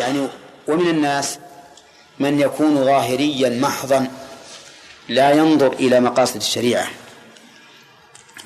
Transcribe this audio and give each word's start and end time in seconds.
يعني 0.00 0.28
ومن 0.68 0.88
الناس 0.88 1.38
من 2.18 2.40
يكون 2.40 2.84
ظاهريا 2.84 3.48
محضا 3.48 4.10
لا 5.08 5.30
ينظر 5.30 5.72
إلى 5.72 6.00
مقاصد 6.00 6.36
الشريعة 6.36 6.88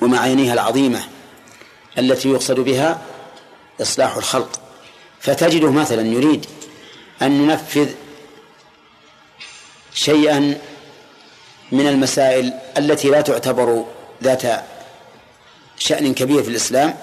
ومعانيها 0.01 0.53
العظيمة 0.53 1.03
التي 1.97 2.29
يقصد 2.29 2.59
بها 2.59 3.01
إصلاح 3.81 4.15
الخلق. 4.15 4.59
فتجده 5.19 5.71
مثلا 5.71 6.01
يريد 6.07 6.45
أن 7.21 7.43
ينفذ 7.43 7.89
شيئا 9.93 10.57
من 11.71 11.87
المسائل 11.87 12.53
التي 12.77 13.09
لا 13.09 13.21
تعتبر 13.21 13.85
ذات 14.23 14.63
شأن 15.77 16.13
كبير 16.13 16.43
في 16.43 16.49
الإسلام 16.49 16.97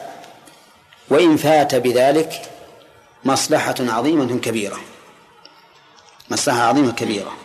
وإن 1.09 1.37
فات 1.37 1.75
بذلك 1.75 2.52
مصلحة 3.25 3.75
عظيمة 3.81 4.39
كبيرة. 4.39 4.81
مصلحة 6.31 6.61
عظيمة 6.61 6.93
كبيرة. 6.93 7.37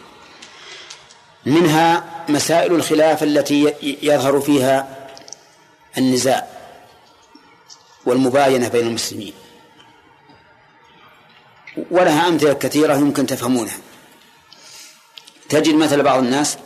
منها 1.46 2.04
مسائل 2.30 2.76
الخلاف 2.76 3.24
التي 3.24 3.74
يظهر 3.82 4.42
فيها 4.42 5.08
النزاع 5.98 6.48
والمباينة 8.06 8.68
بين 8.68 8.88
المسلمين. 8.88 9.34
ولها 11.92 12.28
أمثلة 12.28 12.54
كثيرة 12.54 12.96
يمكن 12.96 13.26
تفهمونها. 13.26 13.78
تجد 15.50 15.76
مثل 15.76 16.04
بعض 16.04 16.20
الناس 16.20 16.58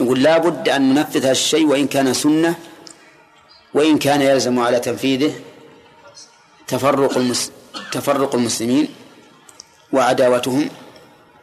يقول 0.00 0.22
لا 0.22 0.38
بد 0.38 0.68
أن 0.68 0.94
ننفذ 0.94 1.22
هذا 1.22 1.30
الشيء 1.30 1.66
وإن 1.66 1.86
كان 1.86 2.14
سنة 2.14 2.54
وإن 3.74 3.98
كان 3.98 4.22
يلزم 4.22 4.58
على 4.58 4.80
تنفيذه 4.80 5.40
تفرق 6.66 7.16
المس... 7.16 7.50
تفرق 7.92 8.34
المسلمين 8.34 8.88
وعداوتهم 9.92 10.70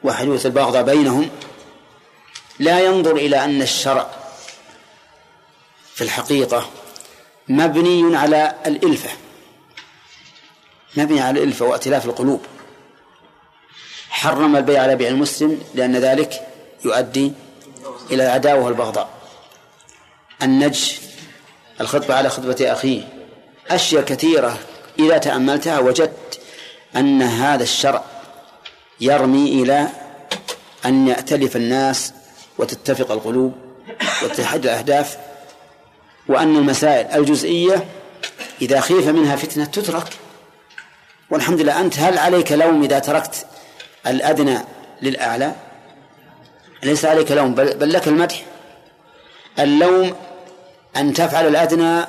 وحدوث 0.04 0.46
البغضاء 0.46 0.84
بينهم 0.84 1.30
لا 2.60 2.80
ينظر 2.80 3.16
إلى 3.16 3.44
أن 3.44 3.62
الشرع 3.62 4.10
في 5.94 6.04
الحقيقة 6.04 6.70
مبني 7.48 8.18
على 8.18 8.56
الإلفة 8.66 9.10
مبني 10.98 11.22
على 11.22 11.40
الإلفة 11.40 11.66
وائتلاف 11.66 12.06
القلوب. 12.06 12.42
حرم 14.10 14.56
البيع 14.56 14.82
على 14.82 14.96
بيع 14.96 15.08
المسلم 15.08 15.62
لأن 15.76 15.96
ذلك 15.96 16.48
يؤدي 16.86 17.34
إلى 18.12 18.26
العداوة 18.26 18.64
والبغضاء. 18.64 19.10
النج 20.42 20.94
الخطبة 21.82 22.16
على 22.16 22.30
خطبة 22.30 22.72
أخيه 22.72 23.02
أشياء 23.70 24.04
كثيرة 24.04 24.60
إذا 25.00 25.18
تأملتها 25.18 25.80
وجدت 25.80 26.40
أن 26.96 27.22
هذا 27.22 27.64
الشرع 27.64 28.04
يرمي 29.02 29.64
إلى 29.64 29.88
أن 30.86 31.08
يأتلف 31.08 31.56
الناس 31.56 32.14
وتتفق 32.58 33.12
القلوب 33.12 33.54
وتتحد 34.24 34.64
الأهداف 34.64 35.18
وأن 36.28 36.56
المسائل 36.56 37.20
الجزئية 37.20 37.86
إذا 38.62 38.80
خيف 38.80 39.08
منها 39.08 39.36
فتنة 39.36 39.66
تترك. 39.66 40.08
والحمد 41.30 41.62
لله 41.62 41.82
أنت 41.82 42.00
هل 42.00 42.18
عليك 42.18 42.52
لوم 42.52 42.84
إذا 42.84 43.00
تركت 43.00 43.46
الأدنى 44.08 44.58
للأعلى؟ 45.02 45.56
ليس 46.84 47.06
عليك 47.06 47.32
لوم؟ 47.32 47.56
بل, 47.56 47.78
بل 47.78 47.94
لك 47.94 48.08
المدح. 48.08 48.44
اللوم 49.60 50.16
أن 50.96 51.14
تفعل 51.14 51.48
الأدنى 51.48 52.06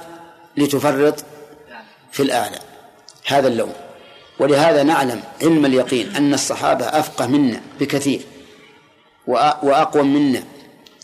لتفرط 0.57 1.25
في 2.13 2.23
الأعلى. 2.23 2.59
هذا 3.33 3.49
اللوم. 3.49 3.73
ولهذا 4.39 4.83
نعلم 4.83 5.23
علم 5.43 5.67
اليقين 5.67 6.17
أن 6.17 6.35
الصحابة 6.35 6.85
أفقه 6.85 7.27
منا 7.27 7.61
بكثير 7.81 8.21
وأقوى 9.27 10.03
منا 10.03 10.43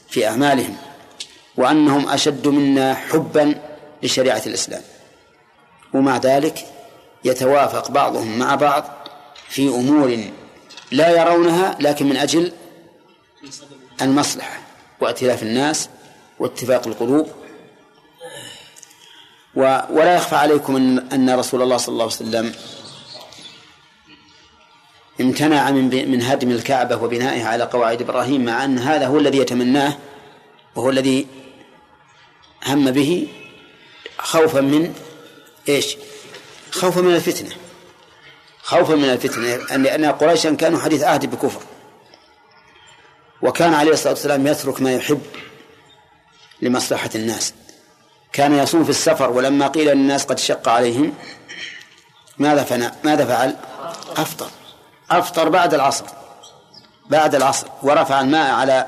في 0.08 0.27
أعمالهم 0.27 0.77
وأنهم 1.56 2.08
أشد 2.08 2.48
منا 2.48 2.94
حبا 2.94 3.54
لشريعة 4.03 4.42
الإسلام. 4.47 4.82
ومع 5.94 6.16
ذلك 6.16 6.66
يتوافق 7.25 7.91
بعضهم 7.91 8.38
مع 8.38 8.54
بعض 8.54 8.84
في 9.48 9.69
أمور 9.69 10.25
لا 10.92 11.10
يرونها 11.10 11.76
لكن 11.81 12.06
من 12.06 12.16
أجل 12.16 12.53
المصلحة 14.03 14.59
وائتلاف 15.00 15.42
الناس 15.42 15.88
واتفاق 16.38 16.86
القلوب 16.86 17.28
ولا 19.56 20.17
يخفى 20.17 20.37
عليكم 20.37 20.77
أن 21.12 21.31
رسول 21.31 21.62
الله 21.62 21.77
صلى 21.77 21.93
الله 21.93 22.05
عليه 22.05 22.15
وسلم 22.15 22.55
امتنع 25.21 25.71
من 25.71 26.11
من 26.11 26.22
هدم 26.22 26.50
الكعبة 26.50 26.97
وبنائها 26.97 27.49
على 27.49 27.65
قواعد 27.65 28.03
إبراهيم 28.03 28.45
مع 28.45 28.65
أن 28.65 28.78
هذا 28.78 29.06
هو 29.06 29.19
الذي 29.19 29.39
يتمناه 29.39 29.97
وهو 30.75 30.91
الذي 30.91 31.27
هم 32.66 32.91
به 32.91 33.28
خوفا 34.19 34.61
من 34.61 34.95
إيش؟ 35.69 35.97
خوفا 36.71 37.00
من 37.00 37.15
الفتنة. 37.15 37.50
خوفا 38.62 38.95
من 38.95 39.05
الفتنة 39.05 39.56
لأن 39.77 40.05
قريشا 40.05 40.55
كانوا 40.55 40.81
حديث 40.81 41.03
عهد 41.03 41.27
بكفر. 41.31 41.61
وكان 43.43 43.75
عليه 43.75 43.93
الصلاة 43.93 44.12
والسلام 44.12 44.47
يترك 44.47 44.81
ما 44.81 44.93
يحب 44.93 45.22
لمصلحة 46.62 47.11
الناس. 47.15 47.53
كان 48.36 48.54
يصوم 48.54 48.84
في 48.84 48.91
السفر 48.91 49.30
ولما 49.30 49.66
قيل 49.66 49.86
للناس 49.86 50.24
قد 50.24 50.38
شق 50.38 50.69
عليهم 50.69 51.14
ماذا 52.38 52.64
فعل 52.64 52.91
ماذا 53.04 53.24
فعل؟ 53.24 53.56
أفطر. 54.16 54.48
أفطر 55.10 55.48
بعد 55.48 55.74
العصر. 55.74 56.04
بعد 57.10 57.34
العصر. 57.34 57.66
ورفع 57.82 58.20
الماء 58.20 58.54
على 58.54 58.86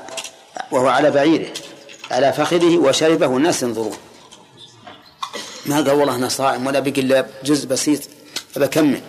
وهو 0.71 0.87
على 0.87 1.11
بعيره 1.11 1.53
على 2.11 2.33
فخذه 2.33 2.77
وشربه 2.77 3.27
والناس 3.27 3.63
ينظرون. 3.63 3.97
ما 5.65 5.75
قال 5.75 5.91
والله 5.91 6.15
أنا 6.15 6.29
صائم 6.29 6.67
ولا 6.67 6.79
بقي 6.79 7.01
إلا 7.01 7.25
جزء 7.43 7.67
بسيط 7.67 8.01
فبكمل 8.53 9.01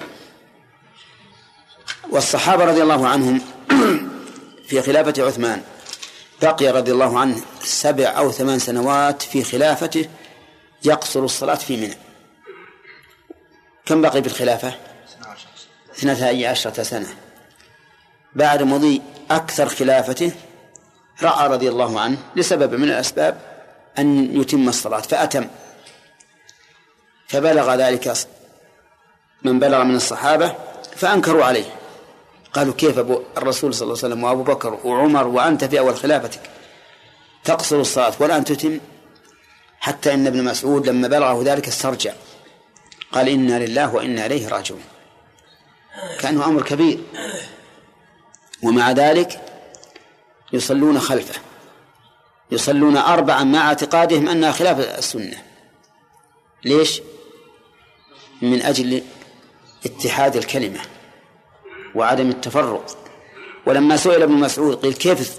والصحابة 2.10 2.64
رضي 2.64 2.82
الله 2.82 3.08
عنهم 3.08 3.40
في 4.68 4.82
خلافة 4.82 5.26
عثمان 5.26 5.62
بقي 6.42 6.68
رضي 6.68 6.92
الله 6.92 7.18
عنه 7.18 7.40
سبع 7.62 8.04
أو 8.04 8.32
ثمان 8.32 8.58
سنوات 8.58 9.22
في 9.22 9.44
خلافته 9.44 10.08
يقصر 10.84 11.24
الصلاة 11.24 11.54
في 11.54 11.76
منى. 11.76 11.96
كم 13.86 14.02
بقي 14.02 14.22
في 14.22 14.28
الخلافة؟ 14.28 14.74
اثنتا 15.98 16.48
عشرة 16.48 16.82
سنة. 16.82 17.14
بعد 18.34 18.62
مضي 18.62 19.02
أكثر 19.30 19.68
خلافته 19.68 20.32
رأى 21.22 21.48
رضي 21.48 21.68
الله 21.68 22.00
عنه 22.00 22.18
لسبب 22.36 22.74
من 22.74 22.88
الأسباب 22.88 23.40
أن 23.98 24.40
يتم 24.40 24.68
الصلاة 24.68 25.00
فأتم. 25.00 25.48
فبلغ 27.28 27.74
ذلك 27.74 28.12
من 29.42 29.58
بلغ 29.58 29.84
من 29.84 29.96
الصحابة 29.96 30.54
فأنكروا 30.96 31.44
عليه. 31.44 31.76
قالوا 32.52 32.74
كيف 32.74 32.98
أبو 32.98 33.22
الرسول 33.36 33.74
صلى 33.74 33.82
الله 33.82 33.98
عليه 33.98 34.14
وسلم 34.14 34.24
وأبو 34.24 34.42
بكر 34.42 34.78
وعمر 34.84 35.26
وأنت 35.26 35.64
في 35.64 35.78
أول 35.78 35.96
خلافتك؟ 35.96 36.40
تقصر 37.44 37.80
الصلاة 37.80 38.12
ولا 38.20 38.36
أن 38.36 38.44
تتم؟ 38.44 38.80
حتى 39.80 40.14
إن 40.14 40.26
ابن 40.26 40.44
مسعود 40.44 40.88
لما 40.88 41.08
بلغه 41.08 41.42
ذلك 41.44 41.68
استرجع. 41.68 42.12
قال 43.12 43.28
إنا 43.28 43.66
لله 43.66 43.94
وإنا 43.94 44.26
إليه 44.26 44.48
راجعون. 44.48 44.82
كأنه 46.20 46.44
أمر 46.44 46.62
كبير. 46.62 46.98
ومع 48.62 48.90
ذلك 48.90 49.40
يصلون 50.52 51.00
خلفه. 51.00 51.40
يصلون 52.50 52.96
أربعا 52.96 53.44
مع 53.44 53.68
اعتقادهم 53.68 54.28
أنها 54.28 54.52
خلاف 54.52 54.98
السنة. 54.98 55.42
ليش؟ 56.64 57.02
من 58.42 58.62
أجل 58.62 59.02
اتحاد 59.86 60.36
الكلمة 60.36 60.80
وعدم 61.94 62.30
التفرق. 62.30 62.96
ولما 63.66 63.96
سئل 63.96 64.22
ابن 64.22 64.32
مسعود 64.32 64.76
قيل 64.76 64.92
كيف 64.92 65.38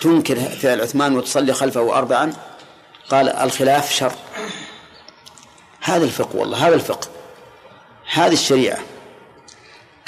تنكر 0.00 0.36
فعل 0.36 0.80
عثمان 0.80 1.16
وتصلي 1.16 1.52
خلفه 1.52 1.98
أربعا؟ 1.98 2.32
قال 3.12 3.28
الخلاف 3.28 3.92
شر. 3.92 4.12
هذا 5.80 6.04
الفقه 6.04 6.36
والله 6.36 6.68
هذا 6.68 6.74
الفقه 6.74 7.08
هذه 8.12 8.32
الشريعة. 8.32 8.78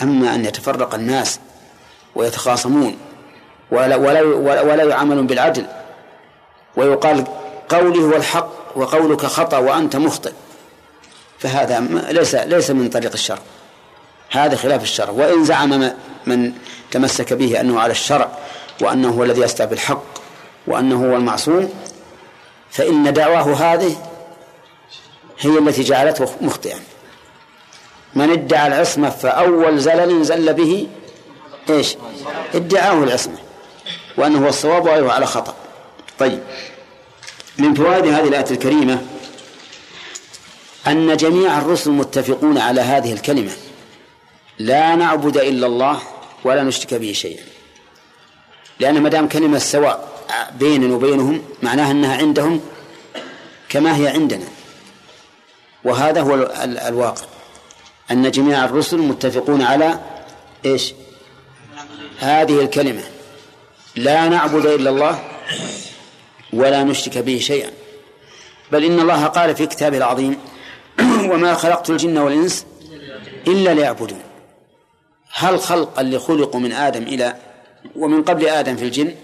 أما 0.03 0.35
أن 0.35 0.45
يتفرق 0.45 0.95
الناس 0.95 1.41
ويتخاصمون 2.15 2.97
ولا, 3.71 3.97
ولا, 3.97 4.23
ولا 4.63 4.83
يعاملون 4.83 5.27
بالعدل 5.27 5.67
ويقال 6.77 7.25
قولي 7.69 7.99
هو 7.99 8.17
الحق 8.17 8.51
وقولك 8.77 9.27
خطأ 9.27 9.59
وأنت 9.59 9.97
مخطئ 9.97 10.33
فهذا 11.39 11.81
ليس 12.11 12.35
ليس 12.35 12.71
من 12.71 12.89
طريق 12.89 13.13
الشرع 13.13 13.39
هذا 14.31 14.57
خلاف 14.57 14.83
الشرع 14.83 15.11
وإن 15.11 15.45
زعم 15.45 15.93
من 16.27 16.53
تمسك 16.91 17.33
به 17.33 17.61
أنه 17.61 17.81
على 17.81 17.91
الشرع 17.91 18.29
وأنه 18.81 19.09
هو 19.09 19.25
الذي 19.25 19.41
يستع 19.41 19.65
بالحق 19.65 20.05
وأنه 20.67 21.11
هو 21.11 21.17
المعصوم 21.17 21.73
فإن 22.75 23.13
دعواه 23.13 23.55
هذه 23.55 23.97
هي 25.41 25.59
التي 25.59 25.83
جعلته 25.83 26.31
مخطئا. 26.41 26.81
من 28.15 28.31
ادعى 28.31 28.67
العصمة 28.67 29.11
فأول 29.11 29.79
زلل 29.79 30.25
زل 30.25 30.55
به 30.55 30.89
إيش؟ 31.71 31.97
ادعاه 32.55 33.03
العصمة 33.03 33.39
وأنه 34.17 34.45
هو 34.45 34.49
الصواب 34.49 34.85
وغيره 34.85 35.13
على 35.13 35.27
خطأ. 35.27 35.55
طيب. 36.19 36.43
من 37.59 37.75
فوائد 37.75 38.07
هذه 38.07 38.29
الآية 38.29 38.51
الكريمة 38.51 39.07
أن 40.87 41.17
جميع 41.17 41.59
الرسل 41.59 41.91
متفقون 41.91 42.59
على 42.59 42.81
هذه 42.81 43.13
الكلمة 43.13 43.53
لا 44.59 44.95
نعبد 44.95 45.37
إلا 45.37 45.67
الله 45.67 46.01
ولا 46.45 46.63
نشرك 46.63 46.95
به 46.95 47.13
شيئا. 47.13 47.45
لأن 48.81 49.03
ما 49.03 49.09
دام 49.09 49.29
كلمة 49.29 49.59
سواء 49.59 50.14
بيننا 50.59 50.95
وبينهم 50.95 51.43
معناها 51.63 51.91
أنها 51.91 52.17
عندهم 52.17 52.61
كما 53.69 53.97
هي 53.97 54.09
عندنا. 54.09 54.45
وهذا 55.85 56.21
هو 56.21 56.35
الواقع. 56.89 57.27
أن 58.11 58.31
جميع 58.31 58.65
الرسل 58.65 58.99
متفقون 58.99 59.63
على 59.63 60.01
إيش؟ 60.65 60.95
هذه 62.19 62.61
الكلمة 62.61 63.03
لا 63.97 64.29
نعبد 64.29 64.67
إلا 64.67 64.91
الله 64.91 65.25
ولا 66.53 66.85
نشرك 66.85 67.19
به 67.19 67.39
شيئا. 67.39 67.71
بل 68.73 68.85
إن 68.85 69.01
الله 69.01 69.27
قال 69.27 69.57
في 69.57 69.67
كتابه 69.67 69.97
العظيم 69.97 70.39
وما 71.31 71.55
خلقت 71.55 71.91
الجن 71.91 72.19
والإنس 72.19 72.67
إلا 73.47 73.75
ليعبدون. 73.75 74.21
هل 75.33 75.61
خلق 75.61 75.99
اللي 75.99 76.19
خلقوا 76.19 76.61
من 76.61 76.73
آدم 76.73 77.03
إلى 77.03 77.37
ومن 77.97 78.23
قبل 78.23 78.47
آدم 78.49 78.77
في 78.77 78.85
الجن؟ 78.85 79.15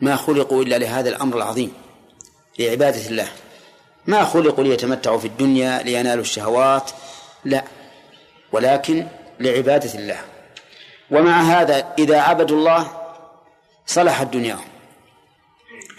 ما 0.00 0.16
خلقوا 0.16 0.62
إلا 0.62 0.78
لهذا 0.78 1.08
الأمر 1.08 1.36
العظيم 1.36 1.72
لعبادة 2.58 3.06
الله. 3.06 3.28
ما 4.06 4.24
خلقوا 4.24 4.64
ليتمتعوا 4.64 5.18
في 5.18 5.24
الدنيا 5.24 5.82
لينالوا 5.82 6.22
الشهوات 6.22 6.90
لا. 7.44 7.64
ولكن 8.52 9.06
لعبادة 9.40 9.94
الله. 9.94 10.18
ومع 11.10 11.40
هذا 11.40 11.94
إذا 11.98 12.20
عبدوا 12.20 12.56
الله 12.56 12.90
صلحت 13.86 14.26
دنياهم 14.26 14.64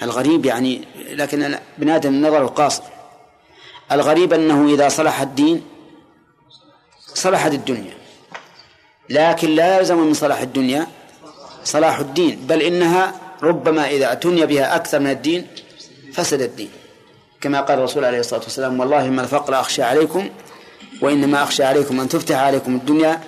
الغريب 0.02 0.45
يعني 0.45 0.88
لكن 0.95 1.57
ابن 1.78 1.90
آدم 1.90 2.25
نظره 2.25 2.48
قاصر 2.48 2.84
الغريب 3.92 4.34
أنه 4.34 4.74
إذا 4.74 4.90
صلح 4.90 5.22
الدين 5.22 5.66
صلحت 7.13 7.52
الدنيا. 7.52 8.00
لكن 9.10 9.50
لا 9.50 9.78
يلزم 9.78 9.98
من 9.98 10.13
صلاح 10.13 10.42
الدنيا 10.42 10.88
صلاح 11.63 12.00
الدين 12.00 12.36
بل 12.48 12.62
إنها 12.62 13.13
ربما 13.44 13.89
إذا 13.89 14.06
اعتني 14.06 14.45
بها 14.45 14.75
أكثر 14.75 15.00
من 15.00 15.09
الدين 15.09 15.47
فسد 16.13 16.41
الدين. 16.41 16.69
كما 17.41 17.62
قال 17.62 17.80
الرسول 17.80 18.06
عليه 18.06 18.19
الصلاة 18.19 18.41
والسلام 18.41 18.80
والله 18.80 19.09
ما 19.09 19.21
الفقر 19.21 19.59
أخشى 19.59 19.83
عليكم 19.83 20.30
وإنما 21.01 21.44
أخشى 21.44 21.63
عليكم 21.63 22.00
أن 22.00 22.09
تفتح 22.09 22.36
عليكم 22.38 22.75
الدنيا 22.75 23.21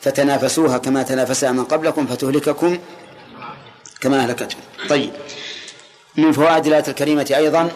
فتنافسوها 0.00 0.78
كما 0.78 1.02
تنافسها 1.02 1.52
من 1.52 1.64
قبلكم 1.64 2.06
فتهلككم 2.06 2.78
كما 4.00 4.20
أهلكتهم 4.20 4.60
طيب. 4.88 5.10
من 6.16 6.32
فوائد 6.32 6.66
الآية 6.66 6.84
الكريمة 6.88 7.26
أيضا 7.36 7.70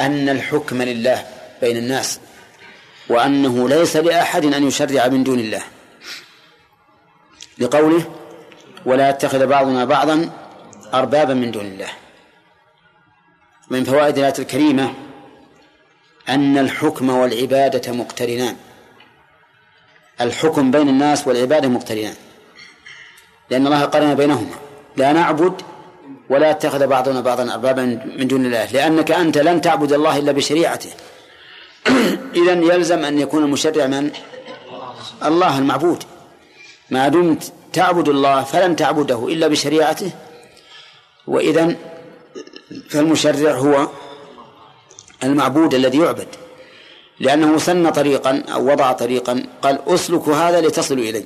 أن 0.00 0.28
الحكم 0.28 0.82
لله 0.82 1.26
بين 1.60 1.76
الناس 1.76 2.20
وأنه 3.08 3.68
ليس 3.68 3.96
لأحد 3.96 4.44
أن 4.44 4.66
يشرع 4.68 5.08
من 5.08 5.24
دون 5.24 5.38
الله. 5.38 5.62
لقوله 7.58 8.04
ولا 8.86 9.10
يتخذ 9.10 9.46
بعضنا 9.46 9.84
بعضا 9.84 10.30
أربابا 10.94 11.34
من 11.34 11.50
دون 11.50 11.66
الله. 11.66 11.88
من 13.70 13.84
فوائد 13.84 14.18
الآية 14.18 14.34
الكريمة 14.38 14.94
أن 16.28 16.58
الحكم 16.58 17.10
والعبادة 17.10 17.92
مقترنان. 17.92 18.56
الحكم 20.20 20.70
بين 20.70 20.88
الناس 20.88 21.26
والعبادة 21.26 21.68
مقترنان. 21.68 22.14
لأن 23.50 23.66
الله 23.66 23.84
قرن 23.84 24.14
بينهما. 24.14 24.56
لا 24.96 25.12
نعبد 25.12 25.62
ولا 26.30 26.50
يتخذ 26.50 26.86
بعضنا 26.86 27.20
بعضا 27.20 27.54
أربابا 27.54 27.82
من 28.16 28.26
دون 28.26 28.46
الله. 28.46 28.66
لأنك 28.72 29.10
أنت 29.10 29.38
لن 29.38 29.60
تعبد 29.60 29.92
الله 29.92 30.18
إلا 30.18 30.32
بشريعته. 30.32 30.90
إذا 32.40 32.52
يلزم 32.52 33.04
أن 33.04 33.18
يكون 33.18 33.44
المشرع 33.44 33.86
من 33.86 34.10
الله 35.24 35.58
المعبود. 35.58 36.04
ما 36.90 37.08
دمت 37.08 37.52
تعبد 37.72 38.08
الله 38.08 38.42
فلن 38.42 38.76
تعبده 38.76 39.28
إلا 39.28 39.48
بشريعته. 39.48 40.10
وإذا 41.26 41.76
فالمشرع 42.88 43.52
هو 43.52 43.88
المعبود 45.24 45.74
الذي 45.74 45.98
يعبد. 45.98 46.28
لأنه 47.20 47.58
سن 47.58 47.90
طريقا 47.90 48.44
أو 48.54 48.70
وضع 48.70 48.92
طريقا 48.92 49.46
قال 49.62 49.80
أسلك 49.86 50.28
هذا 50.28 50.60
لتصلوا 50.60 51.04
إليه 51.04 51.24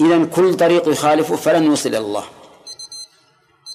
إذا 0.00 0.24
كل 0.24 0.54
طريق 0.54 0.88
يخالفه 0.88 1.36
فلن 1.36 1.64
يوصل 1.64 1.88
إلى 1.88 1.98
الله. 1.98 2.24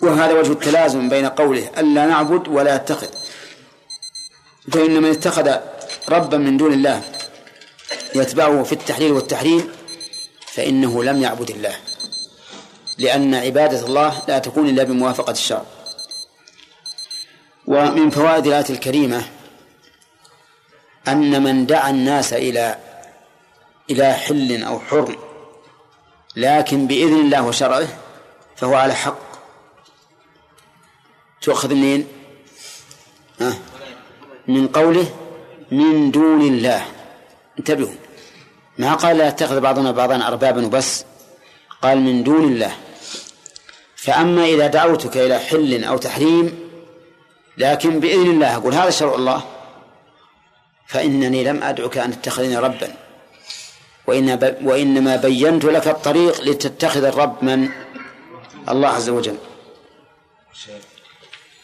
وهذا 0.03 0.33
وجه 0.33 0.51
التلازم 0.51 1.09
بين 1.09 1.25
قوله 1.25 1.69
ألا 1.77 2.05
نعبد 2.05 2.47
ولا 2.47 2.75
يتخذ 2.75 3.07
فإن 4.71 5.01
من 5.01 5.09
اتخذ 5.09 5.55
ربا 6.09 6.37
من 6.37 6.57
دون 6.57 6.73
الله 6.73 7.01
يتبعه 8.15 8.63
في 8.63 8.73
التحليل 8.73 9.11
والتحريم 9.11 9.69
فإنه 10.47 11.03
لم 11.03 11.21
يعبد 11.21 11.49
الله. 11.49 11.75
لأن 12.97 13.35
عبادة 13.35 13.85
الله 13.85 14.21
لا 14.27 14.39
تكون 14.39 14.69
إلا 14.69 14.83
بموافقة 14.83 15.31
الشرع. 15.31 15.65
ومن 17.67 18.09
فوائد 18.09 18.47
الآية 18.47 18.69
الكريمة 18.69 19.25
أن 21.07 21.43
من 21.43 21.65
دعا 21.65 21.89
الناس 21.89 22.33
إلى 22.33 22.77
إلى 23.89 24.13
حل 24.13 24.63
أو 24.63 24.79
حرم 24.79 25.15
لكن 26.35 26.87
بإذن 26.87 27.19
الله 27.19 27.47
وشرعه 27.47 27.87
فهو 28.55 28.75
على 28.75 28.93
حق. 28.93 29.19
تؤخذ 31.41 31.73
منين؟ 31.73 32.07
أه 33.41 33.53
من 34.47 34.67
قوله 34.67 35.15
من 35.71 36.11
دون 36.11 36.41
الله. 36.41 36.85
انتبهوا. 37.59 37.95
ما 38.77 38.93
قال 38.93 39.17
لا 39.17 39.27
يتخذ 39.27 39.59
بعضنا 39.59 39.91
بعضا 39.91 40.27
أربابا 40.27 40.65
وبس. 40.65 41.05
قال 41.81 41.97
من 42.01 42.23
دون 42.23 42.43
الله. 42.43 42.75
فأما 44.05 44.45
إذا 44.45 44.67
دعوتك 44.67 45.17
إلى 45.17 45.39
حل 45.39 45.83
أو 45.83 45.97
تحريم 45.97 46.69
لكن 47.57 47.99
بإذن 47.99 48.29
الله 48.29 48.55
أقول 48.55 48.73
هذا 48.73 48.89
شرع 48.89 49.15
الله 49.15 49.43
فإنني 50.87 51.43
لم 51.43 51.63
أدعك 51.63 51.97
أن 51.97 52.21
تتخذني 52.21 52.57
ربا. 52.57 52.95
وإن 54.07 54.55
وإنما 54.63 55.15
بينت 55.15 55.65
لك 55.65 55.87
الطريق 55.87 56.41
لتتخذ 56.41 57.03
الرب 57.03 57.43
من 57.43 57.69
الله 58.69 58.87
عز 58.89 59.09
وجل. 59.09 59.37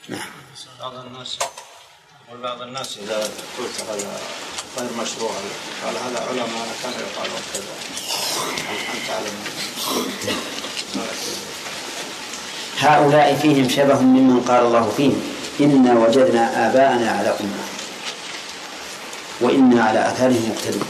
نعم. 0.09 0.29
بعض 0.79 0.95
الناس 0.95 1.37
وبعض 2.33 2.61
الناس 2.61 2.97
إذا 2.97 3.17
قلت 3.57 3.81
هذا 3.89 4.19
غير 4.79 4.89
مشروع 5.01 5.31
قال 5.85 5.95
هذا 5.97 6.19
علماء 6.29 6.67
كانوا 6.83 6.99
يقالون 6.99 7.41
كذا 7.53 7.73
أنت 8.93 9.07
تعلم 9.07 9.35
هؤلاء 12.81 13.39
فيهم 13.41 13.69
شبه 13.69 13.99
ممن 13.99 14.39
قال 14.47 14.65
الله 14.65 14.91
فيهم 14.97 15.21
إنا 15.59 15.99
وجدنا 15.99 16.67
آباءنا 16.67 17.11
على 17.11 17.29
أمة 17.29 17.63
وإنا 19.41 19.83
على 19.83 20.07
آثارهم 20.07 20.49
مقتدون. 20.55 20.87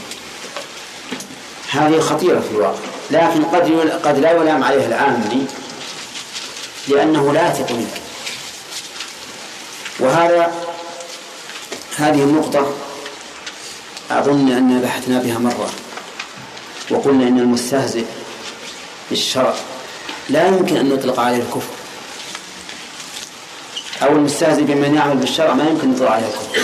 هذه 1.70 2.00
خطيرة 2.00 2.40
في 2.40 2.50
الواقع 2.50 2.78
لكن 3.10 3.44
قد 3.44 3.90
قد 4.04 4.18
لا 4.18 4.30
يلام 4.30 4.64
عليها 4.64 4.86
العامي 4.86 5.46
لأنه 6.88 7.32
لا 7.32 7.48
يثق 7.48 7.72
منك. 7.72 8.00
وهذا 10.00 10.52
هذه 11.96 12.22
النقطة 12.22 12.74
أظن 14.10 14.52
أننا 14.52 14.80
بحثنا 14.80 15.18
بها 15.18 15.38
مرة 15.38 15.70
وقلنا 16.90 17.28
إن 17.28 17.38
المستهزئ 17.38 18.04
بالشرع 19.10 19.54
لا 20.28 20.46
يمكن 20.46 20.76
أن 20.76 20.88
نطلق 20.88 21.20
عليه 21.20 21.36
الكفر. 21.36 21.71
أو 24.02 24.12
المستهزئ 24.12 24.62
بمن 24.62 24.94
يعمل 24.94 25.16
بالشرع 25.16 25.54
ما 25.54 25.68
يمكن 25.68 25.90
نطلق 25.90 26.10
عليه 26.10 26.26
الكفر. 26.26 26.60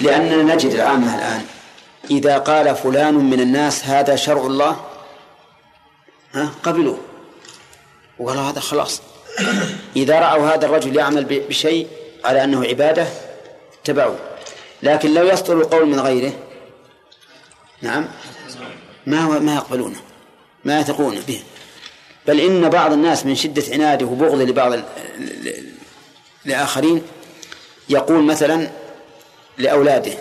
لأننا 0.00 0.54
نجد 0.54 0.70
العامة 0.70 1.14
الآن. 1.14 1.44
إذا 2.10 2.38
قال 2.38 2.76
فلان 2.76 3.14
من 3.14 3.40
الناس 3.40 3.84
هذا 3.84 4.16
شرع 4.16 4.46
الله 4.46 4.76
ها 6.32 6.50
قبلوه. 6.62 6.98
وقالوا 8.18 8.42
هذا 8.42 8.60
خلاص. 8.60 9.02
إذا 9.96 10.20
رأوا 10.20 10.54
هذا 10.54 10.66
الرجل 10.66 10.96
يعمل 10.96 11.24
بشيء 11.48 11.86
على 12.24 12.44
أنه 12.44 12.64
عبادة 12.64 13.06
اتبعوه. 13.82 14.18
لكن 14.82 15.14
لو 15.14 15.26
يصدر 15.26 15.56
القول 15.56 15.86
من 15.88 16.00
غيره 16.00 16.32
نعم 17.82 18.08
ما 19.06 19.38
ما 19.38 19.54
يقبلونه 19.54 19.96
ما 20.64 20.80
يثقون 20.80 21.20
به. 21.20 21.42
بل 22.26 22.40
إن 22.40 22.68
بعض 22.68 22.92
الناس 22.92 23.26
من 23.26 23.34
شدة 23.34 23.62
عناده 23.72 24.06
وبغضه 24.06 24.44
لبعض 24.44 24.72
لآخرين 26.44 27.02
يقول 27.88 28.22
مثلا 28.22 28.70
لأولاده 29.58 30.12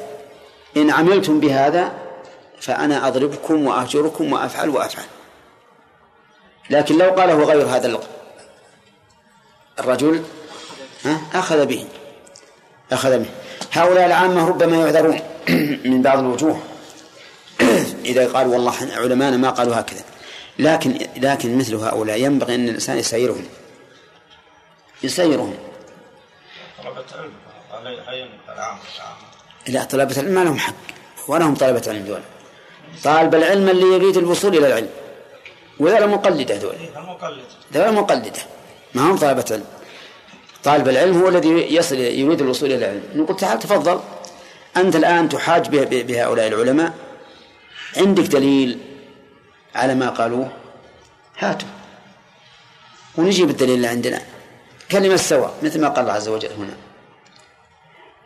إن 0.77 0.91
عملتم 0.91 1.39
بهذا 1.39 1.91
فأنا 2.59 3.07
أضربكم 3.07 3.67
وأهجركم 3.67 4.33
وأفعل 4.33 4.69
وأفعل. 4.69 5.05
لكن 6.69 6.97
لو 6.97 7.09
قاله 7.09 7.43
غير 7.43 7.65
هذا 7.65 7.99
الرجل 9.79 10.23
أخذ 11.33 11.65
به 11.65 11.85
أخذ 12.91 13.19
به. 13.19 13.29
هؤلاء 13.71 14.05
العامة 14.05 14.47
ربما 14.47 14.77
يعذرون 14.77 15.19
من 15.91 16.01
بعض 16.01 16.19
الوجوه. 16.19 16.61
إذا 18.05 18.27
قالوا 18.27 18.53
والله 18.53 18.73
علماءنا 18.95 19.37
ما 19.37 19.49
قالوا 19.49 19.79
هكذا. 19.79 20.01
لكن 20.59 21.07
لكن 21.17 21.57
مثل 21.57 21.75
هؤلاء 21.75 22.21
ينبغي 22.21 22.55
أن 22.55 22.69
الإنسان 22.69 22.97
يسيرهم. 22.97 23.45
يسيرهم. 25.03 25.53
طلبة 26.87 27.05
علم. 27.17 28.29
لا 29.67 29.83
طلبة 29.83 30.11
العلم 30.11 30.33
ما 30.35 30.43
لهم 30.43 30.57
حق. 30.57 30.73
ولهم 31.27 31.55
طلبة 31.55 31.83
علم 31.87 32.05
دول. 32.05 32.21
طالب 33.03 33.35
العلم 33.35 33.69
اللي 33.69 33.85
يريد 33.95 34.17
الوصول 34.17 34.57
إلى 34.57 34.67
العلم. 34.67 34.89
وذولا 35.79 36.05
مقلدة 36.05 36.55
دول 36.55 36.75
ذولا 37.73 37.91
مقلدة. 37.91 38.39
ما 38.93 39.01
هم 39.01 39.17
طلبة 39.17 39.45
علم 39.51 39.65
طالب 40.63 40.89
العلم 40.89 41.21
هو 41.21 41.29
الذي 41.29 41.75
يصل 41.75 41.95
يريد 41.95 42.41
الوصول 42.41 42.71
إلى 42.71 42.85
العلم. 42.85 43.03
نقول 43.15 43.37
تعال 43.37 43.59
تفضل. 43.59 43.99
أنت 44.77 44.95
الآن 44.95 45.29
تحاج 45.29 45.69
بهؤلاء 45.85 46.47
العلماء. 46.47 46.93
عندك 47.97 48.23
دليل 48.23 48.79
على 49.75 49.95
ما 49.95 50.09
قالوه؟ 50.09 50.51
هاتوا. 51.37 51.67
ونجيب 53.17 53.49
الدليل 53.49 53.75
اللي 53.75 53.87
عندنا. 53.87 54.21
كلمة 54.91 55.15
سواء 55.15 55.53
مثل 55.63 55.81
ما 55.81 55.87
قال 55.87 55.99
الله 55.99 56.13
عز 56.13 56.27
وجل 56.27 56.51
هنا. 56.51 56.77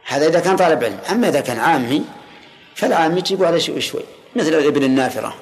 هذا 0.07 0.27
إذا 0.27 0.39
كان 0.39 0.55
طالب 0.55 0.83
علم. 0.83 0.99
أما 1.11 1.29
إذا 1.29 1.41
كان 1.41 1.59
عامي 1.59 2.05
فالعامي 2.75 3.19
يجيبوا 3.19 3.47
على 3.47 3.59
شيء 3.59 3.79
شوي. 3.79 4.03
مثل 4.35 4.47
الإبل 4.47 4.83
النافرة. 4.83 5.35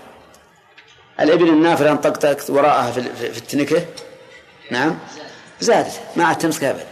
الإبل 1.20 1.50
النافرة 1.50 1.92
انطقطقت 1.92 2.50
وراءها 2.50 2.92
في 2.92 3.38
التنكة. 3.38 3.86
نعم. 4.72 5.00
زادت. 5.60 6.00
ما 6.16 6.26
عاد 6.26 6.38
تمسكها 6.38 6.72
أبد. 6.72 6.88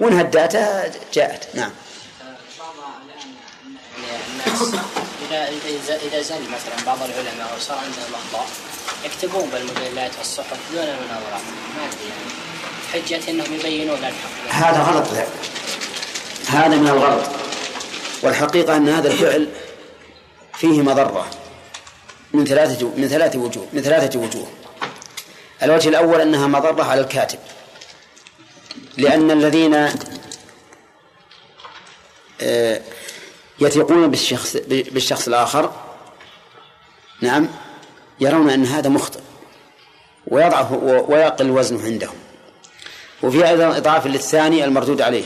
وإن 0.00 0.18
هداتها 0.18 0.92
جاءت. 1.12 1.56
نعم. 1.56 1.70
إذا 5.30 5.96
اذا 5.96 6.22
زل 6.22 6.42
مثلا 6.42 6.86
بعض 6.86 6.98
العلماء 7.02 7.56
وصار 7.56 7.78
عندهم 7.78 8.14
أخطاء 8.14 8.46
يكتبون 9.04 9.50
بالمجلات 9.50 10.10
والصحف 10.18 10.72
دون 10.72 10.82
المناظرات 10.82 11.42
ما 11.76 11.86
أدري 11.86 12.08
يعني. 12.08 12.45
حجة 12.92 13.30
إنهم 13.30 13.54
يبينون 13.54 13.98
الحق. 13.98 14.50
هذا 14.50 14.82
غلط 14.82 15.06
هذا 16.48 16.76
من 16.76 16.88
الغلط. 16.88 17.26
والحقيقة 18.22 18.76
أن 18.76 18.88
هذا 18.88 19.08
الفعل 19.08 19.48
فيه 20.54 20.82
مضرة. 20.82 21.26
من 22.32 22.44
ثلاثة 22.44 22.88
من 22.96 23.08
ثلاثة 23.08 23.38
وجوه 23.38 23.66
من 23.72 23.82
ثلاثة 23.82 24.18
وجوه. 24.18 24.46
الوجه 25.62 25.88
الأول 25.88 26.20
أنها 26.20 26.46
مضرة 26.46 26.84
على 26.84 27.00
الكاتب. 27.00 27.38
لأن 28.96 29.30
الذين 29.30 29.88
آه، 32.40 32.80
يثقون 33.60 34.10
بالشخص 34.10 34.56
بالشخص 34.66 35.28
الآخر 35.28 35.72
نعم 37.20 37.48
يرون 38.20 38.50
أن 38.50 38.64
هذا 38.64 38.88
مخطئ. 38.88 39.20
ويضعف 40.26 40.72
ويقل 40.82 41.50
وزنه 41.50 41.84
عندهم. 41.84 42.25
وفي 43.22 43.48
أيضا 43.48 43.76
إضعاف 43.76 44.06
للثاني 44.06 44.64
المردود 44.64 45.02
عليه. 45.02 45.24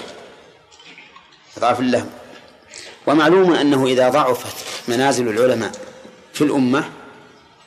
إضعاف 1.57 1.81
له 1.81 2.07
ومعلوم 3.07 3.55
أنه 3.55 3.87
إذا 3.87 4.09
ضعفت 4.09 4.57
منازل 4.89 5.29
العلماء 5.29 5.73
في 6.33 6.45
الأمة 6.45 6.85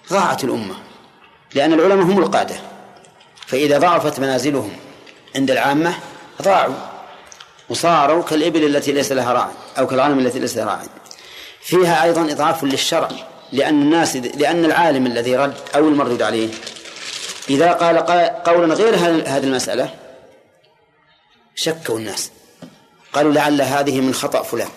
ضاعت 0.09 0.43
الأمة 0.43 0.75
لأن 1.53 1.73
العلماء 1.73 2.05
هم 2.05 2.19
القادة. 2.19 2.55
فإذا 3.47 3.77
ضعفت 3.77 4.19
منازلهم 4.19 4.71
عند 5.35 5.51
العامة 5.51 5.93
ضاعوا 6.41 6.75
وصاروا 7.69 8.23
كالإبل 8.23 8.75
التي 8.75 8.91
ليس 8.91 9.11
لها 9.11 9.33
راع 9.33 9.49
أو 9.79 9.87
كالغنم 9.87 10.19
التي 10.19 10.39
ليس 10.39 10.57
لها 10.57 10.65
راع 10.65 10.81
فيها 11.61 12.03
أيضا 12.03 12.21
إضعاف 12.21 12.63
للشرع 12.63 13.09
لأن 13.51 13.81
الناس 13.81 14.15
لأن 14.15 14.65
العالم 14.65 15.05
الذي 15.05 15.35
رد 15.35 15.53
أو 15.75 15.87
المردود 15.87 16.21
عليه. 16.21 16.49
إذا 17.49 17.71
قال 17.71 17.97
قولا 18.43 18.73
غير 18.73 18.95
هذه 18.95 19.43
المسألة 19.43 19.89
شكوا 21.55 21.97
الناس. 21.97 22.31
قالوا 23.13 23.33
لعل 23.33 23.61
هذه 23.61 24.01
من 24.01 24.13
خطأ 24.13 24.43
فلان. 24.43 24.69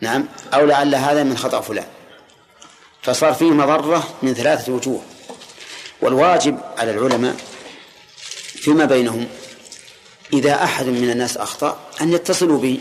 نعم 0.00 0.28
أو 0.54 0.66
لعل 0.66 0.94
هذا 0.94 1.22
من 1.22 1.38
خطأ 1.38 1.60
فلان. 1.60 1.86
فصار 3.02 3.34
فيه 3.34 3.50
مضرة 3.50 4.14
من 4.22 4.34
ثلاثة 4.34 4.72
وجوه. 4.72 5.02
والواجب 6.02 6.60
على 6.78 6.90
العلماء 6.90 7.36
فيما 8.60 8.84
بينهم 8.84 9.28
إذا 10.32 10.64
أحد 10.64 10.86
من 10.86 11.10
الناس 11.10 11.36
أخطأ 11.36 11.80
أن 12.00 12.12
يتصلوا 12.12 12.58
به. 12.58 12.80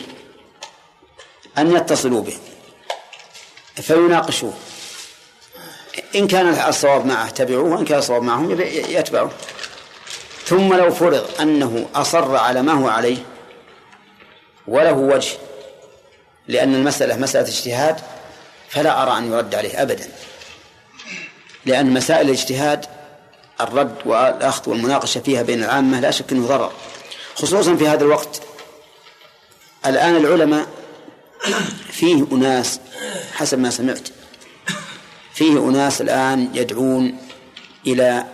أن 1.58 1.76
يتصلوا 1.76 2.22
به. 2.22 2.38
فيناقشوه. 3.76 4.54
إن 6.16 6.28
كان 6.28 6.48
الصواب 6.48 7.06
معه 7.06 7.30
تبعوه 7.30 7.64
وإن 7.64 7.86
كان 7.86 8.00
الصواب 8.00 8.24
معهم 8.24 8.62
يتبعوه. 8.62 9.32
ثم 10.50 10.74
لو 10.74 10.92
فرض 10.92 11.42
أنه 11.42 11.90
أصر 11.96 12.36
على 12.36 12.62
ما 12.62 12.74
هو 12.74 12.88
عليه 12.88 13.18
وله 14.68 14.94
وجه 14.94 15.38
لأن 16.48 16.76
المسألة 16.76 17.18
مسألة 17.18 17.48
اجتهاد 17.48 18.00
فلا 18.70 19.04
أرى 19.04 19.18
أن 19.18 19.32
يرد 19.32 19.56
عليه 19.56 19.82
أبدا. 19.82 20.08
لأن 21.66 21.94
مسائل 21.94 22.26
الاجتهاد 22.26 22.86
الرد 23.62 23.96
والأخذ 24.06 24.70
والمناقشة 24.70 25.22
فيها 25.22 25.42
بين 25.42 25.64
العامة 25.64 26.00
لا 26.00 26.12
شك 26.12 26.32
أنه 26.32 26.48
ضرر. 26.48 26.72
خصوصا 27.36 27.76
في 27.76 27.88
هذا 27.88 28.04
الوقت 28.04 28.42
الآن 29.86 30.16
العلماء 30.16 30.68
فيه 31.92 32.26
أناس 32.32 32.80
حسب 33.34 33.60
ما 33.60 33.70
سمعت 33.70 34.10
فيه 35.34 35.70
أناس 35.70 36.02
الآن 36.02 36.50
يدعون 36.54 37.18
إلى 37.88 38.26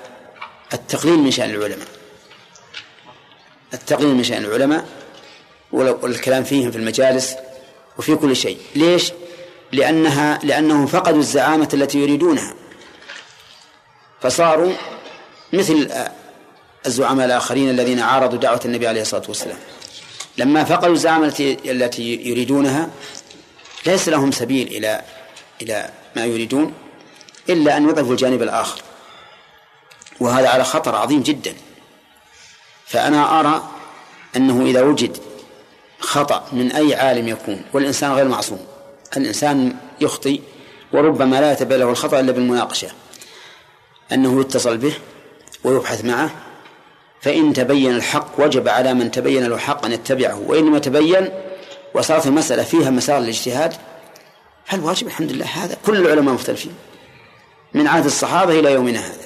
التقليل 0.74 1.20
من 1.20 1.32
شأن 1.32 1.50
العلماء. 1.50 1.95
التقليل 3.76 4.16
من 4.16 4.24
شأن 4.24 4.46
العلماء 4.46 4.86
والكلام 5.72 6.44
فيهم 6.44 6.72
في 6.72 6.78
المجالس 6.78 7.36
وفي 7.98 8.16
كل 8.16 8.36
شيء. 8.36 8.58
ليش؟ 8.76 9.12
لأنها 9.72 10.40
لأنهم 10.44 10.88
فقدوا 10.88 11.20
الزعامة 11.20 11.70
التي 11.74 12.00
يريدونها. 12.00 12.54
فصاروا 14.22 14.74
مثل 15.54 15.90
الزعماء 16.86 17.26
الآخرين 17.26 17.70
الذين 17.70 18.00
عارضوا 18.00 18.40
دعوة 18.40 18.60
النبي 18.66 18.88
عليه 18.88 19.02
الصلاة 19.02 19.24
والسلام. 19.28 19.58
لما 20.38 20.64
فقدوا 20.64 20.94
الزعامة 20.94 21.28
التي 21.28 21.72
التي 21.72 22.16
يريدونها 22.16 22.90
ليس 23.86 24.10
لهم 24.10 24.32
سبيل 24.32 24.68
إلى 24.68 25.02
إلى 25.62 25.90
ما 26.16 26.26
يريدون 26.26 26.74
إلا 27.50 27.78
أن 27.78 27.90
يضعفوا 27.90 28.12
الجانب 28.12 28.42
الآخر. 28.42 28.82
وهذا 30.20 30.50
على 30.50 30.64
خطر 30.64 30.96
عظيم 30.96 31.22
جدا. 31.22 31.56
فأنا 32.86 33.40
أرى 33.40 33.70
أنه 34.36 34.66
إذا 34.66 34.82
وجد 34.82 35.18
خطأ 36.00 36.44
من 36.52 36.72
أي 36.72 36.96
عالم 36.96 37.28
يكون 37.28 37.62
والإنسان 37.74 38.12
غير 38.12 38.28
معصوم 38.28 38.60
الإنسان 39.18 39.76
يخطي 40.02 40.42
وربما 40.94 41.42
لا 41.42 41.52
يتبين 41.52 41.80
له 41.80 41.90
الخطأ 41.90 42.20
إلا 42.20 42.32
بالمناقشة 42.32 42.88
أنه 44.12 44.42
يتصل 44.42 44.78
به 44.78 44.94
ويبحث 45.64 46.06
معه 46.06 46.30
فإن 47.22 47.54
تبين 47.54 47.96
الحق 47.96 48.40
وجب 48.40 48.68
على 48.68 48.94
من 48.94 49.12
تبين 49.12 49.46
له 49.46 49.56
الحق 49.56 49.86
أن 49.86 49.92
يتبعه 49.92 50.44
وإن 50.48 50.66
لم 50.66 50.76
يتبين 50.76 51.30
وصارت 51.94 52.28
المسألة 52.28 52.64
فيها 52.64 52.90
مسار 52.90 53.18
الاجتهاد 53.18 53.74
فالواجب 54.66 55.08
الحمد 55.08 55.32
لله 55.32 55.46
هذا 55.46 55.78
كل 55.86 55.98
العلماء 55.98 56.34
مختلفين 56.34 56.74
من 57.74 57.88
عهد 57.88 58.06
الصحابة 58.06 58.60
إلى 58.60 58.74
يومنا 58.74 59.00
هذا. 59.00 59.25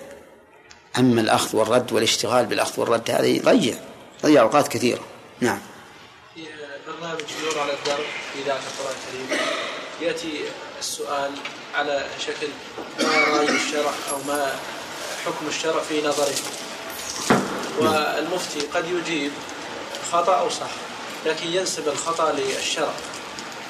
أما 0.98 1.22
الأخذ 1.22 1.58
والرد 1.58 1.94
والاشتغال 1.94 2.46
بالأخذ 2.46 2.80
والرد 2.80 3.12
هذا 3.12 3.26
يضيع 3.26 3.76
يضيع 4.24 4.42
أوقات 4.42 4.68
كثيرة. 4.68 5.00
نعم. 5.40 5.60
في 6.36 6.46
برنامج 6.88 7.22
نور 7.44 7.60
على 7.60 7.74
الدرب 7.74 8.06
في 8.34 8.40
ذاك 8.48 8.60
القرآن 8.72 8.96
الكريم. 9.08 9.40
يأتي 10.02 10.42
السؤال 10.80 11.32
على 11.76 12.06
شكل 12.20 12.48
ما 13.00 13.38
رأي 13.38 13.50
الشرع 13.50 13.92
أو 14.12 14.18
ما 14.28 14.56
حكم 15.26 15.48
الشرع 15.48 15.80
في 15.80 16.02
نظره. 16.02 16.36
والمفتي 17.80 18.60
قد 18.74 18.86
يجيب 18.88 19.32
خطأ 20.12 20.40
أو 20.40 20.50
صح 20.50 20.72
لكن 21.26 21.48
ينسب 21.48 21.88
الخطأ 21.88 22.32
للشرع. 22.32 22.94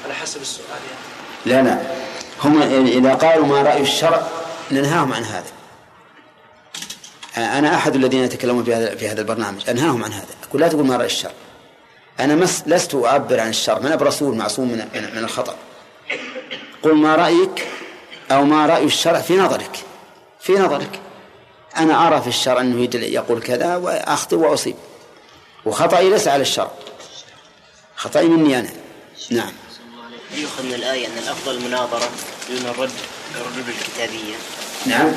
على 0.05 0.13
حسب 0.13 0.41
السؤال 0.41 0.67
يعني. 1.45 1.63
لا 1.63 1.69
لا. 1.69 1.95
هم 2.43 2.61
إذا 2.87 3.13
قالوا 3.13 3.45
ما 3.45 3.61
رأي 3.61 3.81
الشرع 3.81 4.27
ننهاهم 4.71 5.13
عن 5.13 5.23
هذا. 5.23 5.58
أنا 7.37 7.75
أحد 7.75 7.95
الذين 7.95 8.23
يتكلمون 8.23 8.63
في 8.63 8.75
هذا 8.75 8.95
في 8.95 9.09
هذا 9.09 9.21
البرنامج. 9.21 9.69
أنهاهم 9.69 10.03
عن 10.03 10.13
هذا. 10.13 10.35
أقول 10.49 10.61
لا 10.61 10.67
تقول 10.67 10.85
ما 10.85 10.97
رأي 10.97 11.05
الشرع 11.05 11.31
أنا 12.19 12.35
مس 12.35 12.63
لست 12.65 12.95
أعبر 12.95 13.39
عن 13.39 13.49
الشرع 13.49 13.77
أنا 13.77 13.95
برسول 13.95 14.37
معصوم 14.37 14.67
من 14.67 14.77
من 15.15 15.23
الخطأ. 15.23 15.55
قل 16.83 16.95
ما 16.95 17.15
رأيك 17.15 17.67
أو 18.31 18.43
ما 18.43 18.65
رأي 18.65 18.83
الشرع 18.83 19.21
في 19.21 19.37
نظرك. 19.37 19.79
في 20.39 20.53
نظرك. 20.53 20.99
أنا 21.77 22.07
أرى 22.07 22.21
في 22.21 22.27
الشرع 22.27 22.61
أنه 22.61 22.89
يقول 22.95 23.41
كذا 23.41 23.75
وأخطئ 23.75 24.35
وأصيب. 24.35 24.75
وخطأي 25.65 26.09
ليس 26.09 26.27
على 26.27 26.41
الشرع 26.41 26.71
خطأي 27.95 28.25
مني 28.25 28.59
أنا. 28.59 28.69
نعم. 29.31 29.51
يؤخذ 30.35 30.63
من 30.63 30.73
الآية 30.73 31.07
أن 31.07 31.17
الأفضل 31.17 31.57
المناظرة 31.57 32.09
دون 32.49 32.57
الرد 32.57 32.91
الردود 33.35 33.69
الكتابية 33.69 34.35
نعم. 34.85 35.11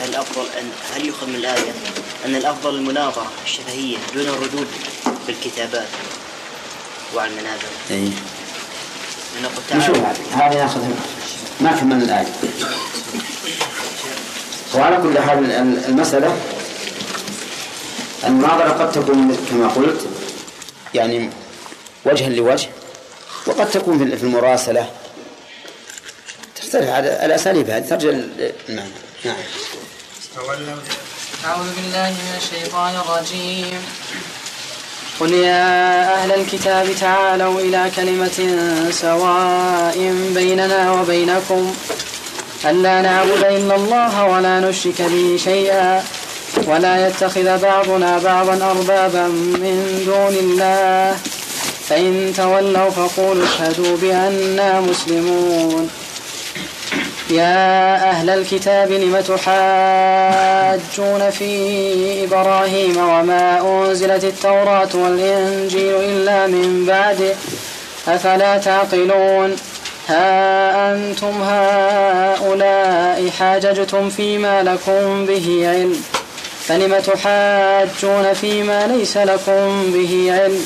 هل 0.00 0.08
الأفضل 0.08 0.46
أن 0.58 0.70
هل 0.94 1.06
يؤخذ 1.06 1.26
من 1.26 1.34
الآية 1.34 1.72
أن 2.26 2.34
الأفضل 2.34 2.74
المناظرة 2.74 3.26
الشفهية 3.44 3.96
دون 4.14 4.28
الردود 4.28 4.66
بالكتابات 5.26 5.88
وعلى 7.14 7.30
المنابر؟ 7.30 7.68
أي 7.90 8.12
نقول 9.42 9.62
تعالى 9.68 10.14
هذه 10.32 10.58
ناخذها 10.58 10.88
ما 11.60 11.72
كملنا 11.72 12.04
الآية. 12.04 12.26
وعلى 14.74 14.96
كل 14.96 15.18
حال 15.18 15.52
المسألة 15.88 16.36
المناظرة 18.24 18.68
قد 18.68 18.92
تكون 18.92 19.36
كما 19.50 19.68
قلت 19.68 20.08
يعني 20.94 21.30
وجها 22.04 22.28
لوجه 22.28 22.68
وقد 23.46 23.70
تكون 23.70 24.16
في 24.16 24.22
المراسلة. 24.22 24.90
تختلف 26.56 26.88
على 26.88 27.24
الأساليب 27.26 27.70
هذه 27.70 27.88
ترجع 27.88 28.08
المعنى 28.68 29.07
نعم. 29.24 29.36
أعوذ 31.46 31.68
بالله 31.76 32.10
من 32.10 32.34
الشيطان 32.36 32.94
الرجيم. 32.94 33.80
قل 35.20 35.32
يا 35.32 36.14
أهل 36.14 36.32
الكتاب 36.32 36.86
تعالوا 37.00 37.60
إلى 37.60 37.90
كلمة 37.96 38.38
سواء 38.90 39.98
بيننا 40.34 40.92
وبينكم. 40.92 41.74
ألا 42.64 43.02
نعبد 43.02 43.44
إلا 43.44 43.74
الله 43.74 44.24
ولا 44.24 44.60
نشرك 44.60 45.02
به 45.02 45.38
شيئا. 45.44 46.04
ولا 46.66 47.08
يتخذ 47.08 47.58
بعضنا 47.58 48.18
بعضا 48.18 48.54
أربابا 48.70 49.26
من 49.62 50.02
دون 50.06 50.34
الله. 50.44 51.16
فإن 51.88 52.32
تولوا 52.36 52.90
فقولوا 52.90 53.44
اشهدوا 53.44 53.96
بأننا 53.96 54.80
مسلمون. 54.80 55.90
يا 57.30 57.94
أهل 58.10 58.30
الكتاب 58.30 58.92
لم 58.92 59.20
تحاجون 59.20 61.30
في 61.30 62.24
إبراهيم 62.24 62.96
وما 62.96 63.60
أنزلت 63.60 64.24
التوراة 64.24 64.88
والإنجيل 64.94 65.94
إلا 65.94 66.46
من 66.46 66.84
بعده 66.86 67.34
أفلا 68.08 68.58
تعقلون؟ 68.58 69.56
ها 70.08 70.92
أنتم 70.92 71.42
هؤلاء 71.42 73.30
حاججتم 73.38 74.10
فيما 74.10 74.62
لكم 74.62 75.26
به 75.26 75.64
علم. 75.68 76.02
فلم 76.60 77.00
تحاجون 77.00 78.32
فيما 78.32 78.86
ليس 78.86 79.16
لكم 79.16 79.92
به 79.92 80.32
علم؟ 80.32 80.64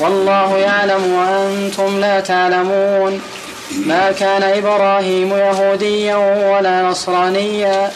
والله 0.00 0.58
يعلم 0.58 1.12
وأنتم 1.12 2.00
لا 2.00 2.20
تعلمون. 2.20 3.20
ما 3.70 4.12
كان 4.12 4.42
إبراهيم 4.42 5.30
يهوديا 5.36 6.16
ولا 6.52 6.82
نصرانيا 6.82 7.90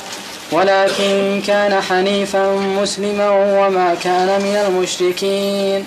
ولكن 0.53 1.43
كان 1.47 1.81
حنيفا 1.83 2.53
مسلما 2.57 3.31
وما 3.31 3.95
كان 4.05 4.27
من 4.27 4.57
المشركين. 4.67 5.87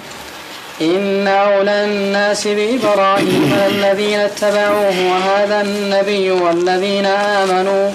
إن 0.81 1.27
أولى 1.27 1.85
الناس 1.85 2.47
بإبراهيم 2.47 3.53
الذين 3.67 4.19
اتبعوه 4.19 4.95
وهذا 5.11 5.61
النبي 5.61 6.31
والذين 6.31 7.05
آمنوا. 7.05 7.91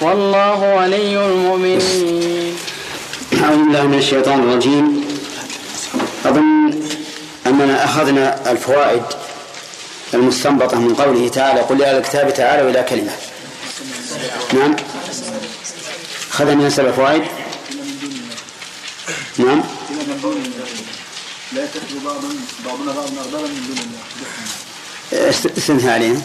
والله 0.00 0.76
ولي 0.76 1.26
المؤمنين. 1.26 2.56
أعوذ 3.42 3.56
بالله 3.56 3.86
من 3.86 3.98
الشيطان 3.98 4.40
الرجيم. 4.40 5.04
أظن 6.26 6.74
أننا 7.46 7.84
أخذنا 7.84 8.50
الفوائد 8.50 9.02
المستنبطة 10.14 10.78
من 10.78 10.94
قوله 10.94 11.28
تعالى 11.28 11.60
قل 11.60 11.80
يا 11.80 11.98
الكتاب 11.98 12.34
تعالوا 12.34 12.70
إلى 12.70 12.82
كلمة. 12.82 13.12
نعم. 14.52 14.76
أخذنا 16.32 16.54
من 16.54 16.70
سبع 16.70 16.92
فوائد 16.92 17.22
نعم. 19.38 19.62
لا 21.52 21.64
يتخذ 21.64 22.04
بعضنا 22.66 22.90
اربابا 23.20 23.48
من 23.48 23.66
دون 23.68 23.78
الله. 23.78 24.02
استنثى 25.58 25.90
علينا 25.90 26.22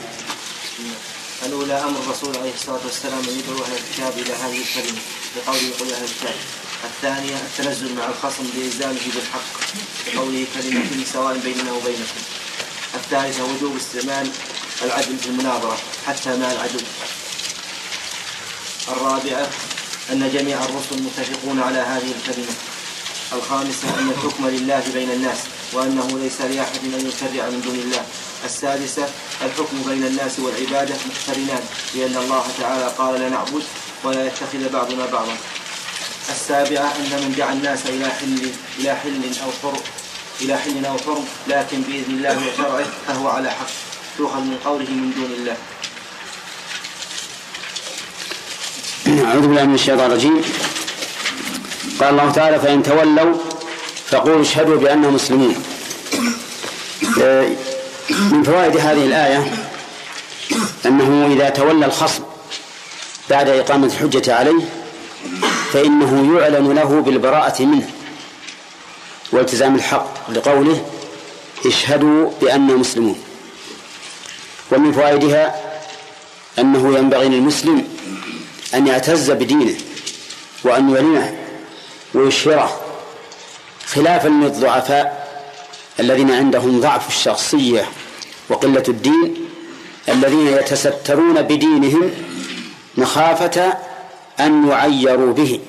الأولى 1.45 1.73
أمر 1.73 1.99
الرسول 1.99 2.37
عليه 2.37 2.53
الصلاة 2.53 2.79
والسلام 2.85 3.19
أن 3.19 3.39
يدعو 3.39 3.63
أهل 3.65 3.73
الكتاب 3.73 4.13
إلى 4.17 4.33
هذه 4.33 4.61
الكلمة 4.61 4.99
بقوله 5.35 5.69
قل 5.79 5.93
أهل 5.93 6.03
الكتاب. 6.03 6.35
الثانية 6.83 7.35
التنزل 7.35 7.95
مع 7.95 8.05
الخصم 8.05 8.43
بإلزامه 8.55 9.05
بالحق 9.15 9.51
بقوله 10.07 10.45
كلمة 10.53 11.05
سواء 11.13 11.37
بيننا 11.37 11.71
وبينكم. 11.71 12.21
الثالثة 12.95 13.43
وجوب 13.43 13.75
استعمال 13.75 14.29
العدل 14.81 15.17
في 15.17 15.27
المناظرة 15.27 15.77
حتى 16.07 16.37
مع 16.37 16.51
العدو. 16.51 16.79
الرابعة 18.87 19.49
أن 20.11 20.31
جميع 20.33 20.57
الرسل 20.65 21.03
متفقون 21.03 21.61
على 21.61 21.79
هذه 21.79 22.11
الكلمة. 22.19 22.53
الخامسة 23.33 23.99
أن 23.99 24.09
الحكم 24.09 24.47
لله 24.47 24.83
بين 24.93 25.11
الناس 25.11 25.37
وأنه 25.73 26.19
ليس 26.19 26.41
لأحد 26.41 26.79
أن 26.85 27.07
يشرع 27.07 27.49
من 27.49 27.61
دون 27.65 27.75
الله. 27.75 28.05
السادسة 28.45 29.09
الحكم 29.41 29.83
بين 29.87 30.03
الناس 30.03 30.39
والعبادة 30.39 30.95
مقترنان 31.05 31.63
لأن 31.95 32.17
الله 32.17 32.45
تعالى 32.59 32.93
قال 32.97 33.19
لا 33.19 33.29
نعبد 33.29 33.63
ولا 34.03 34.25
يتخذ 34.27 34.69
بعضنا 34.69 35.05
بعضا. 35.05 35.37
السابعة 36.29 36.95
أن 36.95 37.11
من 37.23 37.35
دعا 37.37 37.53
الناس 37.53 37.79
إلى 37.85 38.09
حل 38.09 38.51
إلى 38.79 38.95
حل 38.95 39.21
أو 39.43 39.51
حر 39.61 39.79
إلى 40.41 40.57
حل 40.57 40.85
أو 40.85 40.97
حرم 40.97 41.25
لكن 41.47 41.81
بإذن 41.81 42.11
الله 42.17 42.37
وشرعه 42.37 42.85
فهو 43.07 43.27
على 43.27 43.49
حق. 43.49 43.67
تؤخذ 44.17 44.39
من 44.39 44.57
قوله 44.65 44.89
من 44.89 45.13
دون 45.15 45.31
الله. 45.37 45.57
أعوذ 49.25 49.41
بالله 49.41 49.63
من 49.63 49.75
الشيطان 49.75 50.11
الرجيم. 50.11 50.41
قال 51.99 52.09
الله 52.09 52.31
تعالى 52.31 52.59
فإن 52.59 52.83
تولوا 52.83 53.35
فقولوا 54.09 54.41
اشهدوا 54.41 54.77
بأننا 54.77 55.09
مسلمون. 55.09 55.55
آه، 57.21 57.47
من 58.09 58.43
فوائد 58.43 58.77
هذه 58.77 59.05
الآية 59.05 59.67
أنه 60.85 61.33
إذا 61.33 61.49
تولى 61.49 61.85
الخصم 61.85 62.23
بعد 63.29 63.49
إقامة 63.49 63.85
الحجة 63.87 64.35
عليه 64.35 64.63
فإنه 65.73 66.39
يعلن 66.39 66.71
له 66.71 67.01
بالبراءة 67.01 67.63
منه. 67.63 67.96
والتزام 69.31 69.75
الحق 69.75 70.31
لقوله 70.31 70.85
اشهدوا 71.65 72.31
بأننا 72.41 72.73
مسلمون. 72.73 73.19
ومن 74.71 74.91
فوائدها 74.91 75.55
أنه 76.59 76.97
ينبغي 76.97 77.29
للمسلم 77.29 77.87
أن 78.73 78.87
يعتز 78.87 79.31
بدينه 79.31 79.75
وأن 80.63 80.89
يعلنه 80.89 81.35
ويشهره 82.13 82.81
خلافا 83.85 84.27
للضعفاء 84.27 85.27
الذين 85.99 86.31
عندهم 86.31 86.81
ضعف 86.81 87.07
الشخصية 87.07 87.85
وقلة 88.49 88.83
الدين 88.87 89.35
الذين 90.09 90.47
يتسترون 90.47 91.41
بدينهم 91.41 92.11
مخافة 92.97 93.73
أن 94.39 94.67
يعيروا 94.67 95.33
به. 95.33 95.59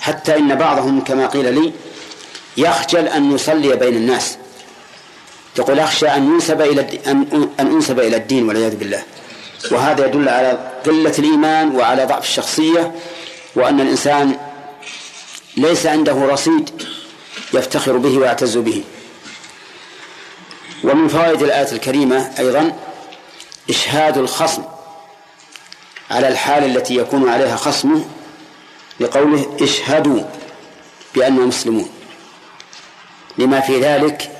حتى 0.00 0.36
إن 0.36 0.54
بعضهم 0.54 1.00
كما 1.00 1.26
قيل 1.26 1.54
لي 1.54 1.72
يخجل 2.56 3.08
أن 3.08 3.34
يصلي 3.34 3.76
بين 3.76 3.96
الناس. 3.96 4.36
يقول 5.58 5.78
أخشى 5.78 6.06
أن 6.06 6.24
ينسب 6.34 6.60
إلى 6.60 7.00
أن 7.06 7.48
أن 7.60 7.66
أنسب 7.66 8.00
إلى 8.00 8.16
الدين 8.16 8.48
والعياذ 8.48 8.76
بالله. 8.76 9.02
وهذا 9.70 10.06
يدل 10.06 10.28
على 10.28 10.58
قلة 10.86 11.14
الإيمان 11.18 11.76
وعلى 11.76 12.04
ضعف 12.04 12.22
الشخصية 12.22 12.94
وأن 13.54 13.80
الإنسان 13.80 14.38
ليس 15.56 15.86
عنده 15.86 16.12
رصيد 16.12 16.82
يفتخر 17.54 17.96
به 17.96 18.18
ويعتز 18.18 18.56
به. 18.56 18.84
ومن 20.84 21.08
فوائد 21.08 21.42
الآية 21.42 21.72
الكريمة 21.72 22.30
أيضا 22.38 22.72
إشهاد 23.70 24.18
الخصم 24.18 24.62
على 26.10 26.28
الحال 26.28 26.76
التي 26.76 26.96
يكون 26.96 27.28
عليها 27.28 27.56
خصمه 27.56 28.04
لقوله 29.00 29.56
إشهدوا 29.60 30.22
بأننا 31.14 31.46
مسلمون. 31.46 31.88
لما 33.38 33.60
في 33.60 33.80
ذلك 33.80 34.30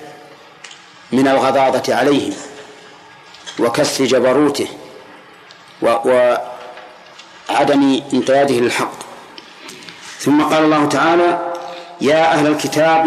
من 1.12 1.28
الغضاضة 1.28 1.94
عليه 1.94 2.32
وكسر 3.58 4.04
جبروته 4.04 4.68
وعدم 5.82 6.42
انقياده 8.12 8.54
للحق. 8.54 8.92
ثم 10.18 10.42
قال 10.42 10.64
الله 10.64 10.88
تعالى 10.88 11.52
يا 12.00 12.32
أهل 12.32 12.46
الكتاب 12.46 13.04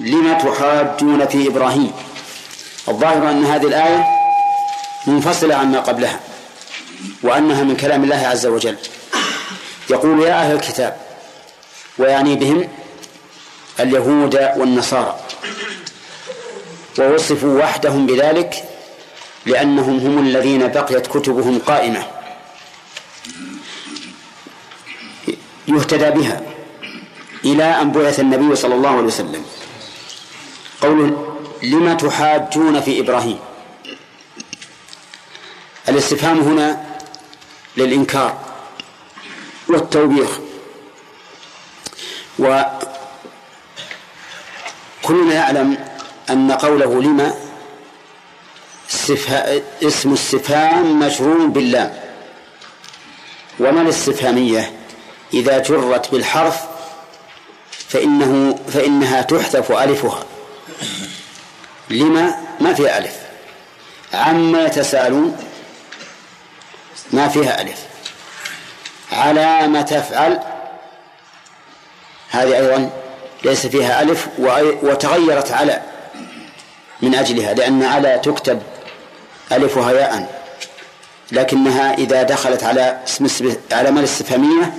لم 0.00 0.38
تحاجون 0.38 1.26
في 1.26 1.48
إبراهيم؟ 1.48 1.92
الظاهر 2.88 3.30
أن 3.30 3.44
هذه 3.44 3.66
الآية 3.66 4.06
منفصلة 5.06 5.54
عما 5.54 5.80
قبلها 5.80 6.20
وأنها 7.22 7.62
من 7.62 7.76
كلام 7.76 8.04
الله 8.04 8.26
عز 8.26 8.46
وجل. 8.46 8.76
يقول 9.90 10.22
يا 10.22 10.34
أهل 10.34 10.54
الكتاب 10.54 10.96
ويعني 11.98 12.36
بهم 12.36 12.68
اليهود 13.82 14.34
والنصارى. 14.56 15.20
ووصفوا 16.98 17.62
وحدهم 17.62 18.06
بذلك 18.06 18.64
لأنهم 19.46 19.98
هم 19.98 20.18
الذين 20.26 20.68
بقيت 20.68 21.06
كتبهم 21.06 21.58
قائمة 21.58 22.06
يهتدى 25.68 26.10
بها 26.10 26.40
إلى 27.44 27.64
أن 27.64 27.92
بعث 27.92 28.20
النبي 28.20 28.56
صلى 28.56 28.74
الله 28.74 28.90
عليه 28.90 29.02
وسلم. 29.02 29.44
قوله 30.82 31.36
لم 31.62 31.96
تحاجون 31.96 32.80
في 32.80 33.00
إبراهيم؟ 33.00 33.38
الاستفهام 35.88 36.40
هنا 36.40 36.84
للإنكار 37.76 38.38
والتوبيخ. 39.68 40.38
وكلنا 45.04 45.34
يعلم 45.34 45.78
أن 46.30 46.52
قوله 46.52 47.02
لما؟ 47.02 47.34
اسم 49.82 50.12
استفهام 50.12 50.98
مشروع 50.98 51.46
باللام. 51.46 51.94
وما 53.60 53.82
الاستفهامية؟ 53.82 54.72
إذا 55.34 55.58
جرت 55.58 56.10
بالحرف 56.10 56.60
فإنه 57.88 58.58
فإنها 58.72 59.22
تحذف 59.22 59.72
ألفها. 59.72 60.24
لما؟ 61.90 62.34
ما 62.60 62.74
فيها 62.74 62.98
ألف. 62.98 63.16
عما 64.14 64.64
يتساءلون 64.64 65.36
ما 67.12 67.28
فيها 67.28 67.62
ألف. 67.62 67.78
على 69.12 69.68
ما 69.68 69.82
تفعل. 69.82 70.40
هذه 72.30 72.56
أيضا 72.56 73.01
ليس 73.44 73.66
فيها 73.66 74.02
ألف 74.02 74.28
وتغيرت 74.82 75.52
على 75.52 75.82
من 77.02 77.14
أجلها 77.14 77.54
لأن 77.54 77.82
على 77.82 78.20
تكتب 78.24 78.62
ألفها 79.52 79.92
ياء 79.92 80.42
لكنها 81.32 81.94
إذا 81.94 82.22
دخلت 82.22 82.64
على 82.64 83.00
اسم 83.06 83.56
على 83.72 83.90
ما 83.90 84.00
الاستفهامية 84.00 84.74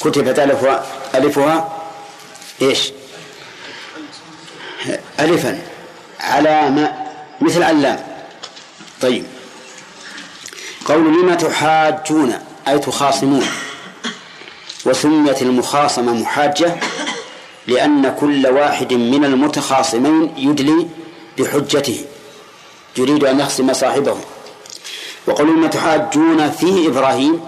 كتبت 0.00 0.38
ألفها 0.38 0.86
ألفها 1.14 1.82
إيش؟ 2.62 2.92
ألفا 5.20 5.58
على 6.20 6.70
ما 6.70 7.06
مثل 7.40 7.62
علام. 7.62 8.00
طيب. 9.00 9.24
قول 10.84 11.22
لما 11.22 11.34
تحاجون 11.34 12.38
أي 12.68 12.78
تخاصمون؟ 12.78 13.46
وسميت 14.84 15.42
المخاصمة 15.42 16.12
محاجة. 16.12 16.76
لأن 17.66 18.16
كل 18.20 18.46
واحد 18.46 18.92
من 18.92 19.24
المتخاصمين 19.24 20.34
يدلي 20.36 20.86
بحجته 21.38 22.04
يريد 22.96 23.24
أن 23.24 23.40
يخصم 23.40 23.72
صاحبه. 23.72 24.16
وقول 25.26 25.46
ما 25.46 25.68
تحاجون 25.68 26.50
في 26.50 26.86
إبراهيم؟ 26.86 27.40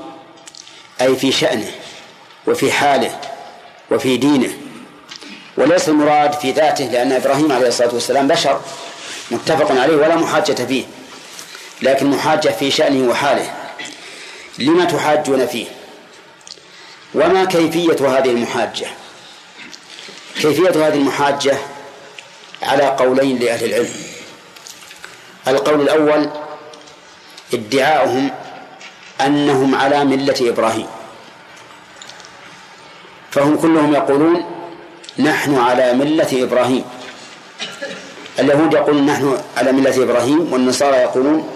أي 1.00 1.16
في 1.16 1.32
شأنه 1.32 1.70
وفي 2.46 2.72
حاله 2.72 3.20
وفي 3.90 4.16
دينه. 4.16 4.52
وليس 5.56 5.88
المراد 5.88 6.32
في 6.32 6.50
ذاته 6.50 6.84
لأن 6.84 7.12
إبراهيم 7.12 7.52
عليه 7.52 7.68
الصلاة 7.68 7.94
والسلام 7.94 8.28
بشر 8.28 8.60
متفق 9.30 9.80
عليه 9.80 9.96
ولا 9.96 10.16
محاجة 10.16 10.52
فيه. 10.52 10.84
لكن 11.82 12.06
محاجة 12.06 12.48
في 12.48 12.70
شأنه 12.70 13.10
وحاله. 13.10 13.54
لما 14.58 14.84
تحاجون 14.84 15.46
فيه؟ 15.46 15.66
وما 17.14 17.44
كيفية 17.44 18.18
هذه 18.18 18.30
المحاجة؟ 18.30 18.86
كيفية 20.40 20.70
هذه 20.70 20.94
المحاجة 20.94 21.56
على 22.62 22.82
قولين 22.82 23.38
لأهل 23.38 23.64
العلم؟ 23.64 23.90
القول 25.48 25.80
الأول 25.80 26.30
ادعاؤهم 27.54 28.30
أنهم 29.20 29.74
على 29.74 30.04
ملة 30.04 30.36
إبراهيم. 30.40 30.86
فهم 33.30 33.56
كلهم 33.56 33.94
يقولون 33.94 34.44
نحن 35.18 35.58
على 35.58 35.92
ملة 35.92 36.42
إبراهيم. 36.42 36.84
اليهود 38.38 38.72
يقولون 38.72 39.06
نحن 39.06 39.38
على 39.56 39.72
ملة 39.72 40.02
إبراهيم 40.02 40.52
والنصارى 40.52 40.96
يقولون 40.96 41.50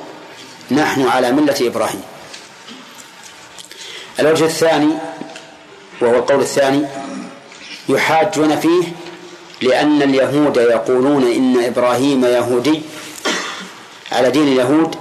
نحن 0.71 1.09
على 1.09 1.33
ملة 1.33 1.57
إبراهيم. 1.61 2.03
الوجه 4.21 4.45
الثاني 4.45 4.95
وهو 6.01 6.15
القول 6.15 6.41
الثاني 6.41 6.87
يحاجون 7.89 8.61
فيه 8.61 8.85
لأن 9.63 10.03
اليهود 10.03 10.57
يقولون 10.57 11.33
إن 11.33 11.65
إبراهيم 11.65 12.25
يهودي 12.25 12.83
على 14.13 14.31
دين 14.31 14.49
اليهود 14.49 14.97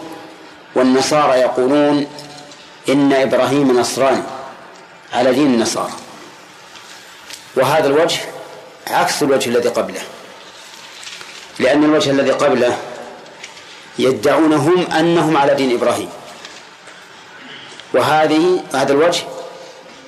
والنصارى 0.76 1.39
يقولون 1.39 2.08
إن 2.89 3.13
إبراهيم 3.13 3.80
نصراني 3.80 4.23
على 5.13 5.34
دين 5.34 5.54
النصارى. 5.54 5.91
وهذا 7.56 7.88
الوجه 7.88 8.19
عكس 8.88 9.23
الوجه 9.23 9.50
الذي 9.50 9.69
قبله 9.69 10.02
لأن 11.60 11.84
الوجه 11.84 12.12
الذي 12.12 12.32
قبله 12.32 12.78
يدعون 14.00 14.54
هم 14.54 14.91
أنهم 14.91 15.38
على 15.38 15.56
دين 15.56 15.73
إبراهيم. 15.78 16.10
وهذه 17.93 18.63
هذا 18.73 18.93
الوجه 18.93 19.23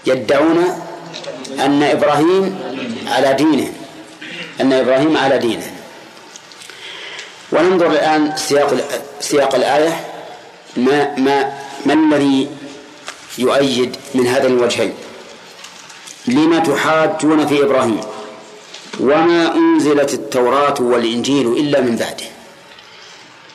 يدعون 0.06 0.89
أن 1.66 1.84
إبراهيم 1.84 2.60
على 3.08 3.34
دينه. 3.34 3.74
أن 4.62 4.74
إبراهيم 4.74 5.18
على 5.18 5.38
دينه. 5.38 5.72
وننظر 7.52 7.92
الآن 7.92 8.38
سياق 8.38 8.78
سياق 9.20 9.56
الآية. 9.56 10.06
ما 10.78 11.16
ما 11.18 11.54
ما 11.86 11.94
الذي 11.94 12.48
يؤيد 13.38 13.96
من 14.16 14.28
هذين 14.28 14.52
الوجهين؟ 14.52 14.94
لما 16.28 16.60
تحاجون 16.60 17.48
في 17.48 17.64
إبراهيم؟ 17.64 18.02
وما 19.00 19.56
أنزلت 19.56 20.14
التوراة 20.14 20.76
والإنجيل 20.80 21.48
إلا 21.48 21.82
من 21.82 21.96
بعده. 21.96 22.26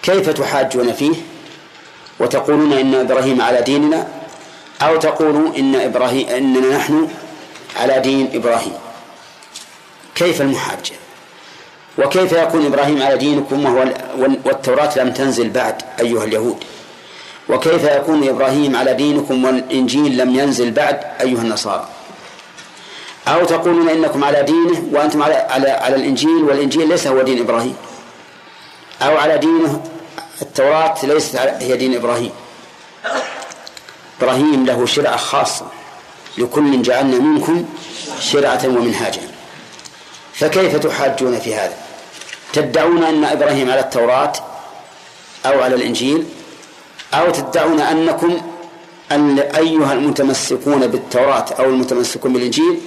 كيف 0.02 0.30
تحاجون 0.30 0.92
فيه؟ 0.92 1.14
وتقولون 2.20 2.72
إن 2.72 2.94
إبراهيم 2.94 3.40
على 3.42 3.62
ديننا 3.62 4.08
أو 4.82 4.96
تقولوا 4.96 5.56
إن 5.56 5.74
إبراهيم 5.74 6.28
إننا 6.28 6.76
نحن 6.76 7.08
على 7.76 8.00
دين 8.00 8.30
إبراهيم. 8.34 8.78
كيف 10.14 10.40
المحاجة؟ 10.40 10.92
وكيف 11.98 12.32
يكون 12.32 12.66
إبراهيم 12.66 13.02
على 13.02 13.16
دينكم 13.16 13.64
وهو 13.64 13.84
والتوراة 14.44 14.98
لم 14.98 15.12
تنزل 15.12 15.50
بعد 15.50 15.82
أيها 16.00 16.24
اليهود؟ 16.24 16.64
وكيف 17.48 17.84
يكون 17.84 18.28
إبراهيم 18.28 18.76
على 18.76 18.94
دينكم 18.94 19.44
والإنجيل 19.44 20.16
لم 20.16 20.34
ينزل 20.38 20.70
بعد 20.70 21.00
أيها 21.20 21.42
النصارى؟ 21.42 21.88
أو 23.28 23.44
تقولون 23.44 23.88
إنكم 23.88 24.24
على 24.24 24.42
دينه 24.42 24.84
وأنتم 24.92 25.22
على 25.22 25.34
على 25.34 25.70
على 25.70 25.96
الإنجيل 25.96 26.42
والإنجيل 26.44 26.88
ليس 26.88 27.06
هو 27.06 27.22
دين 27.22 27.40
إبراهيم. 27.40 27.76
أو 29.02 29.16
على 29.16 29.38
دينه 29.38 29.82
التوراة 30.42 30.94
ليست 31.02 31.36
هي 31.36 31.76
دين 31.76 31.94
إبراهيم. 31.94 32.32
إبراهيم 34.20 34.66
له 34.66 34.86
شرعة 34.86 35.16
خاصة. 35.16 35.66
لكل 36.38 36.82
جعلنا 36.82 37.18
منكم 37.18 37.64
شرعة 38.20 38.60
ومنهاجا. 38.64 39.20
فكيف 40.34 40.76
تحاجون 40.76 41.40
في 41.40 41.54
هذا؟ 41.54 41.76
تدعون 42.52 43.04
أن 43.04 43.24
إبراهيم 43.24 43.70
على 43.70 43.80
التوراة 43.80 44.32
أو 45.46 45.62
على 45.62 45.74
الإنجيل؟ 45.74 46.24
أو 47.14 47.30
تدعون 47.30 47.80
أنكم 47.80 48.40
أن 49.12 49.38
أيها 49.38 49.92
المتمسكون 49.92 50.86
بالتوراة 50.86 51.44
أو 51.58 51.64
المتمسكون 51.64 52.32
بالإنجيل 52.32 52.80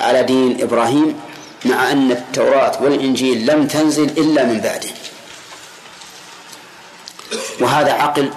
على 0.00 0.22
دين 0.22 0.62
إبراهيم 0.62 1.20
مع 1.64 1.92
أن 1.92 2.10
التوراة 2.10 2.82
والإنجيل 2.82 3.46
لم 3.46 3.66
تنزل 3.66 4.10
إلا 4.18 4.44
من 4.44 4.60
بعده. 4.60 4.88
وهذا 7.60 7.92
عقل 7.92 8.30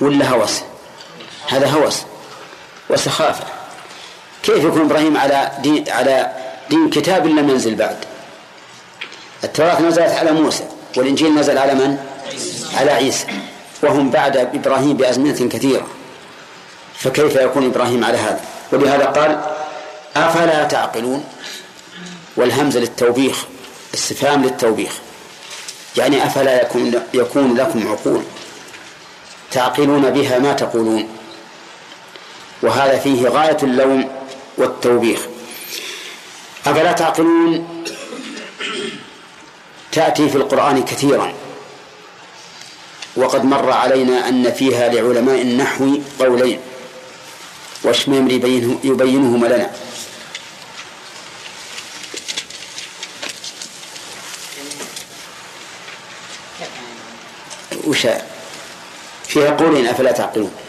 ولا 0.00 0.28
هوس؟ 0.28 0.60
هذا 1.48 1.68
هوس. 1.68 2.02
وسخافة 2.90 3.44
كيف 4.42 4.64
يكون 4.64 4.80
إبراهيم 4.80 5.16
على 5.16 5.50
دين 5.62 5.84
على 5.88 6.32
دين 6.70 6.90
كتاب 6.90 7.26
لم 7.26 7.50
ينزل 7.50 7.74
بعد؟ 7.74 7.96
التوراة 9.44 9.80
نزلت 9.82 10.12
على 10.12 10.32
موسى 10.32 10.64
والإنجيل 10.96 11.34
نزل 11.34 11.58
على 11.58 11.74
من؟ 11.74 11.98
على 12.74 12.90
عيسى. 12.90 13.26
وهم 13.82 14.10
بعد 14.10 14.36
إبراهيم 14.36 14.96
بأزمنة 14.96 15.48
كثيرة. 15.48 15.86
فكيف 16.98 17.36
يكون 17.36 17.66
إبراهيم 17.66 18.04
على 18.04 18.18
هذا؟ 18.18 18.40
ولهذا 18.72 19.04
قال 19.04 19.40
أفلا 20.16 20.64
تعقلون؟ 20.64 21.24
والهمزة 22.36 22.80
للتوبيخ 22.80 23.44
استفهام 23.94 24.44
للتوبيخ. 24.44 24.92
يعني 25.96 26.26
أفلا 26.26 26.62
يكون 26.62 27.02
يكون 27.14 27.56
لكم 27.56 27.88
عقول؟ 27.88 28.22
تعقلون 29.50 30.10
بها 30.10 30.38
ما 30.38 30.52
تقولون؟ 30.52 31.08
وهذا 32.62 32.98
فيه 32.98 33.28
غاية 33.28 33.56
اللوم 33.62 34.10
والتوبيخ. 34.58 35.20
أفلا 36.66 36.92
تعقلون؟ 36.92 37.84
تأتي 39.92 40.28
في 40.28 40.36
القرآن 40.36 40.84
كثيرا. 40.84 41.32
وقد 43.16 43.44
مر 43.44 43.70
علينا 43.70 44.28
أن 44.28 44.52
فيها 44.52 44.88
لعلماء 44.88 45.42
النحو 45.42 45.98
قولين. 46.18 46.60
واشميم 47.82 48.30
يبينه 48.30 48.78
يبينهما 48.84 49.46
لنا؟ 49.46 49.70
وش 57.84 58.06
فيها 59.26 59.50
قولين 59.50 59.86
أفلا 59.86 60.12
تعقلون؟ 60.12 60.65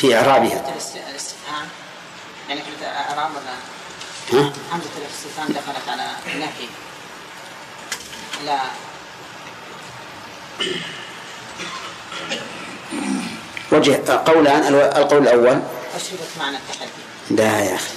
في 0.00 0.16
إعرابها 0.16 0.74
الاستفهام 1.10 1.68
يعني 2.48 2.60
في 2.60 2.86
إعراب 2.86 3.30
ولا؟ 3.30 4.40
ها؟ 4.40 4.52
الاستفهام 4.98 5.48
دخلت 5.48 5.88
على 5.88 6.06
نفي 6.26 6.68
لا. 8.46 8.58
وجه 13.72 14.00
قولان 14.26 14.74
القول 14.74 15.22
الأول. 15.22 15.62
اشربت 15.96 16.28
معنى 16.38 16.56
التحدي. 16.56 16.90
لا 17.30 17.58
يا 17.64 17.74
أخي. 17.74 17.94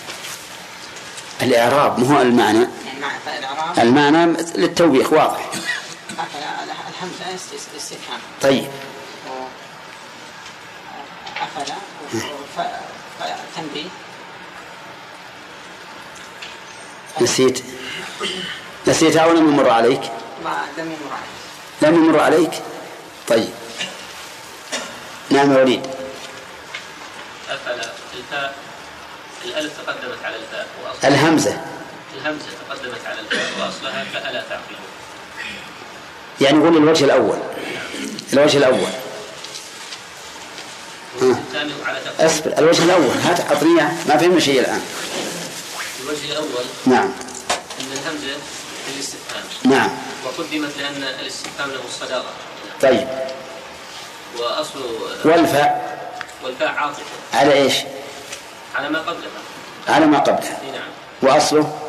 الإعراب 1.42 2.00
مو 2.00 2.06
هو 2.16 2.22
المعنى. 2.22 2.68
يعني 2.86 3.82
المعنى 3.90 4.26
للتوبيخ 4.56 5.14
واضح. 5.14 5.50
است- 7.36 7.54
است- 7.54 7.70
استفهام. 7.78 8.20
طيب. 8.42 8.64
و- 9.30 9.48
فتنبيه 13.56 13.90
نسيت. 17.22 17.64
نسيتها 18.88 19.26
ولم 19.26 19.48
يمر 19.48 19.70
عليك؟ 19.70 20.02
ما 20.44 20.66
لم 20.78 20.86
يمر 20.86 21.14
عليه 21.14 21.34
لم 21.82 21.96
يمر 21.96 22.20
عليك؟ 22.20 22.52
طيب. 23.28 23.50
نعم 25.30 25.54
يا 25.54 25.58
وليد. 25.58 25.88
أفلا 27.50 27.92
الفاء 28.14 28.56
الألف 29.46 29.74
تقدمت 29.78 30.26
على 30.26 30.36
الفاء 30.36 30.68
وأصلها. 30.84 31.08
الهمزة. 31.08 31.62
الهمزة 32.16 32.46
تقدمت 32.70 33.06
على 33.06 33.20
الفاء 33.20 33.52
وأصلها 33.60 34.04
فألا 34.04 34.42
تعقلون. 34.42 34.88
يعني 36.42 36.60
قول 36.60 36.78
الوجه 36.78 37.06
الأول. 37.06 37.38
الوجه 38.34 38.58
الأول. 38.58 38.92
أصبر 42.20 42.58
الوجه 42.58 42.84
الأول. 42.84 43.16
هات 43.24 43.40
إياه. 43.64 43.92
ما 44.08 44.18
فهمنا 44.18 44.40
شيء 44.40 44.60
الآن. 44.60 44.82
الوجه 46.04 46.32
الأول. 46.32 46.66
نعم. 46.86 47.12
أن 47.80 47.92
الهمزة 47.92 48.38
للاستفهام 48.94 49.44
نعم. 49.66 49.90
وقدمت 50.26 50.78
لأن 50.78 51.04
الاستفهام 51.20 51.70
له 51.70 51.80
الصدارة 51.88 52.26
طيب. 52.82 53.08
وأصل 54.40 54.80
والفاء. 55.26 56.00
والفاء 56.44 56.68
عاطفة. 56.68 57.02
على 57.34 57.54
إيش؟ 57.54 57.74
على 58.76 58.90
ما 58.90 59.00
قبلها. 59.00 59.30
على 59.88 60.06
ما 60.06 60.20
قبلها. 60.20 60.60
نعم. 60.74 61.34
وأصله؟ 61.34 61.80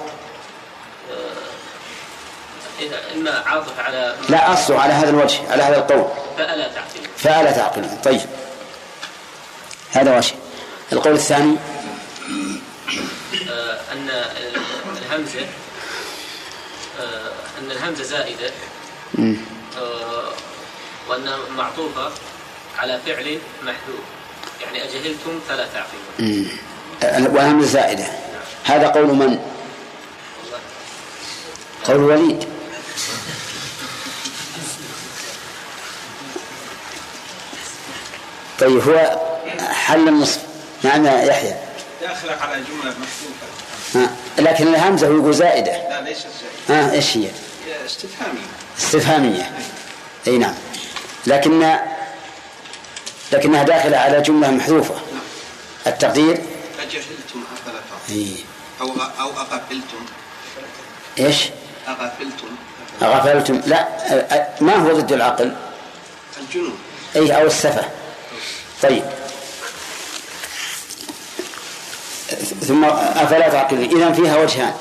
إذا 2.81 2.97
إما 3.15 3.43
عاطف 3.47 3.81
على 3.81 4.15
لا 4.29 4.53
أصله 4.53 4.81
على 4.81 4.93
هذا 4.93 5.11
الوجه 5.11 5.53
على 5.53 5.63
هذا 5.63 5.77
القول. 5.77 6.05
فألا 6.39 6.69
تعقلون 6.69 7.07
فألا 7.17 7.53
تعقلون 7.53 7.99
طيب. 8.05 8.21
هذا 9.95 10.17
وجه 10.17 10.35
القول 10.93 11.15
الثاني. 11.15 11.57
آه، 13.51 13.81
أن 13.93 14.09
الهمزة 15.03 15.47
آه، 17.01 17.33
أن 17.59 17.71
الهمزة 17.71 18.05
زائدة. 18.05 18.51
آه، 19.79 20.33
وأنها 21.09 21.39
معطوفة 21.57 22.11
على 22.79 23.01
فعل 23.07 23.39
محذوف. 23.63 24.05
يعني 24.63 24.85
أجهلتم 24.85 25.41
فلا 25.49 25.67
تعقلون. 25.67 26.05
مم. 26.19 27.37
وهم 27.37 27.63
زائدة. 27.63 28.07
هذا 28.65 28.89
قول 28.89 29.07
من؟ 29.07 29.39
قول 31.85 31.97
وليد 31.97 32.45
طيب 38.61 38.89
هو 38.89 39.34
حل 39.61 40.09
النصف. 40.09 40.41
نعم 40.83 41.07
يا 41.07 41.23
يحيى. 41.23 41.55
داخلة 42.01 42.33
على 42.33 42.63
جملة 42.63 42.95
ها. 43.95 44.11
لكن 44.39 44.69
الهمزة 44.69 45.07
هو 45.07 45.17
يقول 45.17 45.35
زائدة. 45.35 45.73
لا 45.73 46.01
ليست 46.01 46.27
زي 46.69 46.75
ها 46.75 46.93
إيش 46.93 47.17
هي؟ 47.17 47.29
استفهامية. 47.87 48.47
استفهامية. 48.79 49.53
أي. 50.27 50.39
نعم. 50.39 50.55
لكن 51.27 51.77
لكنها 53.33 53.63
داخلة 53.63 53.97
على 53.97 54.21
جملة 54.21 54.51
محذوفة. 54.51 54.95
التقدير؟ 55.87 56.43
أجهلتم 56.81 57.45
إي. 58.11 58.37
أو 58.81 58.93
أو 59.21 59.31
أغفلتم. 59.31 60.07
إيش؟ 61.19 61.45
أغفلتم. 61.89 62.49
غفلتم 63.03 63.61
لا 63.67 63.89
ما 64.61 64.75
هو 64.75 64.93
ضد 64.93 65.13
العقل؟ 65.13 65.57
الجنون. 66.41 66.79
إي 67.17 67.37
أو 67.37 67.47
السفة. 67.47 67.85
طيب. 68.83 69.05
ثم 72.61 72.85
أفلا 72.85 73.49
تعقلون 73.49 73.85
اذا 73.85 74.13
فيها 74.13 74.37
وجهان. 74.39 74.73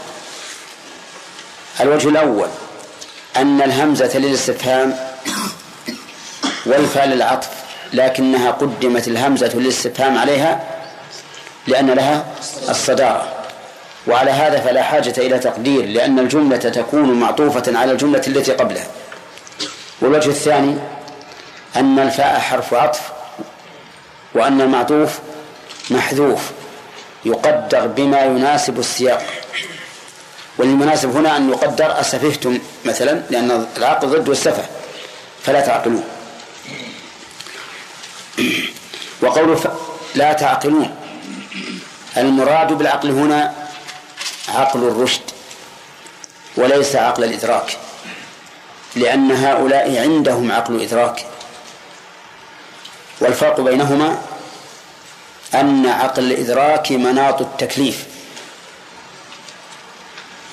الوجه 1.81 2.09
الأول 2.09 2.47
أن 3.37 3.61
الهمزة 3.61 4.17
للاستفهام 4.17 4.97
والفاء 6.65 7.05
للعطف 7.05 7.49
لكنها 7.93 8.51
قدمت 8.51 9.07
الهمزة 9.07 9.51
للاستفهام 9.53 10.17
عليها 10.17 10.63
لأن 11.67 11.91
لها 11.91 12.25
الصدارة. 12.69 13.33
وعلى 14.07 14.31
هذا 14.31 14.59
فلا 14.59 14.83
حاجة 14.83 15.13
إلى 15.17 15.39
تقدير 15.39 15.85
لأن 15.85 16.19
الجملة 16.19 16.57
تكون 16.57 17.19
معطوفة 17.19 17.77
على 17.77 17.91
الجملة 17.91 18.21
التي 18.27 18.51
قبلها. 18.51 18.87
والوجه 20.01 20.29
الثاني 20.29 20.77
أن 21.75 21.99
الفاء 21.99 22.39
حرف 22.39 22.73
عطف 22.73 23.01
وأن 24.35 24.61
المعطوف 24.61 25.19
محذوف. 25.89 26.41
يقدر 27.25 27.87
بما 27.87 28.21
يناسب 28.21 28.79
السياق. 28.79 29.25
والمناسب 30.57 31.15
هنا 31.15 31.37
أن 31.37 31.49
يقدر 31.49 31.99
أسفهتم 31.99 32.59
مثلا 32.85 33.21
لأن 33.29 33.67
العقل 33.77 34.07
ضد 34.07 34.29
السفه 34.29 34.65
فلا 35.43 35.61
تعقلون. 35.61 36.03
وقول 39.21 39.57
ف... 39.57 39.67
لا 40.15 40.33
تعقلون. 40.33 40.95
المراد 42.17 42.73
بالعقل 42.73 43.11
هنا 43.11 43.53
عقل 44.49 44.79
الرشد 44.79 45.21
وليس 46.57 46.95
عقل 46.95 47.23
الإدراك. 47.23 47.77
لأن 48.95 49.31
هؤلاء 49.31 49.97
عندهم 50.01 50.51
عقل 50.51 50.81
إدراك. 50.81 51.25
والفرق 53.19 53.61
بينهما 53.61 54.21
أن 55.55 55.85
عقل 55.85 56.23
الإدراك 56.23 56.91
مناط 56.91 57.41
التكليف. 57.41 58.05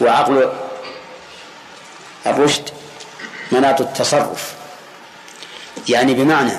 وعقل 0.00 0.52
الرشد 2.26 2.68
مناط 3.52 3.80
التصرف. 3.80 4.52
يعني 5.88 6.14
بمعنى 6.14 6.52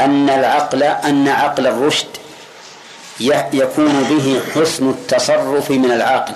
أن 0.00 0.30
العقل 0.30 0.82
أن 0.82 1.28
عقل 1.28 1.66
الرشد 1.66 2.16
يكون 3.54 4.02
به 4.02 4.42
حسن 4.54 4.90
التصرف 4.90 5.70
من 5.70 5.92
العاقل. 5.92 6.34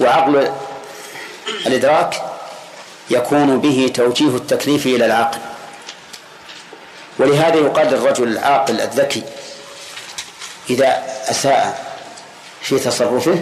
وعقل 0.00 0.52
الإدراك 1.66 2.22
يكون 3.10 3.58
به 3.60 3.92
توجيه 3.94 4.36
التكليف 4.36 4.86
إلى 4.86 5.06
العاقل. 5.06 5.38
ولهذا 7.18 7.56
يقال 7.56 7.86
للرجل 7.86 8.28
العاقل 8.28 8.80
الذكي 8.80 9.22
إذا 10.70 11.02
أساء 11.30 11.92
في 12.60 12.78
تصرفه 12.78 13.38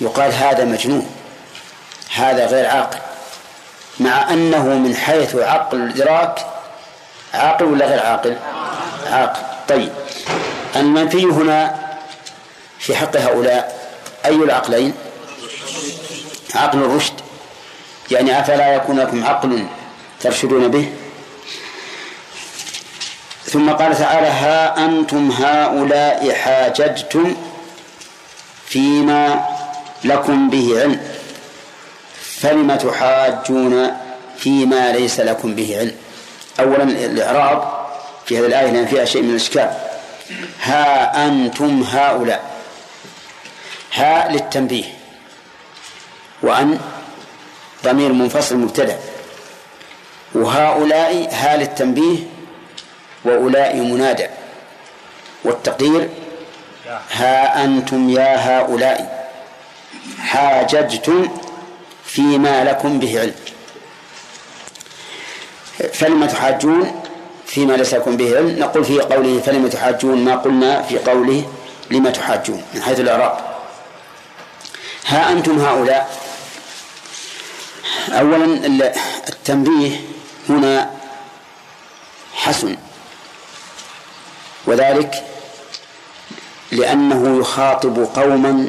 يقال 0.00 0.32
هذا 0.32 0.64
مجنون 0.64 1.10
هذا 2.14 2.46
غير 2.46 2.66
عاقل 2.66 2.98
مع 4.00 4.30
أنه 4.30 4.64
من 4.64 4.96
حيث 4.96 5.36
عقل 5.36 5.78
الإدراك 5.78 6.46
عاقل 7.34 7.64
ولا 7.64 7.86
غير 7.86 8.00
عاقل؟ 8.00 8.36
عاقل. 9.06 9.40
طيب 9.68 9.92
المنفي 10.76 11.24
هنا 11.24 11.76
في 12.78 12.96
حق 12.96 13.16
هؤلاء 13.16 13.88
أي 14.24 14.34
العقلين؟ 14.34 14.94
عقل 16.54 16.78
الرشد 16.78 17.14
يعني 18.10 18.40
أفلا 18.40 18.74
يكون 18.74 19.00
لكم 19.00 19.24
عقل 19.24 19.66
ترشدون 20.20 20.68
به؟ 20.68 20.92
ثم 23.54 23.70
قال 23.70 23.98
تعالى 23.98 24.26
ها 24.26 24.84
أنتم 24.84 25.30
هؤلاء 25.30 26.34
حاججتم 26.34 27.36
فيما 28.66 29.46
لكم 30.04 30.50
به 30.50 30.80
علم. 30.80 31.00
فلم 32.40 32.76
تحاجون 32.76 33.96
فيما 34.38 34.92
ليس 34.92 35.20
لكم 35.20 35.54
به 35.54 35.78
علم. 35.78 35.94
أولا 36.60 36.82
الإعراب 36.82 37.86
في 38.26 38.38
هذه 38.38 38.46
الآية 38.46 38.70
لأن 38.70 38.86
فيها 38.86 39.04
شيء 39.04 39.22
من 39.22 39.30
الإشكال. 39.30 39.70
ها 40.62 41.26
أنتم 41.26 41.82
هؤلاء. 41.82 42.42
ها 43.94 44.32
للتنبيه. 44.32 44.84
وأن 46.42 46.78
ضمير 47.84 48.12
منفصل 48.12 48.56
مبتدأ. 48.56 48.98
وهؤلاء 50.34 51.28
ها 51.32 51.56
للتنبيه. 51.56 52.33
وأولئك 53.24 53.74
منادى. 53.74 54.26
والتقدير 55.44 56.08
ها 57.10 57.64
أنتم 57.64 58.10
يا 58.10 58.36
هؤلاء 58.36 59.30
حاججتم 60.18 61.28
فيما 62.04 62.64
لكم 62.64 62.98
به 62.98 63.20
علم. 63.20 63.34
فلم 65.92 66.26
تحاجون 66.26 67.02
فيما 67.46 67.72
ليس 67.72 67.94
لكم 67.94 68.16
به 68.16 68.36
علم؟ 68.36 68.58
نقول 68.58 68.84
في 68.84 69.00
قوله 69.00 69.40
فلم 69.40 69.68
تحاجون 69.68 70.24
ما 70.24 70.36
قلنا 70.36 70.82
في 70.82 70.98
قوله 70.98 71.48
لم 71.90 72.08
تحاجون 72.08 72.62
من 72.74 72.82
حيث 72.82 73.00
الإعراب. 73.00 73.38
ها 75.06 75.32
أنتم 75.32 75.58
هؤلاء. 75.58 76.20
أولا 78.08 78.44
التنبيه 79.28 80.00
هنا 80.48 80.90
حسن. 82.34 82.76
وذلك 84.66 85.24
لأنه 86.72 87.40
يخاطب 87.40 88.08
قوما 88.14 88.68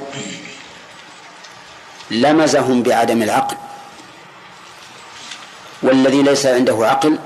لمزهم 2.11 2.83
بعدم 2.83 3.21
العقل 3.21 3.57
والذي 5.81 6.21
ليس 6.21 6.45
عنده 6.45 6.87
عقل 6.87 7.19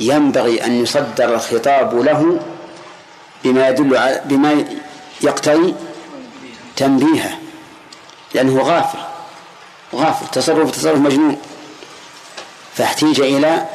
ينبغي 0.00 0.64
أن 0.64 0.82
يصدر 0.82 1.34
الخطاب 1.34 1.94
له 1.94 2.40
بما 3.44 3.68
يدل 3.68 3.96
على 3.96 4.22
بما 4.24 4.64
يقتضي 5.22 5.74
تنبيهه 6.76 7.38
لأنه 8.34 8.62
غافل 8.62 8.98
غافل 9.94 10.26
تصرف 10.26 10.70
تصرف 10.70 10.98
مجنون. 10.98 11.38
فاحتيج 12.74 13.20
إلى 13.20 13.66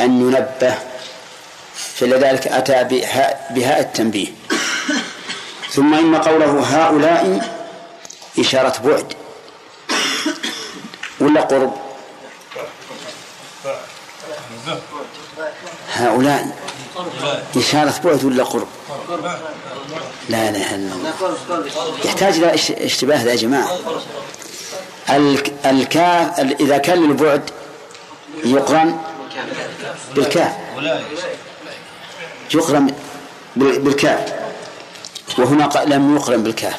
أن 0.00 0.20
ينبه 0.20 0.78
فلذلك 1.78 2.48
أتى 2.48 2.84
بهاء 3.50 3.80
التنبيه. 3.80 4.28
ثم 5.70 5.94
إن 5.94 6.16
قوله 6.16 6.60
هؤلاء 6.60 7.50
إشارة 8.38 8.80
بعد. 8.84 9.12
ولا 11.20 11.40
قرب؟ 11.40 11.72
هؤلاء 15.92 16.56
إشارة 17.56 18.00
بعد 18.04 18.24
ولا 18.24 18.44
قرب؟ 18.44 18.68
لا 20.28 20.50
لا 20.50 20.76
لا 20.76 20.90
يحتاج 22.04 22.34
إلى 22.34 22.54
اشتباه 22.84 23.22
يا 23.22 23.36
جماعة. 23.36 23.78
الكاف 25.66 26.40
إذا 26.40 26.78
كان 26.78 26.98
للبعد 27.06 27.50
يقرن 28.44 28.98
بالكاف. 30.14 30.52
يقرن 32.54 32.94
بالكاف. 33.56 34.32
وهنا 35.38 35.70
لم 35.86 36.16
يقرن 36.16 36.42
بالكاف. 36.42 36.76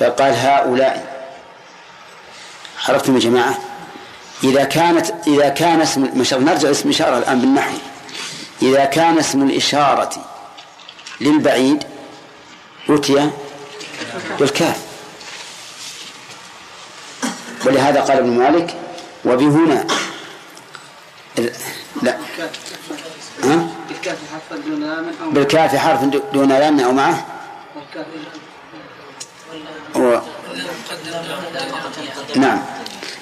بل 0.00 0.10
قال 0.10 0.34
هؤلاء 0.36 1.18
عرفتم 2.88 3.14
يا 3.14 3.20
جماعة 3.20 3.58
إذا 4.44 4.64
كانت 4.64 5.12
إذا 5.26 5.48
كان 5.48 5.80
اسم 5.80 6.04
المشار 6.04 6.40
نرجع 6.40 6.70
اسم 6.70 6.88
الإشارة 6.88 7.18
الآن 7.18 7.40
بالنحو. 7.40 7.76
إذا 8.62 8.84
كان 8.84 9.18
اسم 9.18 9.42
الإشارة 9.42 10.10
للبعيد 11.20 11.84
أتي 12.90 13.30
بالكاف. 14.40 14.76
ولهذا 17.66 18.00
قال 18.00 18.18
ابن 18.18 18.30
مالك 18.30 18.74
وبهنا 19.24 19.86
لا. 22.02 22.18
ها؟ 23.44 23.67
بالكاف 25.32 25.76
حرف 25.76 26.04
دون 26.32 26.48
لام 26.48 26.80
أو 26.80 26.92
معه. 26.92 27.26
و... 29.96 30.18
نعم. 32.36 32.60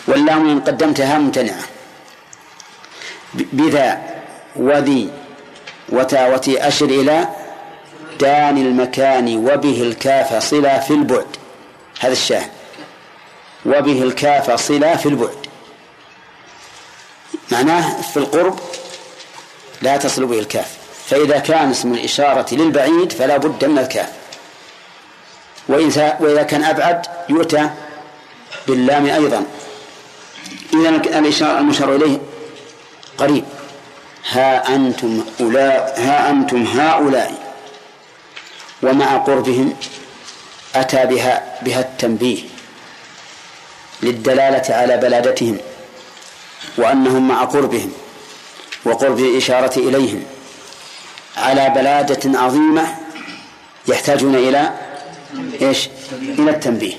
واللام 0.08 0.50
إن 0.50 0.60
قدمتها 0.60 1.18
ممتنعة. 1.18 1.62
بذا 3.34 4.00
وذي 4.56 5.10
وتا 5.88 6.34
وتي 6.34 6.68
أشر 6.68 6.86
إلى 6.86 7.28
دان 8.20 8.56
المكان 8.58 9.36
وبه 9.36 9.82
الكاف 9.82 10.34
صلة 10.42 10.78
في 10.78 10.90
البعد. 10.90 11.26
هذا 12.00 12.12
الشاهد. 12.12 12.50
وبه 13.66 14.02
الكاف 14.02 14.50
صلة 14.50 14.96
في 14.96 15.06
البعد. 15.06 15.46
معناه 17.52 18.02
في 18.02 18.16
القرب 18.16 18.58
لا 19.82 19.96
تصل 19.96 20.26
به 20.26 20.38
الكاف. 20.38 20.76
فإذا 21.08 21.38
كان 21.38 21.70
اسم 21.70 21.94
الإشارة 21.94 22.54
للبعيد 22.54 23.12
فلا 23.12 23.36
بد 23.36 23.64
من 23.64 23.78
الكاف. 23.78 24.08
وإذا 26.20 26.42
كان 26.42 26.64
أبعد 26.64 27.06
يؤتى 27.28 27.70
باللام 28.68 29.06
أيضا. 29.06 29.44
إذا 30.72 30.88
الإشارة 31.18 31.58
المشار 31.58 31.96
إليه 31.96 32.18
قريب. 33.18 33.44
ها 34.30 34.74
أنتم 34.74 35.24
أولاء 35.40 35.94
ها 35.98 36.30
أنتم 36.30 36.62
هؤلاء 36.62 37.54
ومع 38.82 39.16
قربهم 39.16 39.76
أتى 40.74 41.06
بها 41.06 41.58
بها 41.62 41.80
التنبيه 41.80 42.42
للدلالة 44.02 44.74
على 44.74 44.96
بلادتهم 44.96 45.58
وأنهم 46.78 47.28
مع 47.28 47.44
قربهم. 47.44 47.92
وقرب 48.86 49.18
الإشارة 49.18 49.78
إليهم. 49.78 50.22
على 51.36 51.70
بلادة 51.70 52.38
عظيمة 52.38 52.94
يحتاجون 53.88 54.34
إلى 54.34 54.70
إيش؟ 55.62 55.88
إلى 56.12 56.50
التنبيه. 56.50 56.94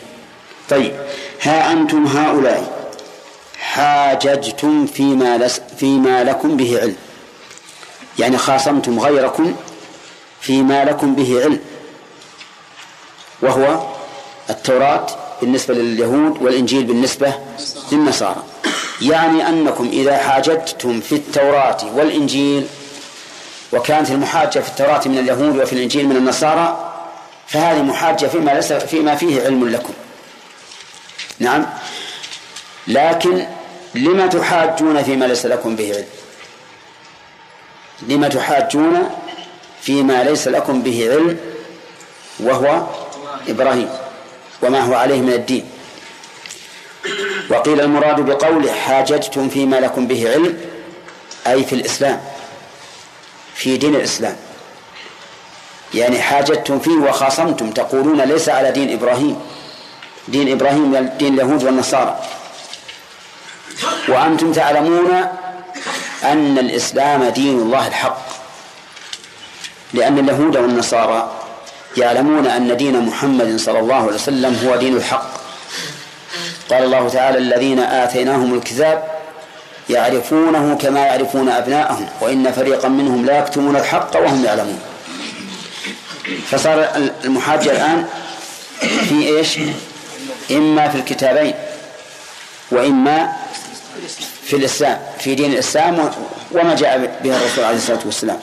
طيب 0.70 0.96
ها 1.42 1.72
أنتم 1.72 2.06
هؤلاء 2.06 2.92
حاججتم 3.60 4.86
فيما, 4.86 5.38
لس 5.38 5.62
فيما 5.78 6.24
لكم 6.24 6.58
به 6.58 6.80
علم. 6.82 6.96
يعني 8.20 8.38
خاصمتم 8.38 9.00
غيركم 9.00 9.56
فيما 10.42 10.86
لكم 10.86 11.16
به 11.16 11.44
علم. 11.44 11.60
وهو 13.42 13.88
التوراة 14.50 15.08
بالنسبة 15.42 15.74
لليهود 15.74 16.42
والإنجيل 16.42 16.84
بالنسبة 16.84 17.34
للنصارى. 17.92 18.44
يعني 19.02 19.50
أنكم 19.50 19.90
إذا 19.94 20.18
حاججتم 20.18 21.02
في 21.02 21.16
التوراة 21.16 21.78
والإنجيل 21.96 22.68
وكانت 23.74 24.10
المحاجة 24.10 24.60
في 24.60 24.70
التوراة 24.70 25.02
من 25.06 25.18
اليهود 25.18 25.58
وفي 25.58 25.74
الإنجيل 25.74 26.08
من 26.08 26.16
النصارى 26.16 26.94
فهذه 27.48 27.82
محاجة 27.82 28.26
فيما 28.26 28.52
ليس 28.52 28.74
فيما 28.74 29.16
فيه 29.16 29.42
علم 29.42 29.70
لكم. 29.70 29.94
نعم. 31.40 31.66
لكن 32.88 33.48
لما 33.96 34.28
تحاجون 34.28 35.04
فيما 35.04 35.26
ليس 35.26 35.46
لكم 35.46 35.76
به 35.76 35.96
علم؟ 35.96 36.06
لما 38.08 38.28
تحاجون 38.28 39.10
فيما 39.82 40.24
ليس 40.24 40.48
لكم 40.48 40.82
به 40.82 41.10
علم 41.12 41.38
وهو 42.40 42.88
إبراهيم 43.48 43.90
وما 44.62 44.80
هو 44.80 44.94
عليه 44.94 45.22
من 45.22 45.34
الدين. 45.34 45.77
وقيل 47.50 47.82
المراد 47.82 48.22
بقوله 48.22 48.74
حاججتم 48.74 49.50
فيما 49.50 49.76
لكم 49.76 50.08
به 50.08 50.32
علم 50.32 50.58
أي 51.48 51.64
في 51.64 51.74
الإسلام 51.74 52.22
في 53.56 53.78
دين 53.78 53.96
الإسلام. 53.96 54.36
يعني 55.94 56.22
حاججتم 56.22 56.80
فيه 56.80 56.92
وخاصمتم 56.92 57.72
تقولون 57.72 58.22
ليس 58.22 58.50
على 58.50 58.72
دين 58.72 58.94
إبراهيم. 58.94 59.40
دين 60.28 60.52
إبراهيم 60.52 61.10
دين 61.20 61.34
اليهود 61.34 61.64
والنصارى. 61.64 62.20
وأنتم 64.10 64.52
تعلمون 64.52 65.12
أن 66.24 66.58
الإسلام 66.58 67.24
دين 67.30 67.60
الله 67.60 67.88
الحق. 67.88 68.28
لأن 69.94 70.20
اليهود 70.20 70.58
والنصارى 70.58 71.32
يعلمون 71.98 72.48
أن 72.48 72.78
دين 72.78 73.06
محمد 73.06 73.56
صلى 73.60 73.80
الله 73.80 73.96
عليه 73.96 74.14
وسلم 74.14 74.68
هو 74.68 74.76
دين 74.76 74.98
الحق. 74.98 75.47
قال 76.70 76.84
الله 76.84 77.10
تعالى 77.10 77.38
الذين 77.38 77.80
آتيناهم 77.80 78.54
الكتاب 78.54 79.04
يعرفونه 79.90 80.76
كما 80.76 81.00
يعرفون 81.00 81.50
أبناءهم 81.50 82.10
وإن 82.22 82.52
فريقا 82.52 82.88
منهم 82.88 83.26
لا 83.26 83.40
يكتمون 83.40 83.76
الحق 83.76 84.16
وهم 84.16 84.46
يعلمون. 84.46 84.80
فصار 86.50 86.90
المحاجة 87.26 87.72
الآن 87.72 88.06
في 88.80 89.38
إيش؟ 89.38 89.60
إما 90.52 90.90
في 90.90 90.96
الكتابين 90.96 91.54
وإما 92.72 93.34
في 94.44 94.56
الإسلام 94.56 95.00
في 95.20 95.36
دين 95.36 95.54
الإسلام 95.54 96.12
وما 96.52 96.76
جاء 96.76 97.20
به 97.24 97.38
الرسول 97.38 97.64
عليه 97.64 97.78
الصلاة 97.78 98.00
والسلام. 98.06 98.40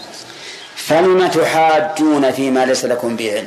فلم 0.77 1.27
تحاجون 1.27 2.33
فيما 2.33 2.67
ليس 2.67 2.85
لكم 2.85 3.17
به 3.17 3.33
علم؟ 3.33 3.47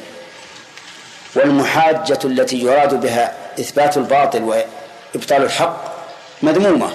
والمحاجة 1.36 2.20
التي 2.26 2.62
يراد 2.62 3.02
بها 3.02 3.47
إثبات 3.60 3.98
الباطل 3.98 4.44
وإبطال 4.44 5.44
الحق 5.44 5.98
مذمومة 6.44 6.94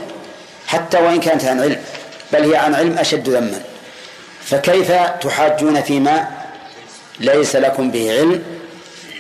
حتى 0.67 0.99
وإن 0.99 1.21
كانت 1.21 1.45
عن 1.45 1.61
علم 1.61 1.81
بل 2.33 2.51
هي 2.51 2.57
عن 2.57 2.75
علم 2.75 2.99
أشد 2.99 3.29
ذما. 3.29 3.63
فكيف 4.45 4.93
تحاجون 5.21 5.83
فيما 5.83 6.29
ليس 7.21 7.57
لكم 7.57 7.91
به 7.91 8.13
علم 8.19 8.43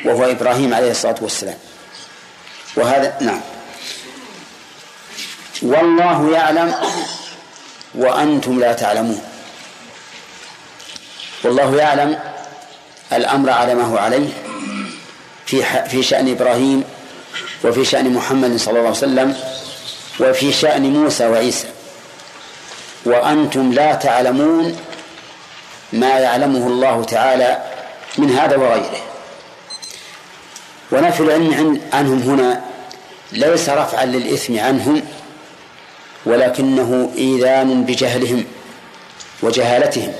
وهو 0.04 0.24
إبراهيم 0.24 0.74
عليه 0.74 0.90
الصلاة 0.90 1.14
والسلام؟ 1.20 1.58
وهذا 2.76 3.16
نعم. 3.20 3.40
والله 5.62 6.32
يعلم 6.32 6.74
وأنتم 7.94 8.60
لا 8.60 8.72
تعلمون. 8.72 9.22
والله 11.44 11.76
يعلم 11.76 12.18
الأمر 13.12 13.50
على 13.50 13.74
ما 13.74 13.82
هو 13.82 13.96
عليه. 13.98 14.28
في 15.46 15.62
في 15.88 16.02
شأن 16.02 16.28
إبراهيم 16.30 16.84
وفي 17.64 17.84
شأن 17.84 18.12
محمد 18.12 18.56
صلى 18.56 18.70
الله 18.70 18.88
عليه 18.88 18.90
وسلم 18.90 19.36
وفي 20.20 20.52
شأن 20.52 20.82
موسى 20.82 21.26
وعيسى. 21.26 21.66
وأنتم 23.04 23.72
لا 23.72 23.94
تعلمون 23.94 24.76
ما 25.92 26.18
يعلمه 26.18 26.66
الله 26.66 27.04
تعالى 27.04 27.62
من 28.18 28.30
هذا 28.30 28.56
وغيره. 28.56 29.02
ونفي 30.92 31.20
العلم 31.20 31.80
عنهم 31.92 32.22
هنا 32.22 32.60
ليس 33.32 33.68
رفعا 33.68 34.04
للإثم 34.04 34.58
عنهم 34.58 35.02
ولكنه 36.26 37.12
إيذان 37.18 37.84
بجهلهم 37.84 38.44
وجهالتهم 39.42 40.12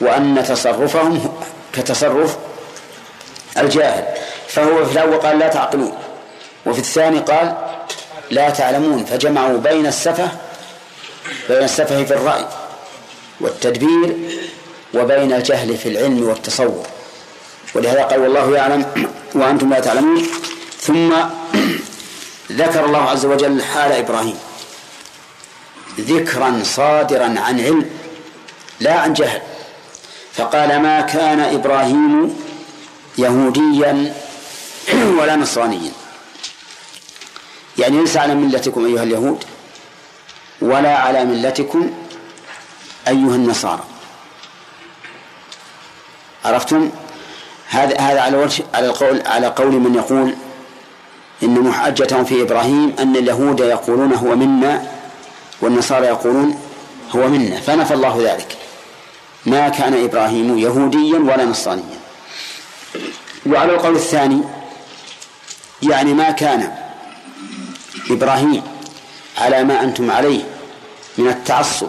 وأن 0.00 0.44
تصرفهم 0.48 1.32
كتصرف 1.72 2.36
الجاهل. 3.58 4.04
فهو 4.56 4.84
في 4.84 4.92
الأول 4.92 5.16
قال 5.16 5.38
لا 5.38 5.48
تعقلون. 5.48 5.92
وفي 6.66 6.78
الثاني 6.78 7.18
قال 7.18 7.56
لا 8.30 8.50
تعلمون. 8.50 9.04
فجمعوا 9.04 9.58
بين 9.58 9.86
السفه 9.86 10.28
بين 11.48 11.62
السفه 11.62 12.04
في 12.04 12.14
الرأي 12.14 12.46
والتدبير 13.40 14.16
وبين 14.94 15.32
الجهل 15.32 15.76
في 15.76 15.88
العلم 15.88 16.28
والتصور. 16.28 16.86
ولهذا 17.74 18.02
قال 18.02 18.20
والله 18.20 18.56
يعلم 18.56 18.86
وأنتم 19.34 19.70
لا 19.70 19.80
تعلمون. 19.80 20.26
ثم 20.80 21.14
ذكر 22.52 22.84
الله 22.84 23.02
عز 23.02 23.26
وجل 23.26 23.62
حال 23.62 23.92
إبراهيم 23.92 24.38
ذكرا 26.00 26.60
صادرا 26.64 27.24
عن 27.24 27.60
علم 27.60 27.90
لا 28.80 28.92
عن 28.92 29.12
جهل. 29.12 29.40
فقال 30.34 30.80
ما 30.80 31.00
كان 31.00 31.40
إبراهيم 31.40 32.36
يهوديا 33.18 34.14
ولا 35.20 35.36
نصرانيا 35.36 35.92
يعني 37.78 38.00
ليس 38.00 38.16
على 38.16 38.34
ملتكم 38.34 38.84
أيها 38.86 39.02
اليهود 39.02 39.44
ولا 40.62 40.96
على 40.98 41.24
ملتكم 41.24 41.90
أيها 43.08 43.34
النصارى. 43.34 43.84
عرفتم؟ 46.44 46.90
هذا 47.68 48.00
هذا 48.00 48.20
على 48.20 48.36
وجه 48.36 48.64
على 48.74 48.86
القول 48.86 49.22
على 49.26 49.46
قول 49.46 49.72
من 49.72 49.94
يقول 49.94 50.34
إن 51.42 51.60
محجتهم 51.60 52.24
في 52.24 52.42
إبراهيم 52.42 52.94
أن 52.98 53.16
اليهود 53.16 53.60
يقولون 53.60 54.12
هو 54.12 54.36
منا 54.36 54.86
والنصارى 55.60 56.06
يقولون 56.06 56.60
هو 57.16 57.28
منا 57.28 57.60
فنفى 57.60 57.94
الله 57.94 58.18
ذلك. 58.22 58.56
ما 59.46 59.68
كان 59.68 60.04
إبراهيم 60.04 60.58
يهوديا 60.58 61.18
ولا 61.18 61.44
نصرانيا. 61.44 61.98
وعلى 63.46 63.72
القول 63.72 63.96
الثاني 63.96 64.42
يعني 65.82 66.14
ما 66.14 66.30
كان 66.30 66.74
إبراهيم 68.10 68.62
على 69.38 69.64
ما 69.64 69.82
أنتم 69.82 70.10
عليه 70.10 70.44
من 71.18 71.28
التعصب 71.28 71.88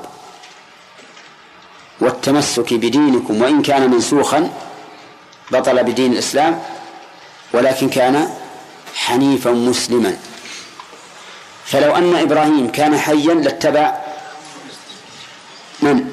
والتمسك 1.99 2.73
بدينكم 2.73 3.41
وإن 3.41 3.61
كان 3.61 3.91
منسوخا 3.91 4.51
بطل 5.51 5.83
بدين 5.83 6.13
الإسلام 6.13 6.63
ولكن 7.53 7.89
كان 7.89 8.33
حنيفا 8.95 9.51
مسلما. 9.51 10.17
فلو 11.65 11.95
أن 11.95 12.15
إبراهيم 12.15 12.71
كان 12.71 12.97
حيا 12.99 13.33
لاتبع 13.33 13.97
من؟ 15.81 16.11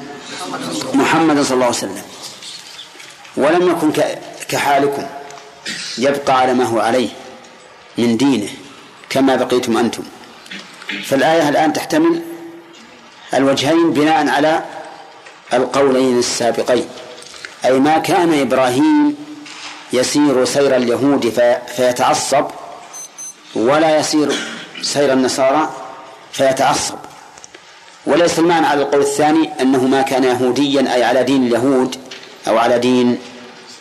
محمد 0.95 1.43
صلى 1.43 1.55
الله 1.55 1.67
عليه 1.67 1.77
وسلم. 1.77 2.03
ولم 3.37 3.69
يكن 3.71 3.93
كحالكم 4.49 5.07
يبقى 5.99 6.39
على 6.39 6.55
ما 6.55 6.65
هو 6.65 6.81
عليه. 6.81 7.09
من 7.99 8.17
دينه 8.17 8.49
كما 9.11 9.37
بقيتم 9.37 9.77
أنتم. 9.77 10.03
فالآية 11.05 11.49
الآن 11.49 11.73
تحتمل 11.73 12.23
الوجهين 13.35 13.91
بناء 13.93 14.29
على 14.29 14.65
القولين 15.53 16.19
السابقين. 16.19 16.85
أي 17.65 17.73
ما 17.73 17.99
كان 17.99 18.41
إبراهيم 18.41 19.17
يسير 19.93 20.45
سير 20.45 20.77
اليهود 20.77 21.29
فيتعصب 21.77 22.47
ولا 23.55 23.99
يسير 23.99 24.33
سير 24.83 25.13
النصارى 25.13 25.71
فيتعصب. 26.33 26.99
وليس 28.07 28.39
المعنى 28.39 28.67
على 28.67 28.83
القول 28.83 29.01
الثاني 29.01 29.51
أنه 29.61 29.87
ما 29.87 30.03
كان 30.03 30.25
يهوديا 30.25 30.95
أي 30.95 31.05
على 31.05 31.23
دين 31.23 31.47
اليهود 31.47 31.97
أو 32.49 32.59
على 32.59 32.79
دين 32.79 33.19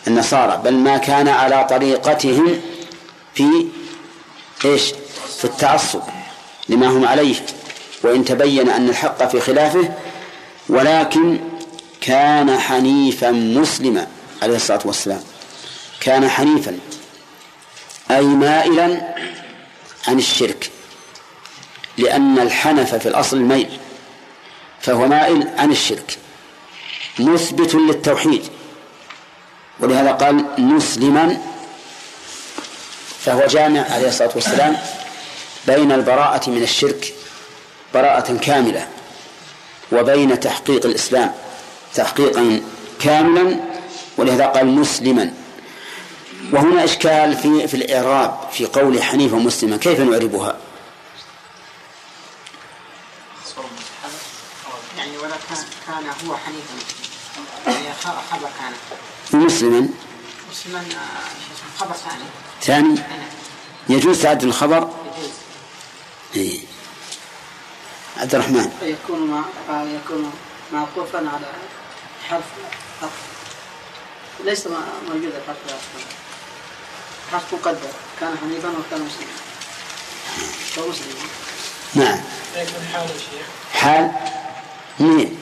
النصارى 0.06 0.60
بل 0.64 0.74
ما 0.74 0.96
كان 0.96 1.28
على 1.28 1.66
طريقتهم 1.70 2.60
في 3.34 3.66
إيش 4.64 4.92
في 5.38 5.44
التعصب 5.44 6.02
لما 6.68 6.86
هم 6.86 7.06
عليه 7.06 7.36
وإن 8.02 8.24
تبين 8.24 8.70
أن 8.70 8.88
الحق 8.88 9.28
في 9.28 9.40
خلافه 9.40 9.88
ولكن 10.68 11.38
كان 12.00 12.58
حنيفا 12.58 13.30
مسلما 13.30 14.06
عليه 14.42 14.56
الصلاة 14.56 14.80
والسلام. 14.84 15.20
كان 16.00 16.28
حنيفا 16.28 16.78
أي 18.10 18.24
مائلا 18.24 19.14
عن 20.08 20.18
الشرك 20.18 20.70
لأن 21.98 22.38
الحنف 22.38 22.94
في 22.94 23.08
الأصل 23.08 23.36
الميل 23.36 23.78
فهو 24.80 25.06
مائل 25.06 25.48
عن 25.58 25.70
الشرك. 25.70 26.18
مثبت 27.18 27.74
للتوحيد 27.74 28.42
ولهذا 29.80 30.12
قال 30.12 30.44
مسلما 30.58 31.38
فهو 33.24 33.46
جامع 33.46 33.80
عليه 33.90 34.08
الصلاة 34.08 34.30
والسلام 34.34 34.76
بين 35.66 35.92
البراءة 35.92 36.50
من 36.50 36.62
الشرك 36.62 37.14
براءة 37.94 38.36
كاملة 38.36 38.88
وبين 39.92 40.40
تحقيق 40.40 40.86
الإسلام 40.86 41.32
تحقيقا 41.94 42.60
كاملا 43.00 43.56
ولهذا 44.16 44.46
قال 44.46 44.66
مسلما. 44.66 45.32
وهنا 46.52 46.84
إشكال 46.84 47.36
في 47.36 47.68
في 47.68 47.74
الإعراب 47.74 48.38
في 48.52 48.66
قول 48.66 49.02
حنيفا 49.02 49.36
مسلما 49.36 49.76
كيف 49.76 50.00
نعربها؟ 50.00 50.56
يعني 54.98 55.16
ولا 55.18 55.34
كان 55.48 55.58
كان 55.86 56.28
هو 56.28 56.36
حنيفا 56.36 56.74
يعني 57.66 57.94
خبر 58.30 58.48
كان. 58.60 59.40
مسلما. 59.40 59.88
مسلما 60.50 60.78
آه، 60.78 61.78
خبر 61.78 61.94
ثاني. 61.94 62.24
ثاني 62.64 63.00
يجوز 63.88 64.22
تعدل 64.22 64.48
الخبر؟ 64.48 64.90
يجوز 65.16 65.30
إيه. 66.36 66.60
عبد 68.16 68.34
الرحمن. 68.34 68.72
يكون 68.82 69.26
مع 69.30 69.44
يكون 69.82 70.32
معطوفا 70.72 71.18
على 71.18 71.46
حرف 72.28 72.44
حرف 73.00 73.10
ليس 74.44 74.66
موجود 75.08 75.32
الحرف 75.34 75.56
حرف 77.32 77.54
مقدر. 77.54 77.90
كان 78.20 78.36
حنيفا 78.42 78.68
وكان 78.68 79.00
مسلما. 79.00 79.32
هو 80.78 80.88
مسلم. 80.90 81.14
نعم. 81.94 82.20
يكون 82.56 82.88
حال 82.92 83.08
شيخ. 83.08 83.46
حال 83.82 84.10
مين 85.00 85.38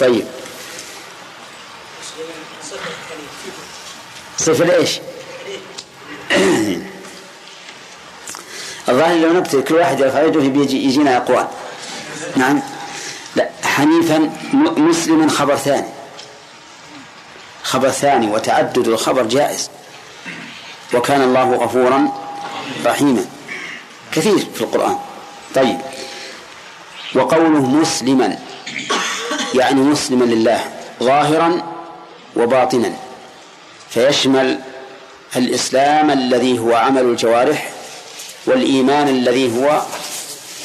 طيب. 0.00 0.37
صفة 4.38 4.76
إيش؟ 4.76 5.00
الظاهر 8.88 9.16
لو 9.16 9.32
نكتب 9.32 9.64
كل 9.64 9.74
واحد 9.74 10.00
يرفع 10.00 10.22
يده 10.22 10.40
بيجي 10.40 10.84
يجينا 10.84 11.16
أقوال. 11.16 11.48
نعم. 12.36 12.62
لا 13.36 13.50
حنيفا 13.64 14.30
مسلما 14.76 15.30
خبر 15.30 15.56
ثاني. 15.56 15.88
خبر 17.62 17.90
ثاني 17.90 18.30
وتعدد 18.30 18.88
الخبر 18.88 19.22
جائز. 19.22 19.70
وكان 20.94 21.22
الله 21.22 21.54
غفورا 21.54 22.08
رحيما. 22.86 23.24
كثير 24.12 24.38
في 24.54 24.60
القرآن. 24.60 24.98
طيب. 25.54 25.78
وقوله 27.14 27.60
مسلما 27.60 28.38
يعني 29.54 29.80
مسلما 29.80 30.24
لله. 30.24 30.64
ظاهرا 31.02 31.77
وباطنا 32.36 32.92
فيشمل 33.90 34.60
الإسلام 35.36 36.10
الذي 36.10 36.58
هو 36.58 36.74
عمل 36.74 37.02
الجوارح 37.02 37.70
والإيمان 38.46 39.08
الذي 39.08 39.58
هو 39.58 39.82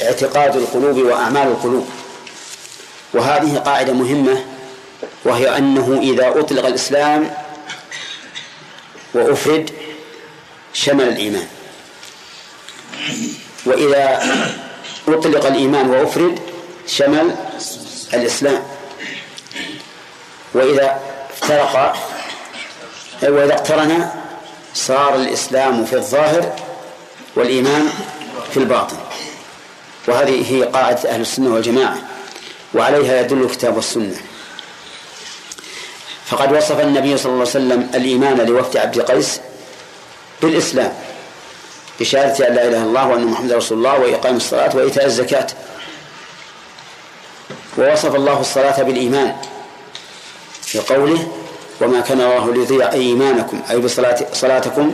اعتقاد 0.02 0.56
القلوب 0.56 0.98
وأعمال 0.98 1.48
القلوب. 1.48 1.90
وهذه 3.14 3.58
قاعدة 3.58 3.94
مهمة 3.94 4.46
وهي 5.26 5.58
أنه 5.58 6.00
إذا 6.02 6.40
أطلق 6.40 6.66
الإسلام 6.66 7.34
وأفرد 9.14 9.72
شمل 10.74 11.08
الإيمان. 11.08 11.48
وإذا 13.66 14.24
أطلق 15.08 15.46
الإيمان 15.46 15.90
وأفرد 15.90 16.40
شمل 16.88 17.36
الإسلام. 18.14 18.64
وإذا 20.54 21.13
افترق 21.44 21.96
وإذا 23.24 23.54
اقترن 23.54 24.10
صار 24.74 25.16
الإسلام 25.16 25.86
في 25.86 25.94
الظاهر 25.94 26.56
والإيمان 27.36 27.90
في 28.52 28.58
الباطن. 28.58 28.98
وهذه 30.08 30.56
هي 30.56 30.64
قاعدة 30.64 31.10
أهل 31.10 31.22
السنة 31.22 31.54
والجماعة 31.54 31.98
وعليها 32.74 33.22
يدل 33.22 33.42
الكتاب 33.42 33.76
والسنة. 33.76 34.16
فقد 36.26 36.54
وصف 36.54 36.80
النبي 36.80 37.18
صلى 37.18 37.26
الله 37.26 37.40
عليه 37.40 37.50
وسلم 37.50 37.90
الإيمان 37.96 38.38
لوفد 38.38 38.78
عبد 38.78 39.02
قيس 39.02 39.42
بالإسلام 40.42 40.94
بشهادة 42.00 42.48
أن 42.48 42.54
لا 42.54 42.68
إله 42.68 42.78
إلا 42.78 42.84
الله 42.84 43.08
وأن 43.08 43.26
محمد 43.26 43.52
رسول 43.52 43.78
الله 43.78 44.00
وإقام 44.00 44.36
الصلاة 44.36 44.76
وإيتاء 44.76 45.06
الزكاة. 45.06 45.48
ووصف 47.78 48.16
الله 48.16 48.40
الصلاة 48.42 48.84
بالإيمان. 48.84 49.36
في 50.74 50.80
قوله 50.80 51.28
وما 51.82 52.02
كان 52.02 52.22
الله 52.22 52.54
ليضيع 52.54 52.92
إيمانكم 52.92 53.62
أي 53.72 53.88
صلاتكم 54.34 54.92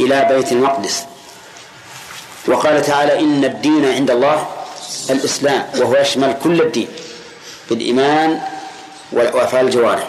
إلى 0.00 0.28
بيت 0.30 0.52
المقدس. 0.52 1.04
وقال 2.48 2.82
تعالى 2.82 3.20
إن 3.20 3.44
الدين 3.44 3.84
عند 3.84 4.10
الله 4.10 4.46
الإسلام 5.10 5.66
وهو 5.78 5.96
يشمل 5.96 6.36
كل 6.44 6.60
الدين 6.60 6.88
بالإيمان 7.70 8.40
وأفعال 9.12 9.66
الجوارح 9.66 10.08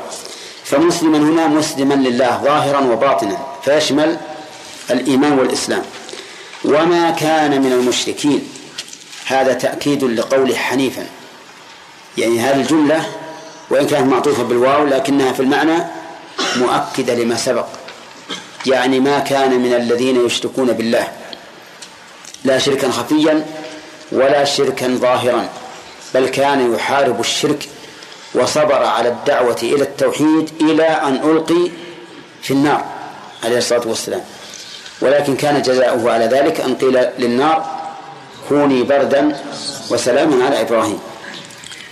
فمسلما 0.64 1.18
هنا 1.18 1.48
مسلما 1.48 1.94
لله 1.94 2.42
ظاهرا 2.44 2.80
وباطنا 2.80 3.38
فيشمل 3.66 4.18
الإيمان 4.92 5.40
والإسلام. 5.40 5.84
وما 6.66 7.12
كان 7.12 7.62
من 7.62 7.72
المشركين 7.72 8.50
هذا 9.26 9.54
تأكيد 9.54 10.04
لقوله 10.04 10.56
حنيفا. 10.56 11.08
يعني 12.18 12.40
هذه 12.40 12.56
الجملة 12.56 13.06
وإن 13.70 13.88
كانت 13.88 14.14
معطوفة 14.14 14.44
بالواو 14.44 14.86
لكنها 14.86 15.34
في 15.34 15.40
المعنى 15.40 15.84
مؤكدة 16.56 17.14
لما 17.14 17.36
سبق. 17.36 17.66
يعني 18.66 19.00
ما 19.00 19.20
كان 19.20 19.60
من 19.60 19.74
الذين 19.74 20.26
يشركون 20.26 20.72
بالله. 20.74 21.08
لا 22.44 22.60
شركا 22.60 22.92
خفيا 22.92 23.46
ولا 24.12 24.44
شركا 24.44 24.88
ظاهرا 24.88 25.50
بل 26.14 26.30
كان 26.30 26.74
يحارب 26.74 27.20
الشرك 27.20 27.70
وصبر 28.34 28.84
على 28.84 29.10
الدعوة 29.10 29.58
إلى 29.64 29.84
التوحيد 29.84 30.50
إلى 30.62 30.88
أن 30.88 31.16
ألقي 31.16 31.72
في 32.42 32.52
النار 32.52 32.86
عليه 33.44 33.58
الصلاة 33.58 33.88
والسلام. 33.88 34.22
ولكن 35.02 35.36
كان 35.36 35.62
جزاؤه 35.62 36.12
على 36.12 36.26
ذلك 36.26 36.62
أن 36.62 36.76
قيل 36.76 37.08
للنار 37.20 37.66
كوني 38.50 38.84
بردا 38.84 39.42
وسلاما 39.90 40.46
على 40.46 40.62
إبراهيم. 40.62 41.00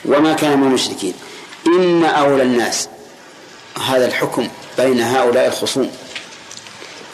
وما 0.06 0.34
كان 0.34 0.60
من 0.60 0.68
المشركين. 0.68 1.14
إن 1.68 2.04
أولى 2.04 2.44
الناس. 2.44 2.90
هذا 3.88 4.06
الحكم 4.06 4.48
بين 4.78 5.02
هؤلاء 5.02 5.48
الخصوم. 5.48 5.92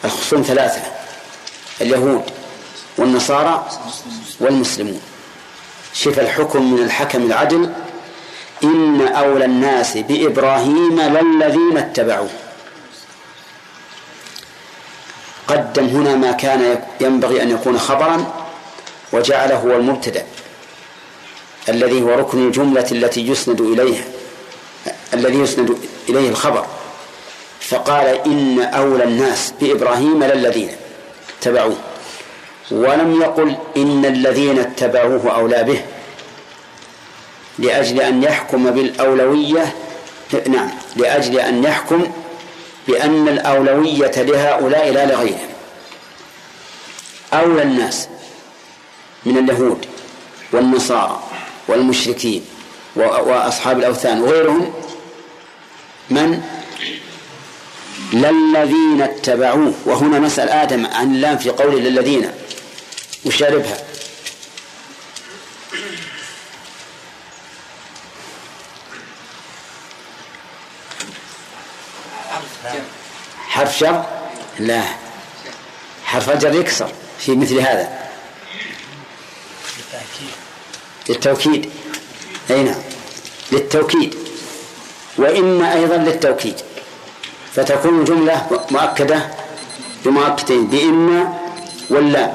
الخصوم 0.04 0.42
ثلاثة 0.42 0.82
اليهود 1.80 2.22
والنصارى 2.98 3.68
والمسلمون. 4.40 5.00
شف 5.94 6.18
الحكم 6.18 6.72
من 6.72 6.82
الحكم 6.82 7.22
العدل 7.22 7.72
إن 8.64 9.08
أولى 9.08 9.44
الناس 9.44 9.96
بإبراهيم 9.96 11.00
للذين 11.00 11.78
اتبعوه. 11.78 12.30
قدم 15.48 15.86
هنا 15.86 16.14
ما 16.14 16.32
كان 16.32 16.84
ينبغي 17.00 17.42
أن 17.42 17.50
يكون 17.50 17.78
خبرا 17.78 18.46
وجعله 19.12 19.56
هو 19.56 19.76
المبتدأ 19.76 20.26
الذي 21.68 22.02
هو 22.02 22.14
ركن 22.14 22.46
الجملة 22.46 22.86
التي 22.92 23.28
يسند 23.28 23.60
إليها. 23.60 24.04
الذي 25.14 25.38
يسند 25.38 25.78
إليه 26.08 26.28
الخبر. 26.28 26.66
فقال 27.60 28.06
إن 28.26 28.60
أولى 28.60 29.04
الناس 29.04 29.52
بإبراهيم 29.60 30.24
للذين 30.24 30.70
اتبعوه. 31.38 31.76
ولم 32.70 33.20
يقل 33.20 33.56
إن 33.76 34.04
الذين 34.04 34.58
اتبعوه 34.58 35.34
أولى 35.34 35.64
به 35.64 35.82
لأجل 37.58 38.00
أن 38.00 38.22
يحكم 38.22 38.70
بالأولوية 38.70 39.74
نعم 40.48 40.70
لأجل 40.96 41.38
أن 41.40 41.64
يحكم 41.64 42.06
بأن 42.88 43.28
الأولوية 43.28 44.12
لهؤلاء 44.16 44.90
لا 44.90 45.06
لغيرهم. 45.06 45.48
أولى 47.32 47.62
الناس 47.62 48.08
من 49.26 49.38
اليهود 49.38 49.86
والنصارى 50.52 51.22
والمشركين 51.68 52.44
وأصحاب 52.96 53.78
الأوثان 53.78 54.20
وغيرهم 54.22 54.72
من؟ 56.10 56.42
للذين 58.12 59.02
اتبعوه. 59.02 59.74
وهنا 59.84 60.18
نسأل 60.18 60.48
آدم 60.48 60.86
عن 60.86 61.14
اللام 61.14 61.38
في 61.38 61.50
قوله 61.50 61.78
للذين. 61.78 62.30
وشاربها 63.24 63.78
حرف 73.48 73.78
شر؟ 73.78 74.04
لا. 74.58 74.82
حرف 76.04 76.30
الجر 76.30 76.54
يكسر 76.54 76.92
في 77.18 77.32
مثل 77.36 77.58
هذا. 77.58 77.98
للتوكيد. 81.08 81.70
أي 82.50 82.62
نعم. 82.62 82.82
للتوكيد. 83.52 84.19
وإن 85.18 85.62
أيضا 85.62 85.96
للتوكيد 85.96 86.54
فتكون 87.54 88.04
جملة 88.04 88.46
مؤكدة 88.70 89.28
بمؤكدين 90.04 90.66
بإن 90.66 91.28
واللا. 91.90 92.30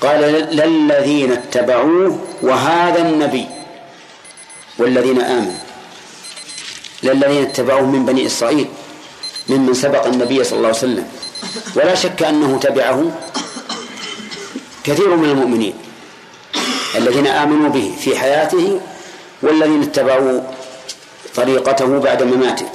قال 0.00 0.20
للذين 0.52 1.32
اتبعوه 1.32 2.18
وهذا 2.42 3.00
النبي 3.08 3.46
والذين 4.78 5.20
آمنوا. 5.20 5.60
للذين 7.02 7.42
اتبعوه 7.42 7.86
من 7.86 8.04
بني 8.04 8.26
إسرائيل 8.26 8.68
ممن 9.48 9.74
سبق 9.74 10.06
النبي 10.06 10.44
صلى 10.44 10.56
الله 10.56 10.68
عليه 10.68 10.78
وسلم. 10.78 11.06
ولا 11.76 11.94
شك 11.94 12.22
أنه 12.22 12.58
تبعه 12.58 13.10
كثير 14.84 15.16
من 15.16 15.30
المؤمنين 15.30 15.74
الذين 16.96 17.26
آمنوا 17.26 17.68
به 17.68 17.92
في 18.00 18.18
حياته 18.18 18.80
والذين 19.42 19.82
اتبعوا 19.82 20.40
طريقته 21.36 21.98
بعد 21.98 22.22
مماته. 22.22 22.66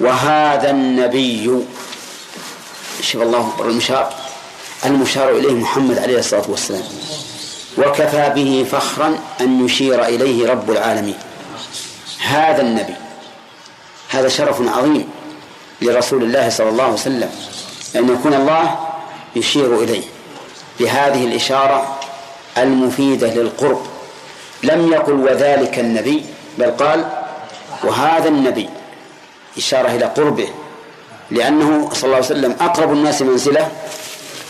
وهذا 0.00 0.70
النبي 0.70 1.50
شوف 3.00 3.22
الله 3.22 3.52
المشار 3.60 4.14
المشار 4.84 5.30
إليه 5.30 5.52
محمد 5.52 5.98
عليه 5.98 6.18
الصلاة 6.18 6.44
والسلام. 6.48 6.84
وكفى 7.78 8.32
به 8.34 8.66
فخرا 8.72 9.18
أن 9.40 9.64
يشير 9.64 10.04
إليه 10.04 10.50
رب 10.50 10.70
العالمين. 10.70 11.18
هذا 12.26 12.62
النبي 12.62 12.94
هذا 14.08 14.28
شرف 14.28 14.68
عظيم 14.68 15.08
لرسول 15.82 16.22
الله 16.22 16.48
صلى 16.48 16.68
الله 16.68 16.84
عليه 16.84 16.94
وسلم 16.94 17.30
أن 17.96 18.08
يكون 18.08 18.34
الله 18.34 18.78
يشير 19.36 19.82
إليه. 19.82 20.02
بهذه 20.80 21.24
الإشارة 21.24 22.00
المفيدة 22.58 23.34
للقرب. 23.34 23.86
لم 24.62 24.92
يقل 24.92 25.12
وذلك 25.12 25.78
النبي 25.78 26.24
بل 26.58 26.70
قال 26.70 27.21
وهذا 27.84 28.28
النبي 28.28 28.68
إشارة 29.58 29.88
إلى 29.88 30.04
قربه 30.04 30.48
لأنه 31.30 31.90
صلى 31.92 32.04
الله 32.04 32.16
عليه 32.16 32.26
وسلم 32.26 32.56
أقرب 32.60 32.92
الناس 32.92 33.22
منزلة 33.22 33.70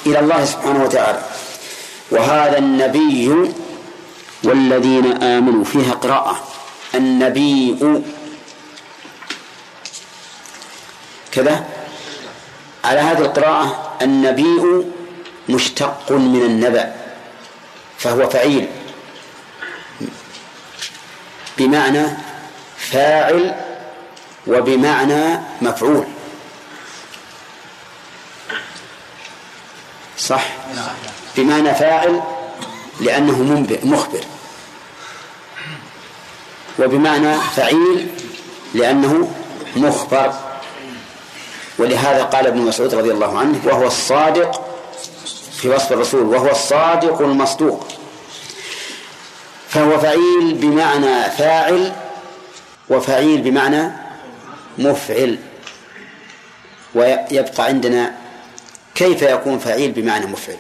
إلى 0.07 0.19
الله 0.19 0.45
سبحانه 0.45 0.85
وتعالى. 0.85 1.23
وهذا 2.11 2.59
النبي 2.59 3.53
والذين 4.45 5.23
آمنوا 5.23 5.65
فيها 5.65 5.93
قراءة. 5.93 6.45
النبي 6.95 7.79
كذا. 11.33 11.65
على 12.85 13.01
هذه 13.01 13.19
القراءة 13.19 13.93
النبي 14.03 14.85
مشتق 15.49 16.13
من 16.13 16.43
النبأ 16.43 16.95
فهو 17.99 18.29
فعيل. 18.29 18.69
بمعنى 21.59 22.07
فاعل 22.93 23.55
وبمعنى 24.47 25.41
مفعول. 25.63 26.07
صح؟ 30.19 30.45
بمعنى 31.37 31.75
فاعل 31.75 32.23
لأنه 33.01 33.39
منبئ 33.39 33.87
مخبر. 33.87 34.21
وبمعنى 36.79 37.35
فعيل 37.57 38.09
لأنه 38.75 39.33
مخبر. 39.77 40.33
ولهذا 41.79 42.23
قال 42.23 42.47
ابن 42.47 42.59
مسعود 42.59 42.95
رضي 42.95 43.11
الله 43.11 43.39
عنه 43.39 43.61
وهو 43.65 43.87
الصادق 43.87 44.69
في 45.57 45.69
وصف 45.69 45.93
الرسول 45.93 46.23
وهو 46.23 46.51
الصادق 46.51 47.21
المصدوق. 47.21 47.89
فهو 49.69 49.99
فعيل 49.99 50.55
بمعنى 50.55 51.31
فاعل 51.31 51.93
وفعيل 52.89 53.43
بمعنى 53.43 53.93
مفعل. 54.79 55.39
ويبقى 56.95 57.65
عندنا 57.65 58.15
كيف 58.95 59.23
يكون 59.23 59.59
فعيل 59.59 59.93
بمعنى 59.93 60.27
مفعل؟ 60.27 60.57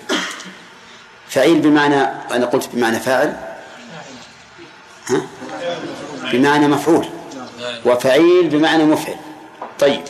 فعيل 1.28 1.58
بمعنى 1.60 2.02
أنا 2.30 2.46
قلت 2.46 2.68
بمعنى 2.72 3.00
فاعل. 3.00 3.36
ها؟ 5.06 5.26
بمعنى 6.32 6.68
مفعول. 6.68 7.08
وفعيل 7.84 8.48
بمعنى 8.48 8.84
مفعل. 8.84 9.16
طيب. 9.78 10.02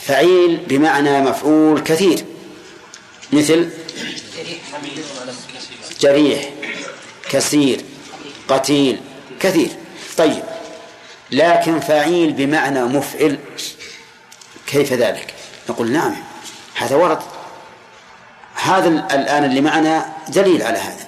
فعيل 0.00 0.56
بمعنى 0.68 1.20
مفعول 1.20 1.80
كثير. 1.80 2.24
مثل 3.32 3.70
جريح 6.00 6.50
كثير 7.30 7.80
قتيل 8.48 9.00
كثير. 9.40 9.68
طيب. 10.18 10.42
لكن 11.32 11.80
فعيل 11.80 12.32
بمعنى 12.32 12.84
مفعل. 12.84 13.38
كيف 14.66 14.92
ذلك؟ 14.92 15.34
نقول 15.68 15.92
نعم 15.92 16.16
هذا 16.74 16.96
ورد. 16.96 17.18
هذا 18.54 18.88
الآن 18.88 19.44
اللي 19.44 19.60
معنا 19.60 20.06
دليل 20.28 20.62
على 20.62 20.78
هذا. 20.78 21.06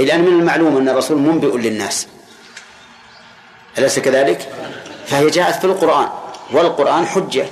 الآن 0.00 0.20
من 0.20 0.40
المعلوم 0.40 0.76
أن 0.76 0.88
الرسول 0.88 1.18
منبئ 1.18 1.56
للناس. 1.56 2.06
أليس 3.78 3.98
كذلك؟ 3.98 4.48
فهي 5.06 5.30
جاءت 5.30 5.54
في 5.54 5.64
القرآن 5.64 6.08
والقرآن 6.52 7.06
حجة. 7.06 7.46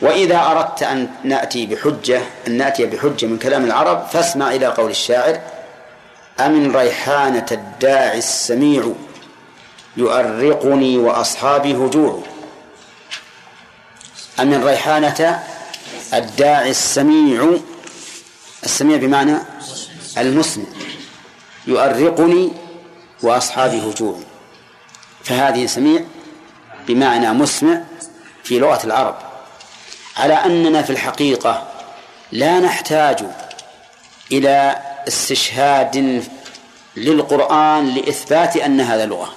وإذا 0.00 0.36
أردت 0.36 0.82
أن 0.82 1.08
نأتي 1.24 1.66
بحجة 1.66 2.22
أن 2.46 2.56
نأتي 2.56 2.86
بحجة 2.86 3.26
من 3.26 3.38
كلام 3.38 3.64
العرب 3.64 4.06
فاسمع 4.06 4.50
إلى 4.50 4.66
قول 4.66 4.90
الشاعر 4.90 5.40
أمن 6.40 6.76
ريحانة 6.76 7.46
الداعي 7.52 8.18
السميع؟ 8.18 8.92
يؤرقني 9.98 10.98
وأصحابي 10.98 11.74
هجوع 11.74 12.22
أمن 14.40 14.64
ريحانة 14.64 15.42
الداعي 16.14 16.70
السميع 16.70 17.58
السميع 18.64 18.96
بمعنى 18.96 19.38
المسمع 20.18 20.64
يؤرقني 21.66 22.52
وأصحابي 23.22 23.80
هجوع 23.80 24.18
فهذه 25.24 25.66
سميع 25.66 26.04
بمعنى 26.88 27.32
مسمع 27.32 27.82
في 28.44 28.58
لغة 28.58 28.80
العرب. 28.84 29.16
على 30.16 30.34
أننا 30.34 30.82
في 30.82 30.90
الحقيقة 30.90 31.68
لا 32.32 32.60
نحتاج 32.60 33.24
إلى 34.32 34.82
استشهاد 35.08 36.24
للقرآن 36.96 37.94
لإثبات 37.94 38.56
أن 38.56 38.80
هذا 38.80 39.06
لغة. 39.06 39.32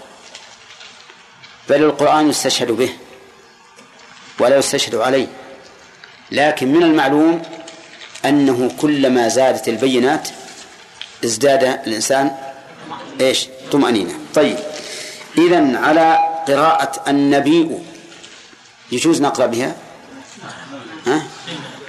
بل 1.71 1.83
القرآن 1.83 2.29
يستشهد 2.29 2.71
به 2.71 2.89
ولا 4.39 4.57
يستشهد 4.57 4.95
عليه. 4.95 5.27
لكن 6.31 6.67
من 6.67 6.83
المعلوم 6.83 7.41
أنه 8.25 8.71
كلما 8.81 9.27
زادت 9.27 9.67
البينات 9.67 10.29
ازداد 11.25 11.63
الإنسان 11.63 12.35
إيش؟ 13.21 13.47
طمأنينة. 13.71 14.13
طيب 14.35 14.57
إذا 15.37 15.77
على 15.77 16.17
قراءة 16.47 17.09
النبي 17.09 17.77
يجوز 18.91 19.21
نقرأ 19.21 19.45
بها؟ 19.45 19.75
ها؟ 21.07 21.23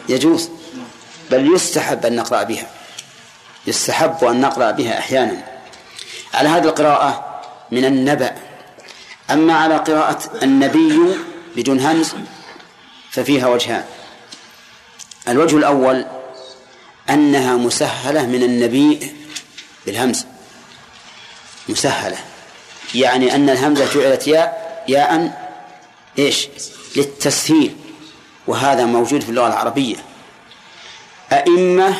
يجوز. 0.08 0.50
بل 1.30 1.54
يستحب 1.54 2.06
أن 2.06 2.16
نقرأ 2.16 2.42
بها. 2.42 2.66
يستحب 3.66 4.24
أن 4.24 4.40
نقرأ 4.40 4.70
بها 4.70 4.98
أحيانا. 4.98 5.44
على 6.34 6.48
هذه 6.48 6.64
القراءة 6.64 7.40
من 7.70 7.84
النبأ. 7.84 8.51
أما 9.32 9.54
على 9.54 9.76
قراءة 9.76 10.20
النبي 10.42 10.98
بدون 11.56 11.80
همز 11.80 12.14
ففيها 13.10 13.48
وجهان. 13.48 13.84
الوجه 15.28 15.56
الأول 15.56 16.06
أنها 17.10 17.56
مسهلة 17.56 18.26
من 18.26 18.42
النبي 18.42 19.12
بالهمز. 19.86 20.26
مسهلة. 21.68 22.16
يعني 22.94 23.34
أن 23.34 23.50
الهمزة 23.50 23.94
جعلت 23.94 24.26
ياء 24.26 24.84
ياء 24.88 25.42
إيش؟ 26.18 26.48
للتسهيل. 26.96 27.76
وهذا 28.46 28.84
موجود 28.84 29.20
في 29.20 29.28
اللغة 29.28 29.46
العربية. 29.46 29.96
أئمة 31.32 31.94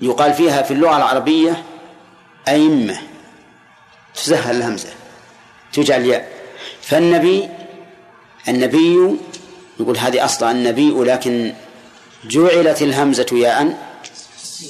يقال 0.00 0.34
فيها 0.34 0.62
في 0.62 0.70
اللغة 0.70 0.96
العربية 0.96 1.64
أئمة. 2.48 3.00
تسهل 4.14 4.56
الهمزة. 4.56 5.01
تجعل 5.72 6.06
ياء 6.06 6.28
فالنبي 6.82 7.48
النبي 8.48 9.18
يقول 9.80 9.98
هذه 9.98 10.24
أصلا 10.24 10.50
النبي 10.50 10.90
لكن 10.90 11.54
جعلت 12.24 12.82
الهمزة 12.82 13.26
ياء 13.32 13.78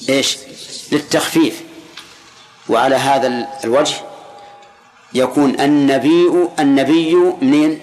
إيش؟ 0.08 0.36
للتخفيف. 0.92 1.62
وعلى 2.68 2.94
هذا 2.94 3.48
الوجه 3.64 3.94
يكون 5.14 5.60
النبي 5.60 6.48
النبي 6.58 7.14
منين؟ 7.14 7.80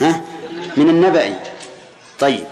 ها؟ 0.00 0.24
من 0.76 0.88
النبأ. 0.88 1.40
طيب. 2.18 2.44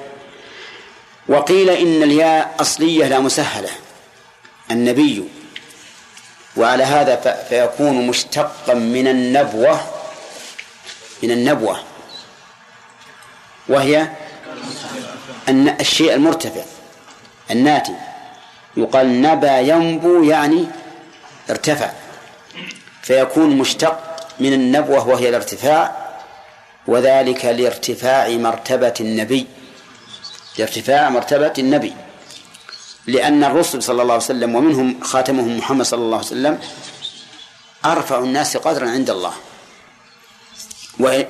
وقيل 1.29 1.71
إن 1.71 2.03
الياء 2.03 2.57
أصلية 2.61 3.09
لا 3.09 3.21
مسهلة. 3.21 3.71
النبي. 4.71 5.25
وعلى 6.59 6.85
هذا 6.85 7.45
فيكون 7.49 8.07
مشتقا 8.07 8.75
من 8.75 9.09
النبوة 9.09 9.81
من 11.23 11.31
النبوة. 11.31 11.81
وهي 13.69 14.09
الشيء 15.81 16.15
المرتفع 16.15 16.63
الناتي. 17.51 17.93
يقال 18.77 19.23
نبى 19.23 19.69
ينبو 19.69 20.23
يعني 20.23 20.67
ارتفع. 21.51 21.91
فيكون 23.03 23.59
مشتق 23.59 24.17
من 24.41 24.53
النبوة 24.53 25.09
وهي 25.09 25.29
الارتفاع 25.29 25.97
وذلك 26.87 27.45
لارتفاع 27.45 28.29
مرتبة 28.29 28.95
النبي. 29.01 29.47
لارتفاع 30.59 31.09
مرتبة 31.09 31.53
النبي. 31.59 31.95
لأن 33.09 33.45
الرسل 33.45 33.83
صلى 33.83 34.03
الله 34.03 34.15
عليه 34.15 34.25
وسلم 34.25 34.55
ومنهم 34.55 35.01
خاتمهم 35.01 35.59
محمد 35.59 35.85
صلى 35.85 36.01
الله 36.01 36.17
عليه 36.17 36.27
وسلم 36.27 36.59
أرفع 37.85 38.19
الناس 38.19 38.57
قدرا 38.57 38.91
عند 38.91 39.11
الله. 39.11 39.33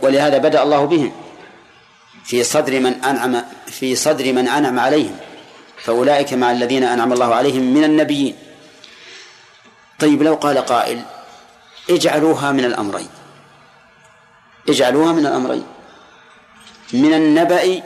ولهذا 0.03 0.39
بدأ 0.39 0.63
الله 0.63 0.85
بهم. 0.85 1.13
في 2.25 2.45
صدر 2.45 2.81
من 2.81 3.05
أنعم 3.05 3.45
في 3.67 3.97
صدر 3.97 4.33
من 4.33 4.49
أنعم 4.49 4.79
عليهم. 4.79 5.17
فأولئك 5.85 6.33
مع 6.33 6.53
الذين 6.53 6.85
أنعم 6.85 7.13
الله 7.13 7.35
عليهم 7.35 7.63
من 7.63 7.85
النبيين. 7.85 8.37
طيب 9.99 10.23
لو 10.23 10.35
قال 10.35 10.59
قائل 10.59 11.03
اجعلوها 11.91 12.53
من 12.53 12.65
الأمرين. 12.65 13.09
اجعلوها 14.69 15.13
من 15.13 15.27
الأمرين. 15.27 15.67
من 16.93 17.15
النبأ 17.15 17.83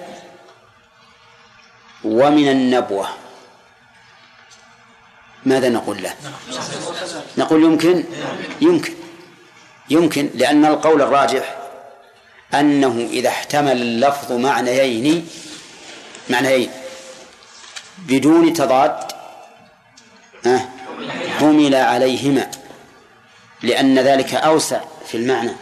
ومن 2.04 2.48
النبوة. 2.48 3.08
ماذا 5.46 5.68
نقول 5.68 6.02
له؟ 6.02 6.14
نقول 7.38 7.64
يمكن؟ 7.64 8.04
يمكن. 8.60 8.92
يمكن 9.90 10.30
لأن 10.34 10.64
القول 10.64 11.02
الراجح 11.02 11.58
أنه 12.54 13.08
إذا 13.10 13.28
احتمل 13.28 13.82
اللفظ 13.82 14.32
معنيين 14.32 15.28
معنيين 16.30 16.70
بدون 17.98 18.52
تضاد 18.52 19.12
حمل 21.38 21.74
عليهما 21.74 22.50
لأن 23.62 23.98
ذلك 23.98 24.34
أوسع 24.34 24.80
في 25.06 25.16
المعنى. 25.16 25.52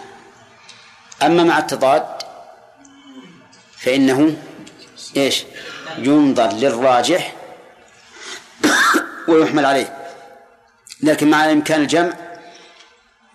أما 1.22 1.44
مع 1.44 1.58
التضاد 1.58 2.06
فإنه 3.78 4.36
إيش؟ 5.16 5.44
ينظر 5.98 6.52
للراجح. 6.52 7.34
ويحمل 9.30 9.66
عليه. 9.66 9.96
لكن 11.02 11.30
مع 11.30 11.50
إمكان 11.50 11.80
الجمع 11.80 12.12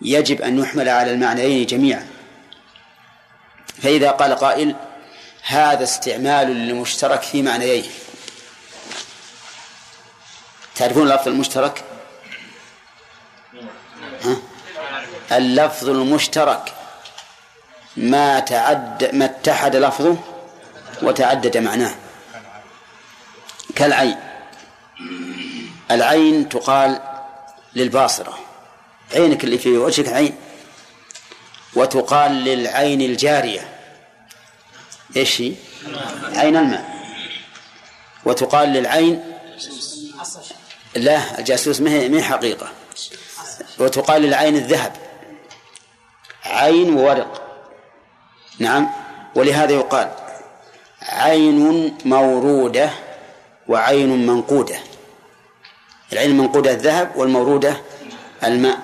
يجب 0.02 0.42
أن 0.42 0.58
يحمل 0.58 0.88
على 0.88 1.10
المعنيين 1.10 1.66
جميعا. 1.66 2.06
فإذا 3.82 4.10
قال 4.10 4.34
قائل 4.34 4.76
هذا 5.42 5.84
استعمال 5.84 6.48
للمشترك 6.48 7.22
في 7.22 7.42
معنيين 7.42 7.84
تعرفون 10.76 11.02
اللفظ 11.02 11.28
المشترك؟ 11.28 11.84
ها؟ 14.24 14.36
اللفظ 15.32 15.88
المشترك 15.88 16.72
ما 17.96 18.40
تعد 18.40 19.14
ما 19.14 19.24
اتحد 19.24 19.76
لفظه 19.76 20.16
وتعدد 21.02 21.56
معناه. 21.56 21.94
كالعين. 23.76 24.16
العين 25.90 26.48
تقال 26.48 27.00
للباصرة. 27.74 28.38
عينك 29.14 29.44
اللي 29.44 29.58
في 29.58 29.78
وجهك 29.78 30.08
عين 30.08 30.36
وتقال 31.74 32.32
للعين 32.32 33.00
الجارية. 33.00 33.68
إيش 35.16 35.40
هي؟ 35.40 35.52
عين 36.34 36.56
الماء. 36.56 36.96
وتقال 38.24 38.68
للعين 38.68 39.32
لا 40.96 41.38
الجاسوس 41.38 41.80
ما 41.80 41.90
هي 41.90 42.22
حقيقة. 42.22 42.68
وتقال 43.78 44.22
للعين 44.22 44.56
الذهب. 44.56 44.92
عين 46.44 46.94
وورق. 46.94 47.42
نعم. 48.58 48.90
ولهذا 49.34 49.72
يقال 49.72 50.10
عين 51.02 51.98
مورودة 52.04 52.90
وعين 53.68 54.26
منقودة. 54.26 54.78
العين 56.12 56.30
المنقودة 56.30 56.70
الذهب 56.70 57.12
والمورودة 57.16 57.80
الماء. 58.44 58.78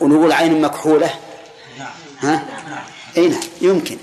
ونقول 0.00 0.32
عين 0.32 0.60
مكحولة. 0.60 1.14
ها؟ 2.20 2.44
إي 3.16 3.28
نعم 3.28 3.40
يمكن. 3.60 3.98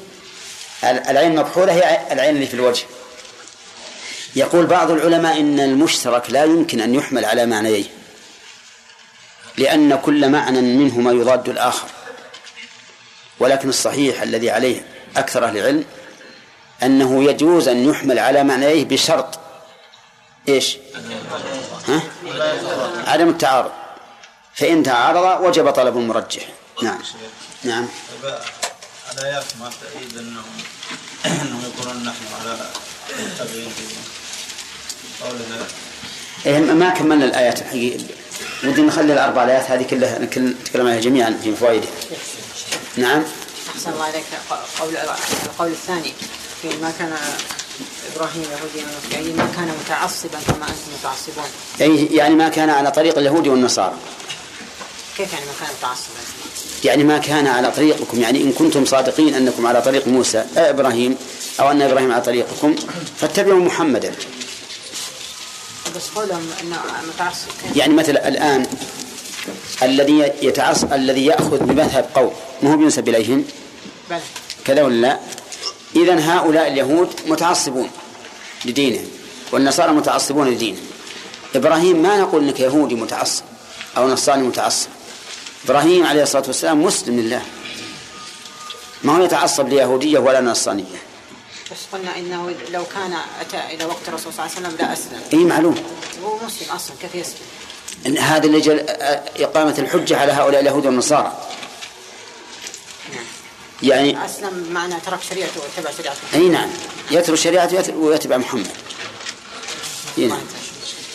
العين 0.83 1.31
المكحولة 1.31 1.73
هي 1.73 2.13
العين 2.13 2.35
اللي 2.35 2.47
في 2.47 2.53
الوجه. 2.53 2.85
يقول 4.35 4.65
بعض 4.65 4.91
العلماء 4.91 5.39
إن 5.39 5.59
المشترك 5.59 6.29
لا 6.29 6.43
يمكن 6.43 6.81
أن 6.81 6.95
يحمل 6.95 7.25
على 7.25 7.45
معنيين 7.45 7.87
لأن 9.57 9.95
كل 9.95 10.29
معنى 10.29 10.61
منهما 10.61 11.11
يضاد 11.11 11.49
الآخر. 11.49 11.87
ولكن 13.39 13.69
الصحيح 13.69 14.21
الذي 14.21 14.49
عليه 14.49 14.85
أكثر 15.17 15.45
أهل 15.45 15.57
العلم 15.57 15.85
أنه 16.83 17.23
يجوز 17.23 17.67
أن 17.67 17.89
يحمل 17.89 18.19
على 18.19 18.43
معنيه 18.43 18.85
بشرط. 18.85 19.39
إيش؟ 20.47 20.77
ها؟ 21.87 22.01
عدم 23.07 23.29
التعارض. 23.29 23.71
فإن 24.55 24.83
تعارض 24.83 25.45
وجب 25.45 25.71
طلب 25.71 25.97
المرجح. 25.97 26.43
نعم. 26.83 26.99
نعم. 27.63 27.87
الآيات 29.13 29.45
ما 29.59 29.71
تأييد 29.81 30.17
أنهم 30.17 30.43
أنهم 31.25 31.61
يقولون 31.63 32.03
نحن 32.03 32.25
على 32.41 32.57
التبعين 33.19 33.71
قولنا 35.23 35.65
إيه 36.45 36.59
ما 36.59 36.89
كملنا 36.89 37.25
الآيات 37.25 37.61
الحقيقة 37.61 38.03
ودي 38.63 38.81
نخلي 38.81 39.13
الأربع 39.13 39.47
آيات 39.47 39.71
هذه 39.71 39.83
كلها 39.83 40.19
نتكلم 40.19 40.87
عليها 40.87 41.01
جميعا 41.01 41.39
في 41.43 41.55
فوائدها 41.55 41.91
نعم. 42.97 43.23
أحسن 43.75 43.91
الله 43.91 44.03
عليك. 44.03 44.23
قول 44.79 44.97
القول 45.45 45.71
الثاني. 45.71 46.13
في 46.61 46.67
ما 46.67 46.91
كان 46.99 47.13
إبراهيم 48.15 48.41
يهوديا 48.41 48.91
يعني 49.11 49.33
ما 49.33 49.47
كان 49.55 49.71
متعصبا 49.85 50.39
كما 50.47 50.65
أنتم 50.65 50.91
متعصبون 50.99 51.43
أي 51.81 52.05
يعني 52.05 52.35
ما 52.35 52.49
كان 52.49 52.69
على 52.69 52.91
طريق 52.91 53.17
اليهود 53.17 53.47
والنصارى 53.47 53.95
كيف 55.17 55.33
يعني 55.33 55.45
ما 55.45 55.51
كان 55.59 55.69
متعصبا؟ 55.79 56.19
يعني 56.83 57.03
ما 57.03 57.17
كان 57.17 57.47
على 57.47 57.71
طريقكم 57.71 58.21
يعني 58.21 58.43
إن 58.43 58.51
كنتم 58.51 58.85
صادقين 58.85 59.33
أنكم 59.33 59.67
على 59.67 59.81
طريق 59.81 60.07
موسى 60.07 60.45
أو 60.57 60.69
إبراهيم 60.69 61.15
أو 61.59 61.71
أن 61.71 61.81
إبراهيم 61.81 62.11
على 62.11 62.21
طريقكم 62.21 62.75
فاتبعوا 63.17 63.59
محمدا 63.59 64.11
بس 65.95 66.09
قولهم 66.15 66.49
أنه 66.63 66.77
متعصب؟ 67.13 67.47
يعني 67.75 67.93
مثلا 67.93 68.27
الآن 68.27 68.65
الذي 69.83 70.33
يتعصب 70.41 70.93
الذي 70.93 71.25
يأخذ 71.25 71.57
بمذهب 71.57 72.09
قوم 72.15 72.31
ما 72.61 72.73
هو 72.73 72.77
بينسب 72.77 73.09
إليهم 73.09 73.45
بلى 74.09 74.19
كذا 74.65 74.83
ولا 74.83 75.01
لا؟ 75.01 75.19
إذا 75.95 76.19
هؤلاء 76.19 76.67
اليهود 76.67 77.09
متعصبون 77.27 77.89
لدينهم 78.65 79.07
والنصارى 79.51 79.91
متعصبون 79.91 80.47
لدينهم. 80.47 80.83
إبراهيم 81.55 82.01
ما 82.01 82.17
نقول 82.17 82.43
إنك 82.43 82.59
يهودي 82.59 82.95
متعصب 82.95 83.43
أو 83.97 84.07
نصراني 84.07 84.43
متعصب. 84.43 84.89
إبراهيم 85.65 86.05
عليه 86.05 86.23
الصلاة 86.23 86.43
والسلام 86.47 86.83
مسلم 86.83 87.19
لله. 87.19 87.41
ما 89.03 89.17
هو 89.17 89.23
يتعصب 89.23 89.69
ليهودية 89.69 90.19
ولا 90.19 90.41
نصرانية. 90.41 90.99
بس 91.71 91.77
قلنا 91.93 92.17
إنه 92.17 92.55
لو 92.71 92.83
كان 92.93 93.13
أتى 93.41 93.75
إلى 93.75 93.85
وقت 93.85 94.07
الرسول 94.07 94.33
صلى 94.33 94.45
الله 94.45 94.55
عليه 94.55 94.67
وسلم 94.67 94.87
لا 94.87 94.93
أسلم. 94.93 95.21
أي 95.33 95.45
معلوم. 95.45 95.75
هو 96.23 96.35
مسلم 96.45 96.75
أصلا 96.75 96.95
كيف 97.01 97.15
يسلم؟ 97.15 97.47
إن 98.05 98.17
هذا 98.17 98.45
اللي 98.45 98.61
جل 98.61 98.79
إقامة 99.39 99.75
الحجة 99.79 100.17
على 100.17 100.31
هؤلاء 100.31 100.61
اليهود 100.61 100.85
والنصارى. 100.85 101.37
يعني 103.83 104.25
أسلم 104.25 104.67
معنى 104.71 104.95
ترك 105.05 105.19
شريعته 105.29 105.61
واتبع 105.61 105.91
شريعته. 105.97 106.19
أي 106.33 106.49
نعم. 106.49 106.69
يترك 107.11 107.35
شريعته 107.35 107.95
ويتبع 107.95 108.37
محمد. 108.37 108.67
أي 110.17 110.25
نعم. 110.27 110.41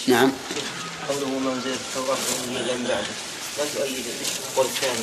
نعم. 0.07 0.33
قوله 1.09 1.27
من 1.29 1.61
زاد 1.65 1.73
التوراة 1.89 2.17
من 2.49 2.85
بعده. 2.89 3.07
لا 3.59 3.65
تؤيد 3.75 4.05
القول 4.51 4.67
الثاني 4.67 4.99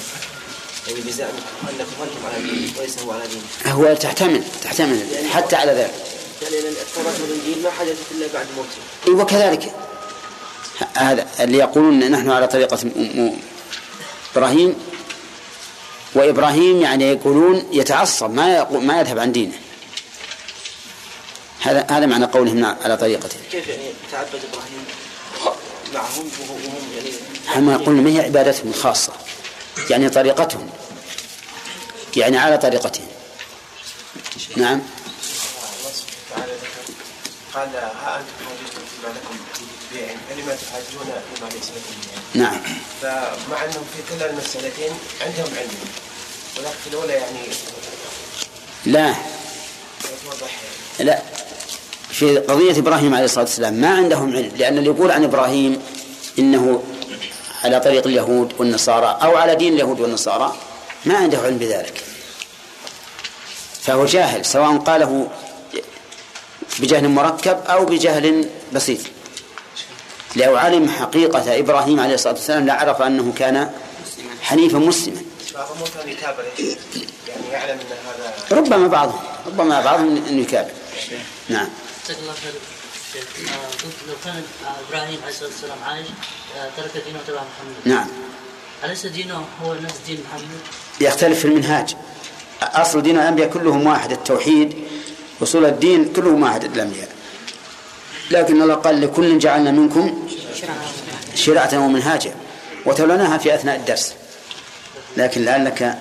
يعني 0.88 1.01
بزعمكم 1.01 1.36
أنكم 1.70 2.01
أنتم 2.03 2.26
على 2.34 2.43
دين 2.43 2.74
وليس 2.80 2.99
هو 2.99 3.12
على 3.12 3.24
دين 3.28 3.41
هو 3.74 3.93
تحتمل 3.93 4.43
تحتمل 4.64 5.05
حتى 5.34 5.55
على 5.55 5.72
ذلك. 5.72 5.93
يعني 6.41 6.55
التوراة 6.70 7.14
والإنجيل 7.22 7.64
ما 7.64 7.72
حدثت 7.72 7.97
إلا 8.12 8.28
بعد 8.34 8.45
موته. 8.57 8.70
إيه، 9.07 9.14
وكذلك. 9.14 9.74
هذا 10.93 11.28
اللي 11.39 11.57
يقولون 11.57 12.03
إن 12.03 12.12
نحن 12.12 12.30
على 12.30 12.47
طريقة 12.47 12.78
م- 12.84 12.88
م- 13.22 13.38
إبراهيم. 14.36 14.76
وإبراهيم 16.16 16.82
يعني 16.82 17.03
يقولون 17.03 17.70
يتعصب 17.72 18.34
ما 18.34 18.70
ما 18.70 18.99
يذهب 18.99 19.20
عن 19.20 19.32
دينه. 19.32 19.53
هذا 21.62 21.88
هذا 21.89 22.05
معنى 22.05 22.26
قولهم 22.26 22.57
نعم 22.57 22.76
على 22.84 22.97
طريقته. 22.97 23.38
كيف 23.51 23.68
يعني 23.68 23.84
تعبد 24.12 24.41
إبراهيم؟ 24.53 24.86
معهم 25.93 26.32
وهم 26.49 26.82
يعني 26.95 27.09
هم 27.55 27.70
يقولون 27.70 28.03
ما 28.03 28.09
هي 28.09 28.20
عبادتهم 28.20 28.70
الخاصة؟ 28.70 29.14
يعني 29.89 30.09
طريقتهم. 30.09 30.70
يعني 32.16 32.38
على 32.38 32.57
طريقتهم. 32.57 33.07
نعم. 34.55 34.82
قال 37.53 37.70
ها 37.76 38.20
أنتم 38.20 38.34
حاجزتم 38.45 38.82
فيما 38.91 39.14
لكم 39.14 39.36
بيع 39.94 40.08
فلما 40.30 40.56
تحاجون 40.56 41.14
فيما 41.36 41.50
ليس 41.50 41.66
لكم 41.70 42.12
نعم. 42.34 42.62
فمع 43.02 43.64
انهم 43.66 43.84
في 43.96 44.16
كلا 44.16 44.30
المسألتين 44.30 44.92
عندهم 45.22 45.58
علم 45.58 45.70
ولكن 46.58 46.76
في 46.84 46.89
الأولى 46.89 47.14
يعني 47.14 47.39
لا. 48.86 49.16
توضح 50.24 50.52
لا. 51.00 51.22
في 52.10 52.38
قضية 52.38 52.80
إبراهيم 52.80 53.14
عليه 53.16 53.26
الصلاة 53.26 53.44
والسلام 53.44 53.74
ما 53.74 53.89
عندهم 53.96 54.36
علم 54.36 54.52
لأن 54.58 54.78
اللي 54.78 54.89
يقول 54.89 55.12
عن 55.12 55.24
إبراهيم 55.24 55.82
إنه 56.39 56.84
على 57.64 57.80
طريق 57.80 58.08
اليهود 58.08 58.54
والنصارى 58.60 59.20
أو 59.24 59.38
على 59.38 59.56
دين 59.56 59.74
اليهود 59.74 60.00
والنصارى 60.00 60.56
ما 61.06 61.18
عنده 61.18 61.38
علم 61.38 61.58
بذلك. 61.58 62.04
فهو 63.82 64.06
جاهل 64.06 64.46
سواء 64.46 64.78
قاله 64.78 65.28
بجهل 66.80 67.10
مركب 67.10 67.60
أو 67.68 67.86
بجهل 67.86 68.50
بسيط. 68.74 69.00
لو 70.36 70.56
علم 70.58 70.90
حقيقة 70.90 71.60
إبراهيم 71.60 72.00
عليه 72.00 72.14
الصلاة 72.14 72.34
والسلام 72.34 72.66
لعرف 72.66 73.02
أنه 73.02 73.34
كان 73.38 73.70
حنيفا 74.42 74.78
مسلما. 74.78 75.22
بعضهم 75.54 75.78
كان 75.98 76.10
يتابع 76.10 76.44
يعني 77.28 77.48
يعلم 77.52 77.80
إن 77.80 77.86
هذا 78.08 78.60
ربما 78.60 78.88
بعضهم 78.88 79.20
ربما 79.48 79.82
بعضهم 79.82 80.24
أنه 80.30 80.42
يكابر. 80.42 80.72
نعم. 81.50 81.68
جزاك 82.06 82.18
الله 82.20 82.34
خير. 82.34 82.54
شيخ 83.14 83.24
آه، 83.54 83.68
قلت 83.68 83.96
لو 84.08 84.14
كان 84.26 84.44
آه، 84.66 84.90
إبراهيم 84.90 85.20
عليه 85.24 85.34
الصلاة 85.34 85.50
والسلام 85.50 85.78
عايش 85.86 86.08
آه، 86.58 86.70
ترك 86.78 87.04
دينه 87.06 87.20
وتبع 87.20 87.42
محمد. 87.42 87.96
نعم. 87.96 88.08
أليس 88.84 89.06
دينه 89.06 89.46
هو 89.64 89.74
نفس 89.74 89.96
دين 90.08 90.24
محمد؟ 90.30 90.60
يختلف 91.02 91.40
في 91.40 91.46
المنهاج. 91.46 91.96
أصل 92.62 93.02
دين 93.02 93.18
الأنبياء 93.18 93.50
كلهم 93.50 93.88
واحد 93.88 94.12
التوحيد 94.12 94.74
أصول 95.44 95.66
الدين 95.66 96.14
كلهم 96.14 96.44
واحد 96.44 96.64
الأنبياء 96.64 97.10
لكن 98.32 98.62
الله 98.62 98.74
قال 98.74 99.02
لكل 99.02 99.40
جعلنا 99.40 99.72
منكم 99.72 100.30
شرعة 101.36 101.86
ومنهاجا. 101.86 102.36
وتولناها 102.86 103.38
في 103.38 103.56
أثناء 103.56 103.76
الدرس. 103.76 104.14
لكن 105.18 105.46
لعلك 105.46 105.98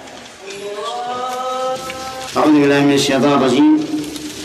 أعوذ 2.36 2.52
بالله 2.52 2.80
من 2.80 2.94
الشيطان 2.94 3.32
الرجيم. 3.32 3.86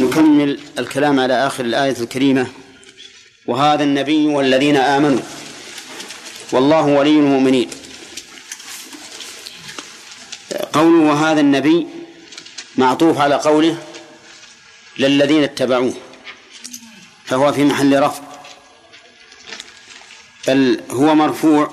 نكمل 0.02 0.60
الكلام 0.80 1.20
على 1.20 1.48
آخر 1.48 1.66
الآية 1.66 1.96
الكريمة. 2.00 2.48
وهذا 3.48 3.84
النبي 3.84 4.28
والذين 4.28 4.78
آمنوا. 4.78 5.20
والله 6.52 6.86
ولي 6.86 7.10
المؤمنين. 7.10 7.70
قوله 10.74 11.12
وهذا 11.12 11.42
النبي 11.42 11.88
معطوف 12.78 13.18
على 13.18 13.36
قوله 13.36 13.78
للذين 15.00 15.44
اتبعوه. 15.44 15.94
فهو 17.26 17.54
في 17.54 17.64
محل 17.64 18.00
رفع 18.00 18.24
بل 20.48 20.82
هو 20.90 21.16
مرفوع 21.16 21.72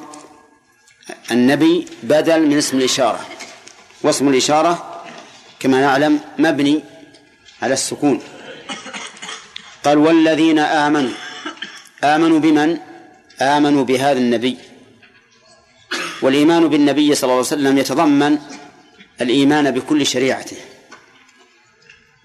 النبي 1.31 1.87
بدل 2.03 2.47
من 2.47 2.59
اسم 2.59 2.79
الإشارة. 2.79 3.27
واسم 4.03 4.29
الإشارة 4.29 5.05
كما 5.61 5.81
نعلم 5.81 6.21
مبني 6.39 6.85
على 7.63 7.75
السكون. 7.75 8.23
قال 9.85 9.99
والذين 9.99 10.59
آمنوا. 10.59 11.15
آمنوا 12.05 12.39
بمن؟ 12.39 12.79
آمنوا 13.41 13.85
بهذا 13.85 14.19
النبي. 14.19 14.59
والإيمان 16.23 16.69
بالنبي 16.69 17.15
صلى 17.15 17.25
الله 17.25 17.37
عليه 17.37 17.47
وسلم 17.47 17.79
يتضمن 17.79 18.39
الإيمان 19.21 19.71
بكل 19.71 20.07
شريعته. 20.07 20.57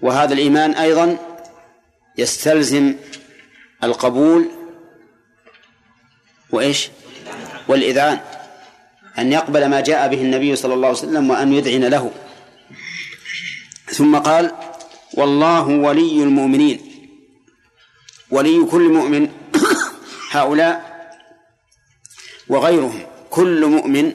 وهذا 0.00 0.32
الإيمان 0.34 0.74
أيضا 0.74 1.18
يستلزم 2.18 2.94
القبول 3.84 4.48
وإيش؟ 6.50 6.90
والإذعان 7.68 8.20
أن 9.18 9.32
يقبل 9.32 9.66
ما 9.66 9.80
جاء 9.80 10.08
به 10.08 10.22
النبي 10.22 10.56
صلى 10.56 10.74
الله 10.74 10.88
عليه 10.88 10.98
وسلم 10.98 11.30
وأن 11.30 11.52
يذعن 11.52 11.84
له. 11.84 12.10
ثم 13.86 14.16
قال 14.16 14.52
والله 15.14 15.68
ولي 15.68 16.22
المؤمنين. 16.22 16.80
ولي 18.30 18.64
كل 18.70 18.88
مؤمن. 18.92 19.28
هؤلاء 20.30 20.98
وغيرهم. 22.48 23.02
كل 23.30 23.66
مؤمن. 23.66 24.12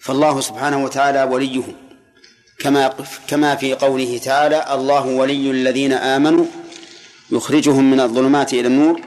فالله 0.00 0.40
سبحانه 0.40 0.84
وتعالى 0.84 1.22
وليهم 1.22 1.74
كما 2.58 2.94
كما 3.28 3.56
في 3.56 3.74
قوله 3.74 4.18
تعالى 4.18 4.74
الله 4.74 5.06
ولي 5.06 5.50
الذين 5.50 5.92
آمنوا. 5.92 6.46
يخرجهم 7.30 7.90
من 7.90 8.00
الظلمات 8.00 8.52
إلى 8.52 8.66
النور 8.66 9.00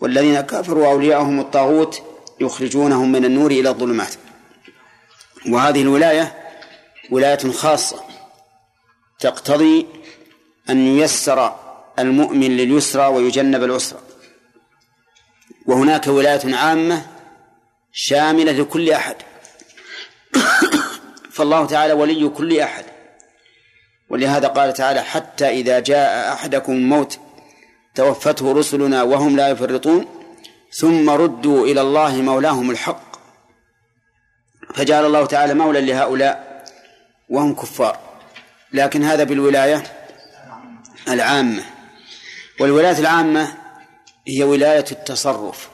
والذين 0.00 0.40
كفروا 0.40 0.86
أولياءهم 0.86 1.40
الطاغوت 1.40 2.02
يخرجونهم 2.40 3.12
من 3.12 3.24
النور 3.24 3.50
إلى 3.50 3.68
الظلمات. 3.68 4.14
وهذه 5.48 5.82
الولاية 5.82 6.34
ولاية 7.10 7.52
خاصة 7.52 8.02
تقتضي 9.20 9.86
أن 10.70 10.86
ييسر 10.86 11.56
المؤمن 11.98 12.56
لليسرى 12.56 13.06
ويجنب 13.06 13.64
العسرى. 13.64 14.00
وهناك 15.66 16.06
ولاية 16.06 16.56
عامة 16.56 17.06
شاملة 17.92 18.52
لكل 18.52 18.90
أحد. 18.90 19.16
فالله 21.34 21.66
تعالى 21.66 21.92
ولي 21.92 22.28
كل 22.28 22.60
أحد. 22.60 22.84
ولهذا 24.10 24.48
قال 24.48 24.72
تعالى 24.72 25.02
حتى 25.02 25.48
إذا 25.48 25.80
جاء 25.80 26.32
أحدكم 26.32 26.72
الموت 26.72 27.18
توفته 27.94 28.52
رسلنا 28.52 29.02
وهم 29.02 29.36
لا 29.36 29.48
يفرطون 29.48 30.06
ثم 30.72 31.10
ردوا 31.10 31.66
إلى 31.66 31.80
الله 31.80 32.16
مولاهم 32.16 32.70
الحق. 32.70 33.16
فجعل 34.74 35.06
الله 35.06 35.26
تعالى 35.26 35.54
مولا 35.54 35.78
لهؤلاء 35.78 36.64
وهم 37.28 37.54
كفار. 37.54 37.98
لكن 38.72 39.04
هذا 39.04 39.24
بالولاية 39.24 39.82
العامة. 41.08 41.62
والولاية 42.60 42.98
العامة 42.98 43.54
هي 44.28 44.44
ولاية 44.44 44.84
التصرف. 44.92 45.68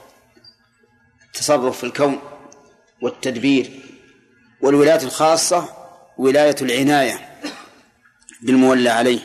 التصرف 1.25 1.77
في 1.77 1.83
الكون 1.83 2.19
والتدبير. 3.01 3.71
والولاية 4.61 5.03
الخاصة 5.03 5.69
ولاية 6.17 6.55
العناية. 6.61 7.34
بالمولى 8.45 8.89
عليه. 8.89 9.19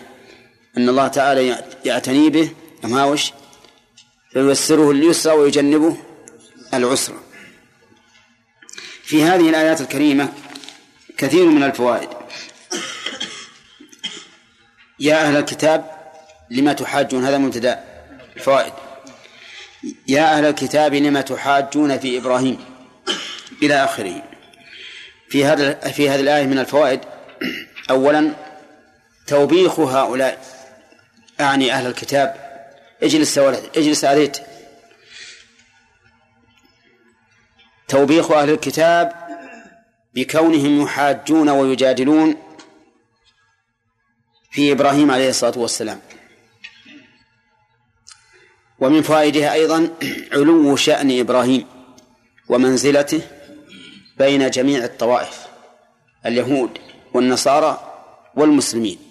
أن 0.77 0.89
الله 0.89 1.09
تعالى 1.09 1.65
يعتني 1.85 2.31
به. 2.31 2.51
ما 2.85 3.05
وش؟ 3.05 3.33
فييسره 4.33 4.91
اليسرى 4.91 5.33
ويجنبه 5.33 5.97
العسرى. 6.75 7.21
في 9.03 9.23
هذه 9.23 9.49
الآيات 9.49 9.81
الكريمة 9.81 10.33
كثير 11.19 11.47
من 11.47 11.63
الفوائد. 11.63 12.09
يا 15.01 15.29
أهل 15.29 15.37
الكتاب 15.37 15.91
لما 16.51 16.73
تحاجون؟ 16.73 17.25
هذا 17.25 17.39
مبتدأ 17.39 17.85
الفوائد. 18.37 18.73
يا 20.09 20.39
أهل 20.39 20.45
الكتاب 20.45 20.95
لما 20.95 21.21
تحاجون 21.21 21.99
في 21.99 22.19
إبراهيم؟ 22.19 22.59
إلى 23.63 23.85
آخره. 23.85 24.23
في 25.29 25.45
هذا 25.45 25.73
في 25.73 26.11
هذه 26.11 26.21
الآية 26.21 26.47
من 26.47 26.59
الفوائد. 26.59 27.01
أولا 27.91 28.50
توبيخ 29.31 29.81
هؤلاء 29.81 30.45
أعني 31.41 31.73
أهل 31.73 31.87
الكتاب. 31.87 32.35
اجلس 33.03 33.39
اجلس 33.39 34.05
عليت 34.05 34.39
توبيخ 37.89 38.31
أهل 38.31 38.51
الكتاب 38.51 39.13
بكونهم 40.15 40.83
يحاجون 40.83 41.49
ويجادلون 41.49 42.37
في 44.51 44.73
إبراهيم 44.73 45.11
عليه 45.11 45.29
الصلاة 45.29 45.59
والسلام. 45.59 46.01
ومن 48.79 49.03
فوائدها 49.03 49.53
أيضا 49.53 49.91
علو 50.33 50.77
شأن 50.77 51.21
إبراهيم 51.21 51.67
ومنزلته 52.49 53.23
بين 54.19 54.51
جميع 54.51 54.85
الطوائف 54.85 55.47
اليهود 56.27 56.79
والنصارى 57.15 58.03
والمسلمين. 58.35 59.10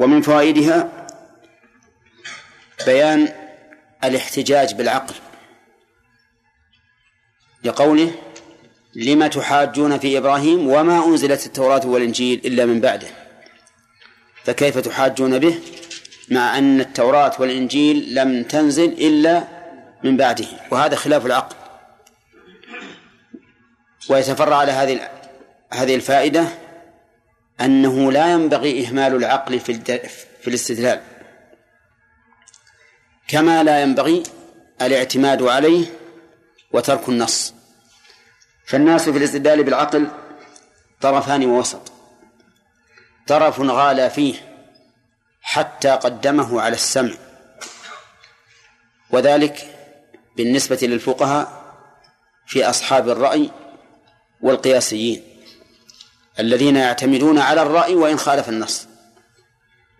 ومن 0.00 0.22
فوائدها 0.22 1.06
بيان 2.86 3.28
الاحتجاج 4.04 4.74
بالعقل 4.74 5.14
لقوله 7.64 8.12
لم 8.94 9.26
تحاجون 9.26 9.98
في 9.98 10.18
إبراهيم 10.18 10.68
وما 10.68 11.06
أنزلت 11.06 11.46
التوراة 11.46 11.86
والإنجيل 11.86 12.40
إلا 12.44 12.66
من 12.66 12.80
بعده 12.80 13.08
فكيف 14.44 14.78
تحاجون 14.78 15.38
به 15.38 15.58
مع 16.30 16.58
أن 16.58 16.80
التوراة 16.80 17.32
والإنجيل 17.38 18.14
لم 18.14 18.42
تنزل 18.42 18.92
إلا 18.92 19.44
من 20.04 20.16
بعده 20.16 20.46
وهذا 20.70 20.96
خلاف 20.96 21.26
العقل 21.26 21.56
ويتفرع 24.08 24.56
على 24.56 24.72
هذه 24.72 25.10
هذه 25.72 25.94
الفائدة 25.94 26.44
أنه 27.60 28.12
لا 28.12 28.32
ينبغي 28.32 28.86
إهمال 28.86 29.14
العقل 29.14 29.60
في 29.60 29.72
في 30.40 30.48
الاستدلال. 30.48 31.02
كما 33.28 33.62
لا 33.62 33.82
ينبغي 33.82 34.22
الاعتماد 34.82 35.42
عليه 35.42 35.86
وترك 36.72 37.08
النص. 37.08 37.54
فالناس 38.66 39.08
في 39.08 39.18
الاستدلال 39.18 39.64
بالعقل 39.64 40.10
طرفان 41.00 41.46
ووسط. 41.46 41.92
طرف 43.26 43.60
غالى 43.60 44.10
فيه 44.10 44.34
حتى 45.42 45.90
قدمه 45.90 46.60
على 46.60 46.74
السمع. 46.74 47.14
وذلك 49.10 49.76
بالنسبة 50.36 50.78
للفقهاء 50.82 51.60
في 52.46 52.70
أصحاب 52.70 53.08
الرأي 53.08 53.50
والقياسيين. 54.40 55.29
الذين 56.38 56.76
يعتمدون 56.76 57.38
على 57.38 57.62
الرأي 57.62 57.94
وإن 57.94 58.18
خالف 58.18 58.48
النص. 58.48 58.88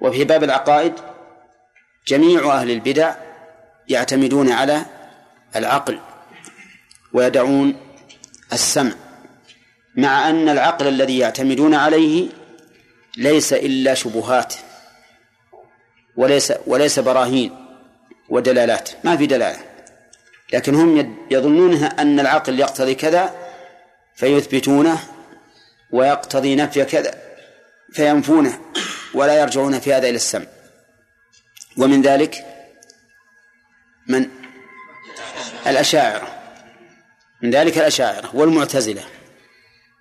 وفي 0.00 0.24
باب 0.24 0.44
العقائد 0.44 0.92
جميع 2.06 2.60
أهل 2.60 2.70
البدع 2.70 3.14
يعتمدون 3.88 4.52
على 4.52 4.86
العقل 5.56 5.98
ويدعون 7.12 7.76
السمع 8.52 8.92
مع 9.96 10.30
أن 10.30 10.48
العقل 10.48 10.88
الذي 10.88 11.18
يعتمدون 11.18 11.74
عليه 11.74 12.28
ليس 13.16 13.52
إلا 13.52 13.94
شبهات 13.94 14.54
وليس 16.16 16.52
وليس 16.66 16.98
براهين 16.98 17.56
ودلالات. 18.28 18.90
ما 19.04 19.16
في 19.16 19.26
دلالة. 19.26 19.58
لكن 20.52 20.74
هم 20.74 21.16
يظنون 21.30 21.74
أن 21.84 22.20
العقل 22.20 22.60
يقتضي 22.60 22.94
كذا 22.94 23.34
فيثبتونه 24.14 24.98
ويقتضي 25.92 26.56
نفي 26.56 26.84
كذا 26.84 27.14
فينفونه 27.92 28.60
ولا 29.14 29.40
يرجعون 29.40 29.78
في 29.78 29.94
هذا 29.94 30.08
إلى 30.08 30.16
السمع. 30.16 30.46
ومن 31.76 32.02
ذلك 32.02 32.46
من؟ 34.06 34.28
الأشاعرة. 35.66 36.40
من 37.42 37.50
ذلك 37.50 37.78
الأشاعرة 37.78 38.30
والمعتزلة 38.36 39.04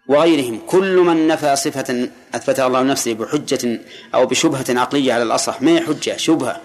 وغيرهم. 0.07 0.61
كل 0.67 0.97
من 0.97 1.27
نفى 1.27 1.55
صفة 1.55 2.09
أثبتها 2.35 2.67
الله 2.67 2.83
نفسه 2.83 3.13
بحجة 3.13 3.79
أو 4.13 4.25
بشبهة 4.25 4.65
عقلية 4.69 5.13
على 5.13 5.23
الأصح 5.23 5.61
ما 5.61 5.71
هي 5.71 5.81
حجة؟ 5.81 6.17
شبهة 6.17 6.61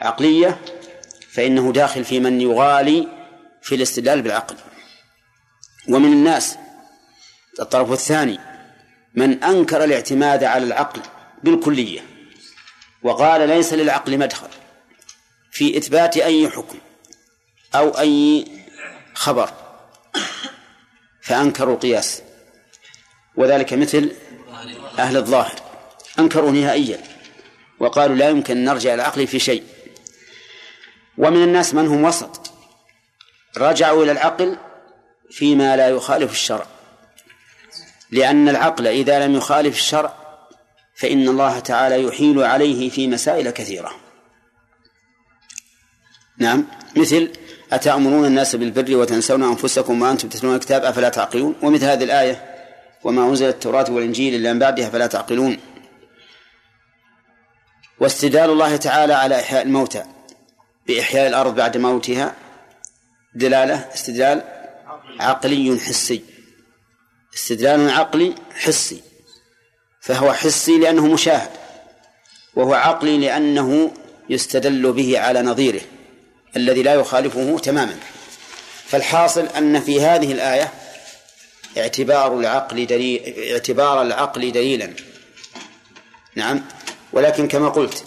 عقلية 0.00 0.58
فإنه 1.32 1.72
داخل 1.72 2.04
في 2.04 2.20
من 2.20 2.40
يغالي 2.40 3.08
في 3.62 3.74
الاستدلال 3.74 4.22
بالعقل. 4.22 4.56
ومن 5.88 6.12
الناس 6.12 6.56
الطرف 7.60 7.92
الثاني. 7.92 8.38
من 9.14 9.44
أنكر 9.44 9.84
الاعتماد 9.84 10.44
على 10.44 10.64
العقل 10.64 11.00
بالكلية 11.42 12.00
وقال 13.02 13.48
ليس 13.48 13.72
للعقل 13.72 14.18
مدخل 14.18 14.48
في 15.52 15.78
إثبات 15.78 16.16
أي 16.16 16.50
حكم 16.50 16.78
أو 17.74 17.98
أي 17.98 18.44
خبر 19.14 19.50
فأنكروا 21.22 21.74
القياس. 21.74 22.22
وذلك 23.36 23.72
مثل 23.72 24.12
أهل 24.98 25.16
الظاهر. 25.16 25.54
أنكروا 26.18 26.50
نهائيا 26.50 27.00
وقالوا 27.80 28.16
لا 28.16 28.28
يمكن 28.28 28.64
نرجع 28.64 28.94
العقل 28.94 29.26
في 29.26 29.38
شيء. 29.38 29.64
ومن 31.18 31.42
الناس 31.42 31.74
من 31.74 31.86
هم 31.86 32.04
وسط. 32.04 32.50
رجعوا 33.56 34.04
إلى 34.04 34.12
العقل 34.12 34.56
فيما 35.30 35.76
لا 35.76 35.88
يخالف 35.88 36.32
الشرع. 36.32 36.66
لأن 38.10 38.48
العقل 38.48 38.86
إذا 38.86 39.26
لم 39.26 39.34
يخالف 39.34 39.76
الشرع 39.76 40.14
فإن 40.94 41.28
الله 41.28 41.58
تعالى 41.58 42.02
يحيل 42.02 42.42
عليه 42.42 42.90
في 42.90 43.08
مسائل 43.08 43.50
كثيرة. 43.50 43.90
نعم 46.38 46.66
مثل 46.96 47.32
أتأمرون 47.72 48.24
الناس 48.24 48.56
بالبر 48.56 48.96
وتنسون 48.96 49.42
أنفسكم 49.42 50.02
وأنتم 50.02 50.28
تتلون 50.28 50.54
الكتاب 50.54 50.84
أفلا 50.84 51.08
تعقلون؟ 51.08 51.54
ومثل 51.62 51.84
هذه 51.84 52.04
الآية 52.04 52.44
وما 53.04 53.22
أنزل 53.28 53.48
التوراة 53.48 53.90
والإنجيل 53.90 54.34
إلا 54.34 54.52
من 54.52 54.58
بعدها 54.58 54.90
فلا 54.90 55.06
تعقلون. 55.06 55.58
واستدلال 58.00 58.50
الله 58.50 58.76
تعالى 58.76 59.14
على 59.14 59.40
إحياء 59.40 59.62
الموتى 59.62 60.04
بإحياء 60.86 61.28
الأرض 61.28 61.54
بعد 61.54 61.76
موتها 61.76 62.34
دلالة 63.34 63.88
استدلال 63.94 64.42
عقلي 65.20 65.78
حسي. 65.80 66.37
استدلال 67.34 67.90
عقلي 67.90 68.34
حسي 68.54 69.02
فهو 70.00 70.32
حسي 70.32 70.78
لأنه 70.78 71.06
مشاهد 71.06 71.50
وهو 72.54 72.74
عقلي 72.74 73.18
لأنه 73.18 73.92
يستدل 74.30 74.92
به 74.92 75.18
على 75.18 75.42
نظيره 75.42 75.80
الذي 76.56 76.82
لا 76.82 76.94
يخالفه 76.94 77.58
تماما. 77.58 77.98
فالحاصل 78.86 79.46
أن 79.46 79.80
في 79.80 80.00
هذه 80.00 80.32
الآية 80.32 80.72
اعتبار 81.78 82.38
العقل 82.38 82.86
دليل 82.86 83.34
اعتبار 83.52 84.02
العقل 84.02 84.52
دليلا. 84.52 84.94
نعم 86.34 86.64
ولكن 87.12 87.48
كما 87.48 87.68
قلت 87.68 88.04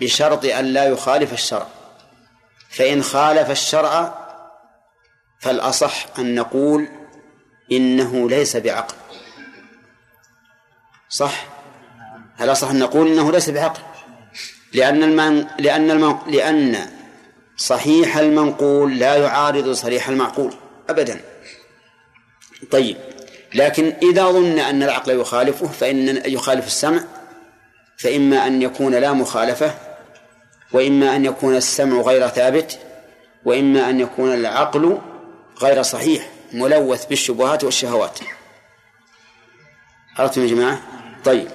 بشرط 0.00 0.44
أن 0.44 0.64
لا 0.64 0.84
يخالف 0.84 1.32
الشرع. 1.32 1.66
فإن 2.70 3.02
خالف 3.02 3.50
الشرع 3.50 4.24
فالأصح 5.40 6.06
أن 6.18 6.34
نقول 6.34 6.88
إنه 7.76 8.30
ليس 8.30 8.56
بعقل. 8.56 8.94
صح؟ 11.08 11.46
هل 12.36 12.52
أصح 12.52 12.70
أن 12.70 12.78
نقول 12.78 13.08
إنه 13.08 13.32
ليس 13.32 13.50
بعقل؟ 13.50 13.82
لأن 14.72 15.02
المن... 15.02 15.46
لأن 15.58 15.90
المن... 15.90 16.16
لأن 16.26 16.86
صحيح 17.56 18.16
المنقول 18.16 18.98
لا 18.98 19.16
يعارض 19.16 19.72
صريح 19.72 20.08
المعقول. 20.08 20.54
أبدا. 20.88 21.20
طيب. 22.70 22.96
لكن 23.54 23.92
إذا 24.02 24.30
ظن 24.30 24.58
أن 24.58 24.82
العقل 24.82 25.20
يخالفه 25.20 25.66
فإن 25.66 26.22
يخالف 26.26 26.66
السمع 26.66 27.04
فإما 27.96 28.46
أن 28.46 28.62
يكون 28.62 28.94
لا 28.94 29.12
مخالفة 29.12 29.74
وإما 30.72 31.16
أن 31.16 31.24
يكون 31.24 31.56
السمع 31.56 32.00
غير 32.00 32.28
ثابت 32.28 32.78
وإما 33.44 33.90
أن 33.90 34.00
يكون 34.00 34.34
العقل 34.34 34.98
غير 35.62 35.82
صحيح. 35.82 36.33
ملوث 36.54 37.04
بالشبهات 37.06 37.64
والشهوات. 37.64 38.18
عرفتم 40.16 40.42
يا 40.42 40.46
جماعة؟ 40.46 40.82
طيب. 41.24 41.48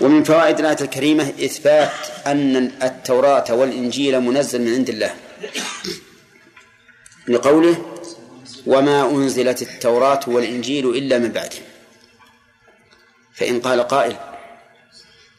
ومن 0.00 0.24
فوائد 0.24 0.58
الآية 0.58 0.76
الكريمة 0.80 1.32
إثبات 1.44 1.90
أن 2.26 2.56
التوراة 2.82 3.54
والإنجيل 3.54 4.20
منزل 4.20 4.60
من 4.62 4.74
عند 4.74 4.88
الله. 4.88 5.14
لقوله 7.28 7.96
وما 8.66 9.10
أنزلت 9.10 9.62
التوراة 9.62 10.20
والإنجيل 10.26 10.88
إلا 10.88 11.18
من 11.18 11.32
بعده. 11.32 11.58
فإن 13.34 13.60
قال 13.60 13.80
قائل 13.80 14.16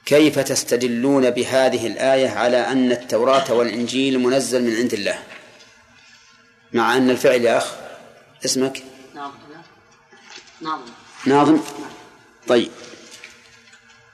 كيف 0.05 0.39
تستدلون 0.39 1.29
بهذه 1.29 1.87
الآية 1.87 2.29
على 2.29 2.57
أن 2.57 2.91
التوراة 2.91 3.53
والإنجيل 3.53 4.19
منزل 4.19 4.63
من 4.63 4.75
عند 4.75 4.93
الله؟ 4.93 5.19
مع 6.73 6.97
أن 6.97 7.09
الفعل 7.09 7.41
يا 7.41 7.57
أخ 7.57 7.82
اسمك؟ 8.45 8.83
ناظم. 10.61 10.85
ناظم. 11.25 11.59
طيب. 12.47 12.71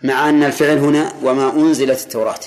مع 0.04 0.30
أن 0.30 0.44
الفعل 0.44 0.78
هنا 0.78 1.14
وما 1.22 1.54
أنزلت 1.54 2.00
التوراة. 2.02 2.40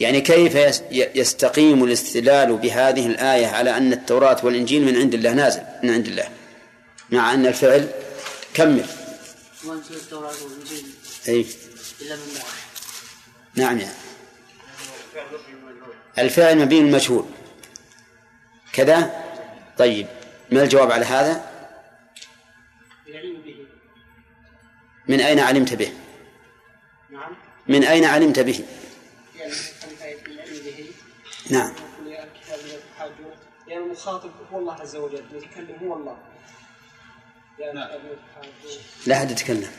يعني 0.00 0.20
كيف 0.20 0.82
يستقيم 0.90 1.84
الاستدلال 1.84 2.56
بهذه 2.56 3.06
الآية 3.06 3.46
على 3.46 3.76
أن 3.76 3.92
التوراة 3.92 4.36
والإنجيل 4.42 4.84
من 4.84 4.96
عند 4.96 5.14
الله 5.14 5.32
نازل 5.32 5.62
من 5.82 5.90
عند 5.90 6.06
الله؟ 6.06 6.28
مع 7.10 7.34
أن 7.34 7.46
الفعل 7.46 7.88
كمل. 8.54 8.86
وأنزل 9.64 9.94
التوراة 9.94 10.32
والإنجيل 10.44 10.84
أي. 11.28 11.46
إلا 12.00 12.16
من 12.16 12.32
بعد. 12.34 12.44
نعم 13.54 13.78
يعني 13.78 13.92
الفعل 16.18 16.58
مبني 16.58 16.78
المجهول. 16.78 17.24
كذا. 18.74 19.24
طيب 19.78 20.06
ما 20.52 20.62
الجواب 20.62 20.92
على 20.92 21.04
هذا؟ 21.04 21.50
العلم 23.08 23.42
به 23.42 23.66
من 25.08 25.20
أين 25.20 25.40
علمت 25.40 25.74
به؟ 25.74 25.92
نعم 27.10 27.36
من 27.68 27.84
أين 27.84 28.04
علمت 28.04 28.40
به؟ 28.40 28.64
يعني 29.36 29.52
نعم. 31.50 31.72
يعني 33.68 33.84
المخاطب 33.84 34.30
هو 34.52 34.58
الله 34.58 34.74
عز 34.74 34.96
وجل 34.96 35.24
المتكلم 35.32 35.76
هو 35.82 35.94
الله. 35.96 36.16
يا 37.58 37.70
الكتاب 37.70 38.18
لا 39.06 39.16
أحد 39.16 39.30
يتكلم. 39.30 39.70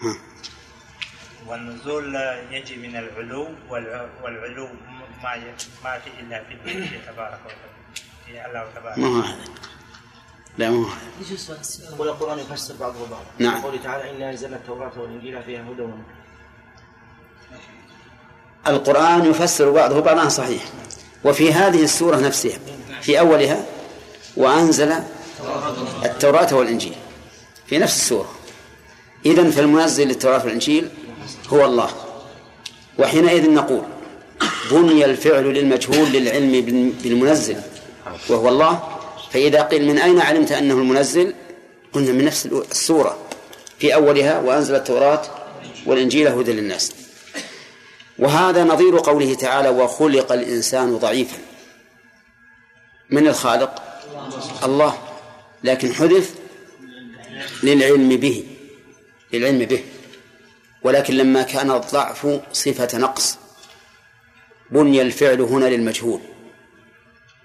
ها. 0.00 0.16
والنزول 1.46 2.14
يجي 2.50 2.76
من 2.76 2.96
العلو 2.96 3.48
والع- 3.70 4.24
والعلو 4.24 4.68
ما 5.22 5.36
ما 5.84 5.98
في 5.98 6.10
إلا 6.20 6.44
في 6.44 6.54
الله 6.54 7.00
تبارك 7.06 7.40
وتعالى. 7.44 7.74
في 8.26 8.46
الله 8.46 8.64
تبارك. 8.76 8.98
ما 8.98 9.06
هو 9.06 9.20
هذا؟ 9.20 9.36
لا 10.58 10.70
ما 10.70 10.76
هو 10.76 10.84
هذا. 10.84 11.94
يقول 11.94 12.08
القرآن 12.08 12.38
يفسر 12.38 12.74
بعضه 12.80 12.98
بعضا 13.10 13.24
نعم. 13.38 13.62
قوله 13.62 13.78
تعالى 13.82 14.10
إنا 14.10 14.30
أنزلنا 14.30 14.56
التوراة 14.56 14.92
والإنجيل 14.98 15.42
فيها 15.42 15.60
هدى 15.62 15.82
ونور. 15.82 16.04
القرآن 18.66 19.24
يفسر 19.24 19.70
بعضه 19.70 20.00
بعضا 20.00 20.28
صحيح. 20.28 20.62
وفي 21.24 21.52
هذه 21.52 21.82
السورة 21.82 22.16
نفسها 22.16 22.58
في 23.02 23.18
أولها 23.20 23.64
وأنزل 24.36 24.92
التوراة 26.04 26.54
والإنجيل. 26.54 26.94
في 27.66 27.78
نفس 27.78 27.96
السورة. 27.96 28.32
إذن 29.26 29.50
فالمنزل 29.50 30.08
للتوراة 30.08 30.44
والإنجيل 30.44 30.90
هو 31.48 31.64
الله. 31.64 31.90
وحينئذ 32.98 33.50
نقول 33.50 33.82
بني 34.70 35.04
الفعل 35.04 35.44
للمجهول 35.44 36.08
للعلم 36.12 36.60
بالمنزل 37.02 37.56
وهو 38.28 38.48
الله. 38.48 38.98
فإذا 39.30 39.62
قيل 39.62 39.86
من 39.86 39.98
أين 39.98 40.20
علمت 40.20 40.52
أنه 40.52 40.74
المنزل؟ 40.74 41.34
قلنا 41.92 42.12
من 42.12 42.24
نفس 42.24 42.46
السورة. 42.46 43.18
في 43.78 43.94
أولها 43.94 44.40
وأنزل 44.40 44.74
التوراة 44.74 45.22
والإنجيل 45.86 46.28
هدى 46.28 46.52
للناس. 46.52 46.92
وهذا 48.18 48.64
نظير 48.64 48.98
قوله 48.98 49.34
تعالى 49.34 49.68
وخلق 49.68 50.32
الإنسان 50.32 50.96
ضعيفا. 50.96 51.36
من 53.10 53.26
الخالق؟ 53.26 53.82
الله. 54.64 54.98
لكن 55.64 55.92
حدث 55.94 56.34
للعلم 57.62 58.08
به 58.08 58.44
للعلم 59.32 59.58
به. 59.58 59.84
ولكن 60.84 61.14
لما 61.14 61.42
كان 61.42 61.70
الضعف 61.70 62.40
صفة 62.52 62.98
نقص 62.98 63.38
بني 64.70 65.02
الفعل 65.02 65.40
هنا 65.40 65.64
للمجهول. 65.64 66.20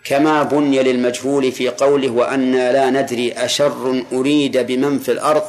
كما 0.04 0.44
بني 0.44 0.84
للمجهول 0.84 1.52
في 1.52 1.70
قوله 1.70 2.10
وأنا 2.10 2.72
لا 2.72 2.90
ندري 2.90 3.34
أشر 3.34 4.04
أريد 4.12 4.58
بمن 4.58 5.00
في 5.00 5.12
الأرض 5.12 5.44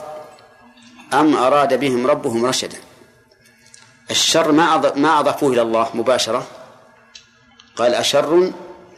أم 1.12 1.36
أراد 1.36 1.80
بهم 1.80 2.06
ربهم 2.06 2.46
رشدا. 2.46 2.78
الشر 4.10 4.52
ما 4.52 4.92
ما 4.96 5.20
أضافوه 5.20 5.52
إلى 5.52 5.62
الله 5.62 5.88
مباشرة. 5.94 6.46
قال 7.76 7.94
أشر 7.94 8.52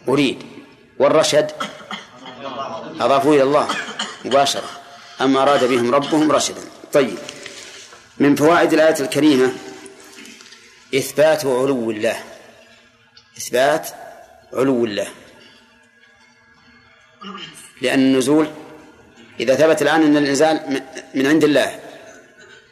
أريد. 0.08 0.42
والرشد 0.98 1.50
أضافوه 3.00 3.34
إلى 3.34 3.42
الله 3.42 3.68
مباشرة. 4.24 4.68
أم 5.20 5.36
أراد 5.36 5.64
بهم 5.64 5.94
ربهم 5.94 6.32
رشدا. 6.32 6.60
طيب. 6.92 7.18
من 8.18 8.34
فوائد 8.34 8.72
الآية 8.72 9.00
الكريمة 9.00 9.52
إثبات 10.94 11.46
علو 11.46 11.90
الله. 11.90 12.16
إثبات 13.38 13.88
علو 14.52 14.84
الله. 14.84 15.08
لأن 17.82 17.98
النزول 17.98 18.50
إذا 19.40 19.54
ثبت 19.54 19.82
الآن 19.82 20.02
أن 20.02 20.16
الإنزال 20.16 20.82
من 21.14 21.26
عند 21.26 21.44
الله 21.44 21.80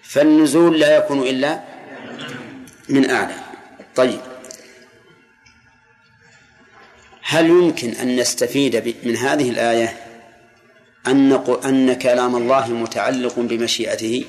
فالنزول 0.02 0.80
لا 0.80 0.96
يكون 0.96 1.22
إلا 1.22 1.60
من 2.88 3.10
أعلى. 3.10 3.34
طيب. 3.96 4.20
هل 7.22 7.46
يمكن 7.46 7.90
أن 7.90 8.16
نستفيد 8.16 8.94
من 9.04 9.16
هذه 9.16 9.50
الآية 9.50 9.96
أن 11.06 11.32
أن 11.64 11.92
كلام 11.92 12.36
الله 12.36 12.68
متعلق 12.68 13.38
بمشيئته؟ 13.38 14.24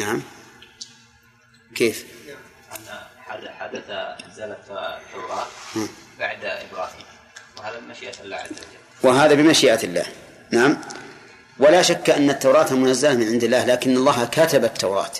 نعم. 0.00 0.22
كيف؟ 1.74 2.04
أن 2.72 3.48
حدث 3.58 3.90
إنزال 4.26 4.50
التوراة 4.50 4.98
بعد 6.18 6.44
إبراهيم. 6.44 7.06
وهذا 7.58 7.78
بمشيئة 7.78 8.20
الله 8.24 8.36
عز 8.36 8.50
وجل. 8.50 9.08
وهذا 9.08 9.34
بمشيئة 9.34 9.84
الله. 9.84 10.06
نعم. 10.50 10.80
ولا 11.58 11.82
شك 11.82 12.10
أن 12.10 12.30
التوراة 12.30 12.72
منزلة 12.72 13.14
من 13.14 13.26
عند 13.26 13.44
الله 13.44 13.64
لكن 13.64 13.96
الله 13.96 14.24
كتب 14.24 14.64
التوراة. 14.64 15.12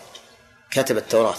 كتب 0.71 0.97
التوراة. 0.97 1.39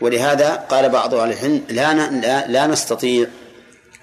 ولهذا 0.00 0.54
قال 0.54 0.88
بعض 0.88 1.14
أهل 1.14 1.32
العلم 1.32 1.64
لا, 1.68 2.10
لا, 2.10 2.46
لا 2.46 2.66
نستطيع 2.66 3.26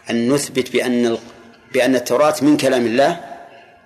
أن 0.09 0.33
نثبت 0.33 0.71
بأن 0.71 1.17
بأن 1.73 1.95
التوراة 1.95 2.35
من 2.41 2.57
كلام 2.57 2.85
الله 2.85 3.19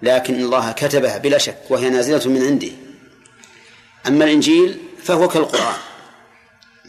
لكن 0.01 0.35
الله 0.35 0.71
كتبها 0.71 1.17
بلا 1.17 1.37
شك 1.37 1.57
وهي 1.69 1.89
نازلة 1.89 2.31
من 2.31 2.45
عنده. 2.45 2.88
أما 4.09 4.25
الإنجيل 4.25 4.79
فهو 5.03 5.27
كالقرآن 5.27 5.77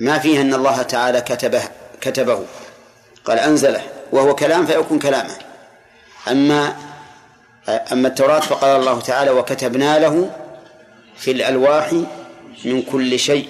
ما 0.00 0.18
فيه 0.18 0.40
أن 0.40 0.54
الله 0.54 0.82
تعالى 0.82 1.20
كتبه 1.20 1.62
كتبه. 2.00 2.46
قال 3.24 3.38
أنزله 3.38 3.82
وهو 4.12 4.34
كلام 4.34 4.66
فيكون 4.66 4.98
كلامه 4.98 5.38
أما 6.28 6.76
أما 7.68 8.08
التوراة 8.08 8.40
فقال 8.40 8.80
الله 8.80 9.00
تعالى 9.00 9.30
وكتبنا 9.30 9.98
له 9.98 10.30
في 11.16 11.30
الألواح 11.30 11.92
من 12.64 12.82
كل 12.82 13.18
شيء 13.18 13.48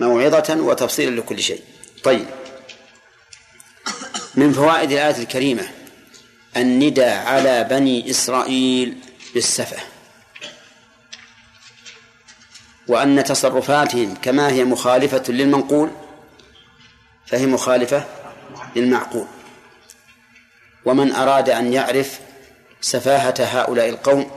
موعظة 0.00 0.56
وتفصيلا 0.60 1.20
لكل 1.20 1.42
شيء. 1.42 1.60
طيب. 2.04 2.26
من 4.34 4.52
فوائد 4.52 4.92
الآية 4.92 5.22
الكريمة 5.22 5.62
الندى 6.56 7.04
على 7.04 7.64
بني 7.64 8.10
إسرائيل 8.10 8.98
بالسفة. 9.34 9.95
وأن 12.88 13.24
تصرفاتهم 13.24 14.14
كما 14.14 14.48
هي 14.48 14.64
مخالفة 14.64 15.22
للمنقول 15.28 15.90
فهي 17.26 17.46
مخالفة 17.46 18.04
للمعقول. 18.76 19.26
ومن 20.84 21.12
أراد 21.12 21.50
أن 21.50 21.72
يعرف 21.72 22.20
سفاهة 22.80 23.34
هؤلاء 23.40 23.88
القوم 23.88 24.30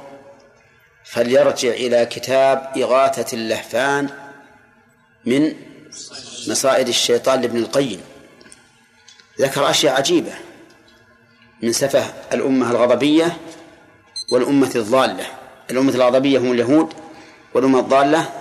فليرجع 1.04 1.70
إلى 1.70 2.06
كتاب 2.06 2.72
إغاثة 2.78 3.38
اللهفان 3.38 4.10
من 5.26 5.54
مصائد 6.48 6.88
الشيطان 6.88 7.42
لابن 7.42 7.58
القيم. 7.58 8.02
ذكر 9.40 9.70
أشياء 9.70 9.96
عجيبة 9.96 10.34
من 11.64 11.72
سفه 11.72 12.14
الأمة 12.34 12.72
الغضبية 12.72 13.38
والأمة 14.32 14.72
الضالة. 14.76 15.26
الأمة 15.72 15.96
الغضبية 15.96 16.40
هم 16.40 16.52
اليهود 16.52 16.94
والأمة 17.54 17.80
الضالة 17.80 18.39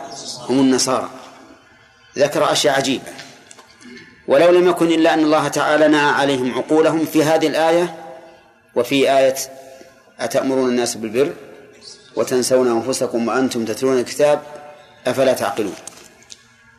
هم 0.48 0.60
النصارى. 0.60 1.10
ذكر 2.18 2.52
أشياء 2.52 2.76
عجيبة. 2.76 3.12
ولو 4.28 4.50
لم 4.50 4.68
يكن 4.68 4.86
إلا 4.86 5.14
أن 5.14 5.20
الله 5.20 5.48
تعالى 5.48 5.88
نعى 5.88 6.10
عليهم 6.10 6.54
عقولهم 6.54 7.04
في 7.04 7.24
هذه 7.24 7.46
الآية 7.46 7.96
وفي 8.74 9.18
آية 9.18 9.34
أتأمرون 10.20 10.68
الناس 10.68 10.94
بالبر 10.94 11.34
وتنسون 12.16 12.68
أنفسكم 12.68 13.28
وأنتم 13.28 13.64
تتلون 13.64 13.98
الكتاب 13.98 14.42
أفلا 15.06 15.32
تعقلون؟ 15.32 15.74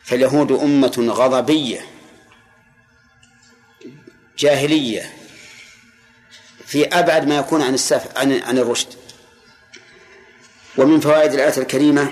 فاليهود 0.04 0.52
أمة 0.52 1.08
غضبية 1.10 1.82
جاهلية 4.38 5.14
في 6.66 6.86
أبعد 6.88 7.28
ما 7.28 7.38
يكون 7.38 7.62
عن 7.62 7.74
السف 7.74 8.18
عن 8.18 8.42
عن 8.42 8.58
الرشد. 8.58 8.88
ومن 10.78 11.00
فوائد 11.00 11.34
الآية 11.34 11.58
الكريمة 11.58 12.12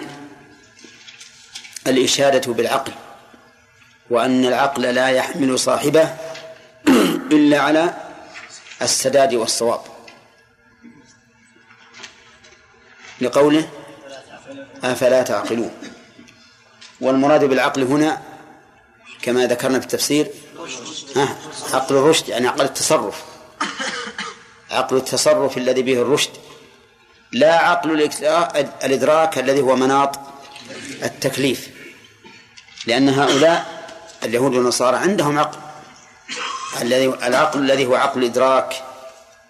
الإشادة 1.88 2.54
بالعقل 2.54 2.92
وأن 4.10 4.46
العقل 4.46 4.82
لا 4.82 5.08
يحمل 5.08 5.60
صاحبه 5.60 6.14
إلا 7.32 7.60
على 7.60 7.94
السداد 8.82 9.34
والصواب. 9.34 9.80
لقوله 13.22 13.70
أفلا 14.84 15.22
تعقلون 15.22 15.72
والمراد 17.02 17.44
بالعقل 17.44 17.84
هنا 17.84 18.22
كما 19.22 19.48
ذكرنا 19.48 19.80
في 19.80 19.86
التفسير 19.86 20.28
عقل 21.74 21.96
الرشد 21.96 22.30
يعني 22.30 22.48
عقل 22.48 22.66
التصرف 22.66 23.24
عقل 24.72 24.98
التصرف 24.98 25.58
الذي 25.58 25.82
به 25.82 26.02
الرشد 26.02 26.30
لا 27.32 27.56
عقل 27.56 28.12
الإدراك 28.84 29.40
الذي 29.40 29.62
هو 29.62 29.76
مناط 29.76 30.20
التكليف. 31.04 31.77
لأن 32.88 33.10
هؤلاء 33.10 33.88
اليهود 34.24 34.56
والنصارى 34.56 34.98
عندهم 34.98 35.40
عقل. 35.40 35.58
الذي 36.82 37.06
العقل 37.08 37.60
الذي 37.60 37.86
هو 37.86 37.96
عقل 37.96 38.20
الإدراك 38.20 38.74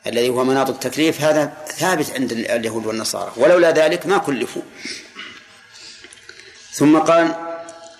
الذي 0.07 0.29
هو 0.29 0.43
مناط 0.43 0.69
التكليف 0.69 1.21
هذا 1.21 1.53
ثابت 1.77 2.11
عند 2.11 2.31
اليهود 2.31 2.85
والنصارى. 2.85 3.31
ولولا 3.37 3.71
ذلك 3.71 4.05
ما 4.05 4.17
كلفوا. 4.17 4.61
ثم 6.71 6.97
قال 6.97 7.35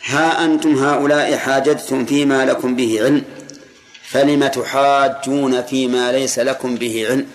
ها 0.05 0.45
أنتم 0.45 0.85
هؤلاء 0.85 1.37
حاججتم 1.37 2.05
فيما 2.05 2.45
لكم 2.45 2.75
به 2.75 2.99
علم 3.03 3.23
فلم 4.03 4.47
تحاجون 4.47 5.63
فيما 5.63 6.11
ليس 6.11 6.39
لكم 6.39 6.75
به 6.75 7.07
علم؟ 7.09 7.27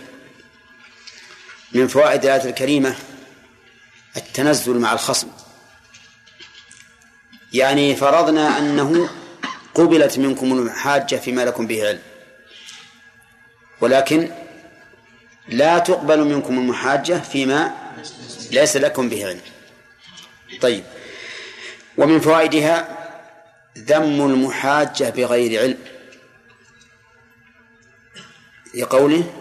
من 1.73 1.89
فوائد 1.89 2.25
الآية 2.25 2.45
الكريمة 2.45 2.95
التنزل 4.17 4.79
مع 4.79 4.93
الخصم. 4.93 5.29
يعني 7.53 7.97
فرضنا 7.97 8.59
أنه 8.59 9.09
قبلت 9.75 10.19
منكم 10.19 10.53
المحاجة 10.53 11.17
فيما 11.17 11.45
لكم 11.45 11.67
به 11.67 11.89
علم. 11.89 12.03
ولكن 13.81 14.31
لا 15.49 15.79
تقبل 15.79 16.25
منكم 16.25 16.59
المحاجة 16.59 17.13
فيما 17.13 17.75
ليس 18.51 18.77
لكم 18.77 19.09
به 19.09 19.27
علم. 19.27 19.41
طيب. 20.61 20.85
ومن 21.99 22.21
فوائدها 22.21 22.89
ذم 23.79 24.27
المحاجة 24.27 25.11
بغير 25.11 25.61
علم. 25.61 25.79
لقوله 28.75 29.33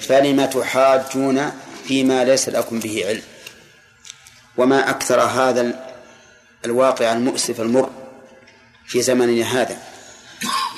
فلم 0.00 0.44
تحاجون 0.44 1.52
فيما 1.88 2.24
ليس 2.24 2.48
لكم 2.48 2.80
به 2.80 3.04
علم. 3.06 3.22
وما 4.56 4.90
أكثر 4.90 5.20
هذا 5.20 5.85
الواقع 6.66 7.12
المؤسف 7.12 7.60
المر 7.60 7.90
في 8.86 9.02
زمننا 9.02 9.44
هذا. 9.44 9.76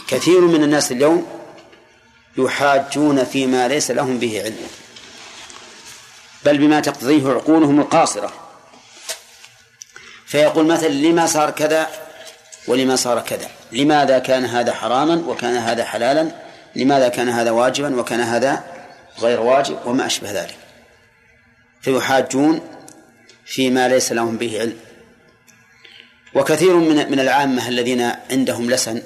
كثير 0.09 0.41
من 0.41 0.63
الناس 0.63 0.93
اليوم 0.93 1.27
يحاجون 2.39 3.25
فيما 3.25 3.69
ليس 3.69 3.91
لهم 3.91 4.19
به 4.19 4.43
علم 4.43 4.67
بل 6.45 6.59
بما 6.59 6.81
تقتضيه 6.81 7.29
عقولهم 7.29 7.81
القاصرة. 7.81 8.33
فيقول 10.27 10.67
مثلا 10.67 10.89
لما 10.89 11.27
صار 11.27 11.51
كذا 11.51 11.87
ولما 12.69 12.97
صار 12.97 13.21
كذا؟ 13.21 13.49
لماذا 13.73 14.19
كان 14.19 14.45
هذا 14.45 14.73
حراما 14.73 15.15
وكان 15.15 15.57
هذا 15.57 15.85
حلالا؟ 15.85 16.31
لماذا 16.77 17.09
كان 17.09 17.29
هذا 17.29 17.51
واجبا 17.51 18.01
وكان 18.01 18.21
هذا 18.21 18.65
غير 19.19 19.41
واجب؟ 19.41 19.79
وما 19.85 20.07
أشبه 20.07 20.33
ذلك. 20.33 20.57
فيحاجون 21.81 22.61
فيما 23.47 23.89
ليس 23.89 24.13
لهم 24.13 24.37
به 24.37 24.61
علم. 24.61 24.88
وكثير 26.35 26.77
من 26.77 27.11
من 27.11 27.21
العامة 27.21 27.69
الذين 27.69 28.13
عندهم 28.31 28.71
لسن 28.71 29.03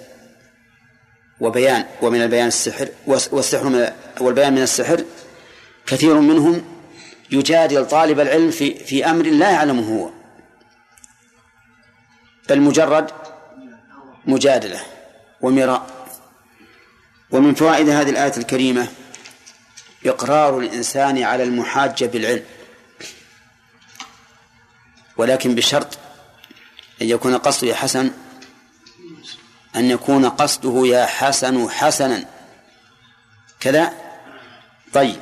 وبيان 1.40 1.84
ومن 2.02 2.22
البيان 2.22 2.46
السحر 2.46 2.88
والسحر 3.06 3.64
من 3.64 3.92
والبيان 4.20 4.52
من 4.52 4.62
السحر 4.62 5.04
كثير 5.86 6.20
منهم 6.20 6.64
يجادل 7.30 7.88
طالب 7.88 8.20
العلم 8.20 8.50
في 8.50 8.74
في 8.74 9.06
أمر 9.06 9.24
لا 9.24 9.50
يعلمه 9.50 9.98
هو. 9.98 10.10
بل 12.48 12.60
مجرد 12.60 13.10
مجادلة 14.26 14.80
ومراء. 15.40 16.06
ومن 17.30 17.54
فوائد 17.54 17.88
هذه 17.88 18.10
الآية 18.10 18.36
الكريمة 18.36 18.88
إقرار 20.06 20.58
الإنسان 20.58 21.22
على 21.22 21.42
المحاجه 21.42 22.04
بالعلم 22.04 22.44
ولكن 25.16 25.54
بشرط 25.54 25.98
أن 27.02 27.08
يكون 27.08 27.36
قصده 27.36 27.68
يا 27.68 27.74
حسن؟ 27.74 28.10
أن 29.76 29.90
يكون 29.90 30.28
قصده 30.28 30.86
يا 30.86 31.06
حسن 31.06 31.70
حسنا. 31.70 32.24
كذا؟ 33.60 33.92
طيب. 34.92 35.16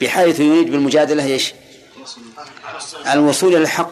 بحيث 0.00 0.40
يريد 0.40 0.70
بالمجادلة 0.70 1.24
إيش؟ 1.24 1.52
الوصول 3.12 3.54
إلى 3.54 3.62
الحق. 3.62 3.90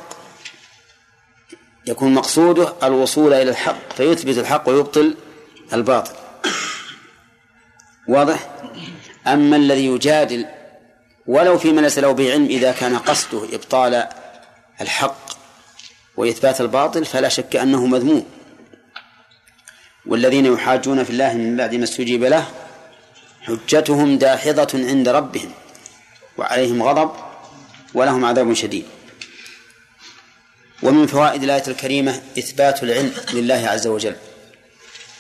يكون 1.87 2.15
مقصوده 2.15 2.75
الوصول 2.83 3.33
إلى 3.33 3.51
الحق 3.51 3.93
فيثبت 3.97 4.39
الحق 4.39 4.69
ويبطل 4.69 5.17
الباطل. 5.73 6.15
واضح؟ 8.09 8.51
أما 9.27 9.57
الذي 9.57 9.87
يجادل 9.87 10.47
ولو 11.27 11.59
فيما 11.59 11.81
ليس 11.81 11.99
له 11.99 12.13
به 12.13 12.33
علم 12.33 12.45
إذا 12.45 12.73
كان 12.73 12.99
قصده 12.99 13.55
إبطال 13.55 14.09
الحق 14.81 15.29
وإثبات 16.19 16.61
الباطل 16.61 17.05
فلا 17.05 17.29
شك 17.29 17.57
أنه 17.57 17.87
مذموم. 17.87 18.27
والذين 20.07 20.47
يحاجون 20.47 21.05
في 21.05 21.11
الله 21.11 21.35
من 21.35 21.57
بعد 21.57 21.75
ما 21.75 21.85
استجيب 21.85 22.25
له 22.25 22.47
حجتهم 23.43 24.19
داحضة 24.19 24.89
عند 24.89 25.09
ربهم 25.09 25.51
وعليهم 26.39 26.83
غضب 26.83 27.11
ولهم 27.95 28.25
عذاب 28.25 28.53
شديد. 28.53 28.85
ومن 30.83 31.07
فوائد 31.07 31.43
الآية 31.43 31.63
الكريمة 31.69 32.23
إثبات 32.39 32.83
العلم 32.83 33.13
لله 33.33 33.69
عز 33.69 33.87
وجل. 33.87 34.17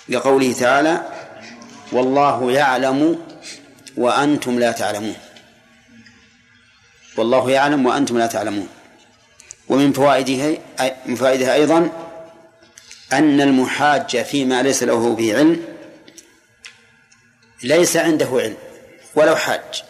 لقوله 0.08 0.52
تعالى 0.52 1.02
والله 1.92 2.52
يعلم 2.52 3.18
وأنتم 3.96 4.58
لا 4.58 4.72
تعلمون. 4.72 5.16
والله 7.16 7.50
يعلم 7.50 7.86
وأنتم 7.86 8.18
لا 8.18 8.26
تعلمون. 8.26 8.68
ومن 9.68 9.92
فوائده 9.92 10.58
من 11.06 11.14
فوائدها 11.14 11.54
أيضا 11.54 11.90
أن 13.12 13.40
المحاج 13.40 14.22
فيما 14.22 14.62
ليس 14.62 14.82
له 14.82 15.14
به 15.14 15.38
علم 15.38 15.64
ليس 17.62 17.96
عنده 17.96 18.28
علم 18.32 18.56
ولو 19.14 19.36
حاج. 19.36 19.82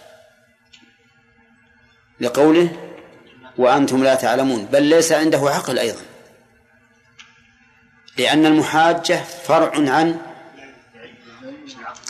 لقوله 2.21 2.93
وأنتم 3.59 4.05
لا 4.05 4.15
تعلمون 4.15 4.65
بل 4.65 4.83
ليس 4.83 5.13
عنده 5.13 5.39
عقل 5.39 5.79
أيضا. 5.79 6.01
لأن 8.19 8.47
المحاجة 8.47 9.23
فرع 9.45 9.73
عن 9.75 10.21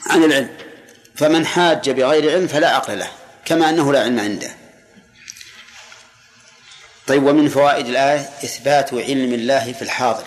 عن 0.07 0.25
العلم. 0.25 0.57
فمن 1.15 1.47
حاج 1.47 1.91
بغير 1.91 2.31
علم 2.33 2.47
فلا 2.47 2.77
عقل 2.77 2.99
له 2.99 3.11
كما 3.45 3.71
أنه 3.71 3.93
لا 3.93 4.03
علم 4.03 4.21
عنده. 4.21 4.58
طيب 7.09 7.27
ومن 7.27 7.49
فوائد 7.49 7.87
الآية 7.87 8.21
إثبات 8.21 8.95
علم 8.95 9.33
الله 9.33 9.73
في 9.73 9.83
الحاضر. 9.83 10.25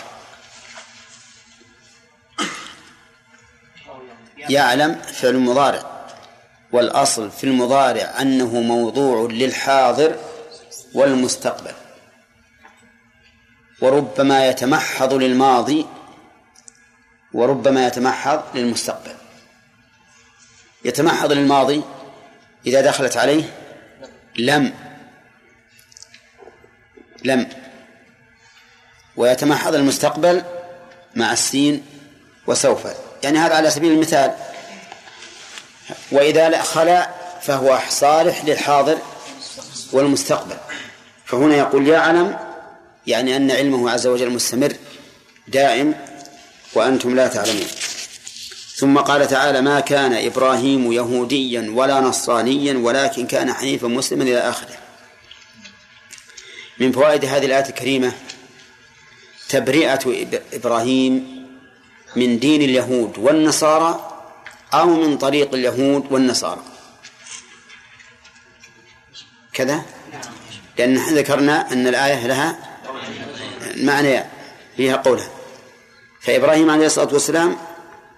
يعلم 4.49 4.95
فعل 4.95 5.38
مضارع 5.38 6.08
والأصل 6.72 7.32
في 7.32 7.44
المضارع 7.44 8.22
أنه 8.22 8.62
موضوع 8.62 9.32
للحاضر 9.32 10.16
والمستقبل. 10.94 11.74
وربما 13.82 14.48
يتمحض 14.48 15.14
للماضي 15.14 15.86
وربما 17.34 17.88
يتمحض 17.88 18.44
للمستقبل. 18.56 19.16
يتمحض 20.86 21.32
للماضي 21.32 21.82
إذا 22.66 22.82
دخلت 22.82 23.18
عليه 23.18 23.44
لم. 24.38 24.90
لم. 27.23 27.49
ويتمحض 29.15 29.76
المستقبل 29.76 30.43
مع 31.15 31.34
السين 31.34 31.85
وسوف. 32.48 32.80
يعني 33.23 33.39
هذا 33.39 33.56
على 33.56 33.69
سبيل 33.69 33.91
المثال 33.91 34.34
وإذا 36.11 36.61
خلا 36.61 37.10
فهو 37.41 37.80
صالح 37.89 38.45
للحاضر 38.45 38.98
والمستقبل. 39.91 40.57
فهنا 41.26 41.56
يقول 41.56 41.88
يعلم 41.88 42.38
يعني 43.07 43.35
أن 43.35 43.52
علمه 43.52 43.91
عز 43.91 44.07
وجل 44.07 44.30
مستمر 44.30 44.73
دائم 45.48 45.95
وأنتم 46.73 47.15
لا 47.15 47.27
تعلمون. 47.27 47.68
ثم 48.76 48.98
قال 48.98 49.27
تعالى 49.27 49.61
ما 49.61 49.80
كان 49.80 50.14
إبراهيم 50.14 50.91
يهوديا 50.91 51.72
ولا 51.76 51.99
نصرانيا 51.99 52.77
ولكن 52.77 53.27
كان 53.27 53.53
حنيفا 53.53 53.88
مسلما 53.88 54.23
إلى 54.23 54.39
آخره. 54.39 54.81
من 56.82 56.91
فوائد 56.91 57.26
هذه 57.26 57.45
الآية 57.45 57.70
الكريمة 57.70 58.12
تبرئة 59.49 59.99
إبراهيم 60.53 61.45
من 62.16 62.40
دين 62.40 62.62
اليهود 62.62 63.18
والنصارى 63.18 63.91
أو 64.74 64.88
من 64.88 65.18
طريق 65.18 65.53
اليهود 65.53 66.12
والنصارى. 66.12 66.62
كذا؟ 69.53 69.82
لأن 70.78 70.98
ذكرنا 70.98 71.74
أن 71.74 71.88
الآية 71.88 72.28
لها 72.28 72.58
معنى 73.76 74.24
فيها 74.78 74.95
قولها. 74.95 75.30
فإبراهيم 76.22 76.70
عليه 76.70 76.86
الصلاة 76.86 77.14
والسلام 77.14 77.58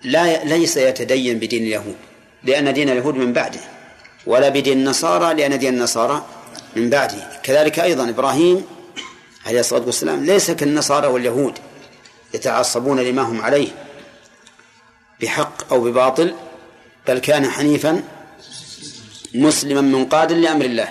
لا 0.04 0.44
ليس 0.44 0.78
يتدين 0.78 1.40
بدين 1.40 1.64
اليهود 1.64 1.96
لأن 2.44 2.74
دين 2.74 2.90
اليهود 2.90 3.16
من 3.16 3.34
بعده 3.34 3.60
ولا 4.26 4.50
بدين 4.50 4.78
النصارى 4.80 5.34
لأن 5.34 5.60
دين 5.60 5.74
النصارى 5.74 6.26
من 6.76 6.90
بعده 6.90 7.40
كذلك 7.44 7.80
أيضا 7.80 8.10
إبراهيم 8.10 8.66
عليه 9.46 9.60
الصلاة 9.60 9.86
والسلام 9.86 10.26
ليس 10.26 10.52
كالنصارى 10.52 11.08
واليهود 11.08 11.54
يتعصبون 12.34 13.00
لما 13.00 13.22
هم 13.22 13.42
عليه 13.42 13.70
بحق 15.22 15.74
أو 15.74 15.82
بباطل 15.84 16.36
بل 17.08 17.20
كان 17.20 17.50
حنيفا 17.50 18.04
مسلما 19.34 19.82
منقادا 19.82 20.36
لأمر 20.36 20.66
الله 20.66 20.90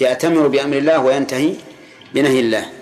يأتمر 0.00 0.46
بأمر 0.46 0.78
الله 0.78 0.98
وينتهي 0.98 1.54
بنهي 2.14 2.40
الله. 2.40 2.72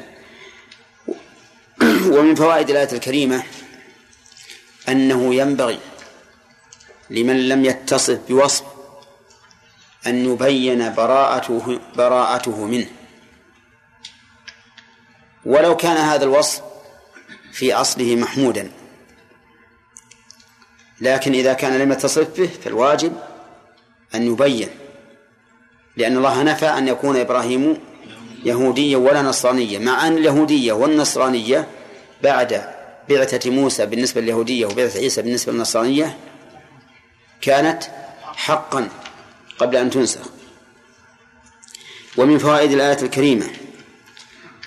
ومن 2.14 2.34
فوائد 2.34 2.70
الآية 2.70 2.92
الكريمة 2.92 3.42
أنه 4.88 5.34
ينبغي 5.34 5.78
لمن 7.10 7.48
لم 7.48 7.64
يتصف 7.64 8.18
بوصف 8.28 8.64
أن 10.06 10.32
يبين 10.32 10.94
براءته 10.94 11.80
براءته 11.96 12.64
منه. 12.64 12.86
ولو 15.44 15.76
كان 15.76 15.96
هذا 15.96 16.24
الوصف 16.24 16.62
في 17.52 17.74
أصله 17.74 18.16
محمودا. 18.16 18.70
لكن 21.00 21.32
إذا 21.32 21.52
كان 21.52 21.78
لم 21.78 21.92
يتصف 21.92 22.40
به 22.40 22.46
فالواجب 22.64 23.12
أن 24.14 24.32
يبين 24.32 24.68
لأن 25.96 26.16
الله 26.16 26.42
نفى 26.42 26.66
أن 26.66 26.88
يكون 26.88 27.16
إبراهيم 27.16 27.76
يهوديا 28.44 28.96
ولا 28.96 29.22
نصرانيا 29.22 29.78
مع 29.78 30.06
أن 30.06 30.16
اليهودية 30.16 30.72
والنصرانية 30.72 31.66
بعد 32.22 32.64
بعثة 33.08 33.50
موسى 33.50 33.86
بالنسبة 33.86 34.20
لليهودية 34.20 34.66
وبعثة 34.66 35.00
عيسى 35.00 35.22
بالنسبة 35.22 35.52
للنصرانية 35.52 36.16
كانت 37.40 37.82
حقا. 38.22 38.88
قبل 39.60 39.76
أن 39.76 39.90
تنسخ 39.90 40.26
ومن 42.16 42.38
فوائد 42.38 42.72
الآية 42.72 43.02
الكريمة 43.02 43.50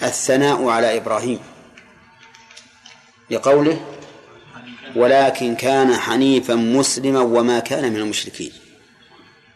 الثناء 0.04 0.68
على 0.68 0.98
إبراهيم. 0.98 1.40
لقوله 3.30 3.86
ولكن 4.96 5.56
كان 5.56 5.96
حنيفا 5.96 6.56
مسلما 6.56 7.20
وما 7.20 7.60
كان 7.60 7.94
من 7.94 8.00
المشركين. 8.00 8.52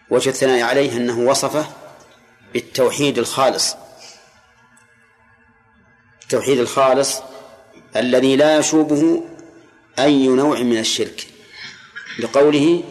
وجه 0.10 0.30
الثناء 0.30 0.62
عليه 0.62 0.98
أنه 0.98 1.20
وصفه 1.20 1.68
بالتوحيد 2.54 3.18
الخالص. 3.18 3.76
التوحيد 6.24 6.60
الخالص 6.60 7.22
الذي 7.96 8.36
لا 8.36 8.58
يشوبه 8.58 9.24
أي 10.00 10.28
نوع 10.28 10.60
من 10.60 10.78
الشرك. 10.78 11.28
لقوله 12.20 12.84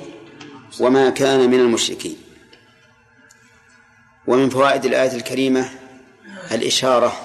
وما 0.80 1.10
كان 1.10 1.50
من 1.50 1.60
المشركين. 1.60 2.25
ومن 4.26 4.50
فوائد 4.50 4.84
الآية 4.84 5.12
الكريمة 5.12 5.68
الإشارة 6.52 7.20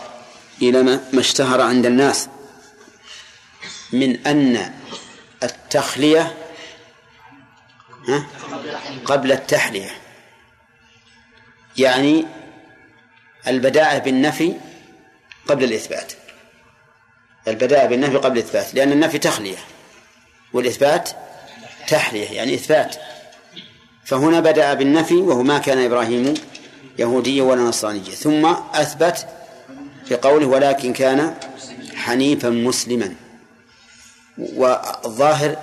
إلى 0.62 0.84
ما 0.84 1.20
اشتهر 1.20 1.62
عند 1.62 1.86
الناس 1.86 2.30
من 3.94 4.28
أن 4.28 4.74
التخلية؟ 5.44 6.38
قبل 9.06 9.32
التحلية. 9.32 9.90
يعني 11.78 12.26
البداءة 13.48 13.98
بالنفي 13.98 14.54
قبل 15.48 15.64
الإثبات. 15.64 16.14
البداءة 17.48 17.86
بالنفي 17.86 18.18
قبل 18.18 18.38
الإثبات 18.38 18.74
لأن 18.74 18.92
النفي 18.92 19.18
تخلية 19.18 19.58
والإثبات 20.54 21.10
تحلية 21.88 22.30
يعني 22.30 22.54
إثبات. 22.54 22.96
فهنا 24.06 24.40
بدأ 24.40 24.74
بالنفي 24.74 25.16
وهو 25.16 25.44
ما 25.44 25.58
كان 25.58 25.86
إبراهيم 25.86 26.34
يهوديا 27.02 27.44
ولا 27.44 27.62
نصرانيا 27.62 28.16
ثم 28.16 28.46
أثبت 28.74 29.28
في 30.06 30.16
قوله 30.16 30.48
ولكن 30.48 30.94
كان 30.94 31.36
حنيفا 31.96 32.50
مسلما. 32.50 33.16
والظاهر 34.38 35.58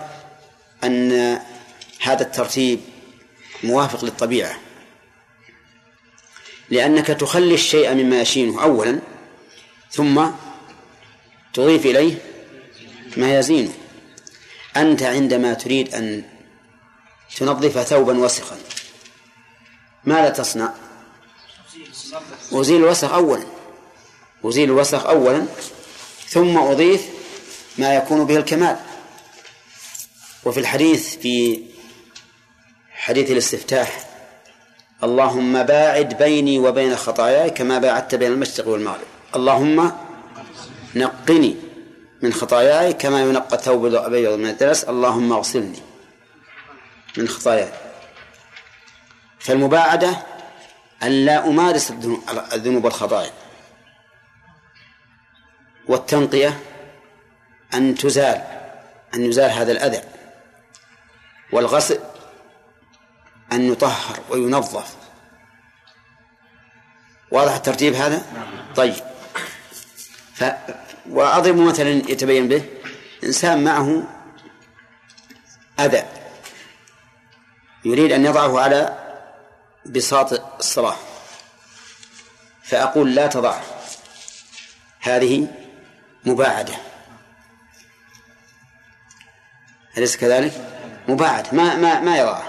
أن 0.84 1.12
هذا 2.00 2.22
الترتيب 2.22 2.80
موافق 3.64 4.04
للطبيعة. 4.04 4.58
لأنك 6.70 7.06
تخلي 7.06 7.54
الشيء 7.54 7.94
مما 7.94 8.20
يشينه 8.20 8.62
أولا 8.62 9.00
ثم 9.90 10.26
تضيف 11.54 11.86
إليه 11.86 12.14
ما 13.16 13.38
يزينه. 13.38 13.72
أنت 14.76 15.02
عندما 15.02 15.54
تريد 15.54 15.94
أن 15.94 16.22
تنظف 17.36 17.78
ثوبا 17.78 18.18
وسخا 18.18 18.56
ماذا 20.04 20.28
تصنع؟ 20.28 20.72
أزيل 22.52 22.84
الوسخ 22.84 23.12
أولا. 23.12 23.44
أزيل 24.44 24.70
الوسخ 24.70 25.06
أولا. 25.06 25.46
ثم 26.28 26.58
أضيف 26.58 27.08
ما 27.78 27.94
يكون 27.94 28.26
به 28.26 28.36
الكمال. 28.36 28.76
وفي 30.44 30.60
الحديث 30.60 31.16
في 31.16 31.62
حديث 32.90 33.30
الاستفتاح 33.30 34.08
اللهم 35.04 35.62
باعد 35.62 36.18
بيني 36.18 36.58
وبين 36.58 36.96
خطاياي 36.96 37.50
كما 37.50 37.78
باعدت 37.78 38.14
بين 38.14 38.32
المشرق 38.32 38.68
والمغرب. 38.68 39.06
اللهم 39.36 39.92
نقني 40.94 41.56
من 42.22 42.32
خطاياي 42.32 42.92
كما 42.92 43.22
ينقى 43.22 43.56
الثوب 43.56 43.86
الأبيض 43.86 44.32
من 44.32 44.46
الدرس. 44.46 44.84
اللهم 44.84 45.32
اغسلني 45.32 45.78
من 47.16 47.28
خطاياي. 47.28 47.72
فالمباعدة 49.38 50.22
أن 51.02 51.24
لا 51.24 51.48
أمارس 51.48 51.90
الذنوب 52.52 52.84
والخطايا. 52.84 53.30
والتنقية 55.88 56.60
أن 57.74 57.94
تزال 57.94 58.42
أن 59.14 59.24
يزال 59.24 59.50
هذا 59.50 59.72
الأذى. 59.72 60.00
والغسل 61.52 61.98
أن 63.52 63.72
يطهر 63.72 64.20
وينظف. 64.30 64.96
واضح 67.30 67.54
الترتيب 67.54 67.94
هذا؟ 67.94 68.22
طيب. 68.76 68.94
ف... 70.34 70.44
وأضرب 71.10 71.56
مثلا 71.56 71.90
يتبين 71.90 72.48
به 72.48 72.64
إنسان 73.24 73.64
معه 73.64 74.02
أذى. 75.80 76.04
يريد 77.84 78.12
أن 78.12 78.24
يضعه 78.24 78.60
على 78.60 79.07
بساط 79.88 80.32
الصلاة 80.58 80.96
فأقول 82.62 83.14
لا 83.14 83.26
تضعه 83.26 83.62
هذه 85.00 85.46
مباعدة. 86.24 86.74
أليس 89.98 90.16
كذلك؟ 90.16 90.52
مباعد 91.08 91.54
ما 91.54 91.76
ما 91.76 92.00
ما 92.00 92.16
يضعه. 92.16 92.42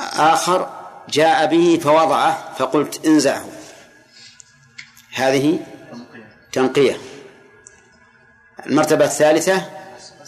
آخر 0.00 0.70
جاء 1.08 1.46
به 1.46 1.80
فوضعه 1.82 2.54
فقلت 2.58 3.06
انزعه. 3.06 3.44
هذه 5.14 5.66
تنقية. 6.52 7.00
المرتبة 8.66 9.04
الثالثة 9.04 9.70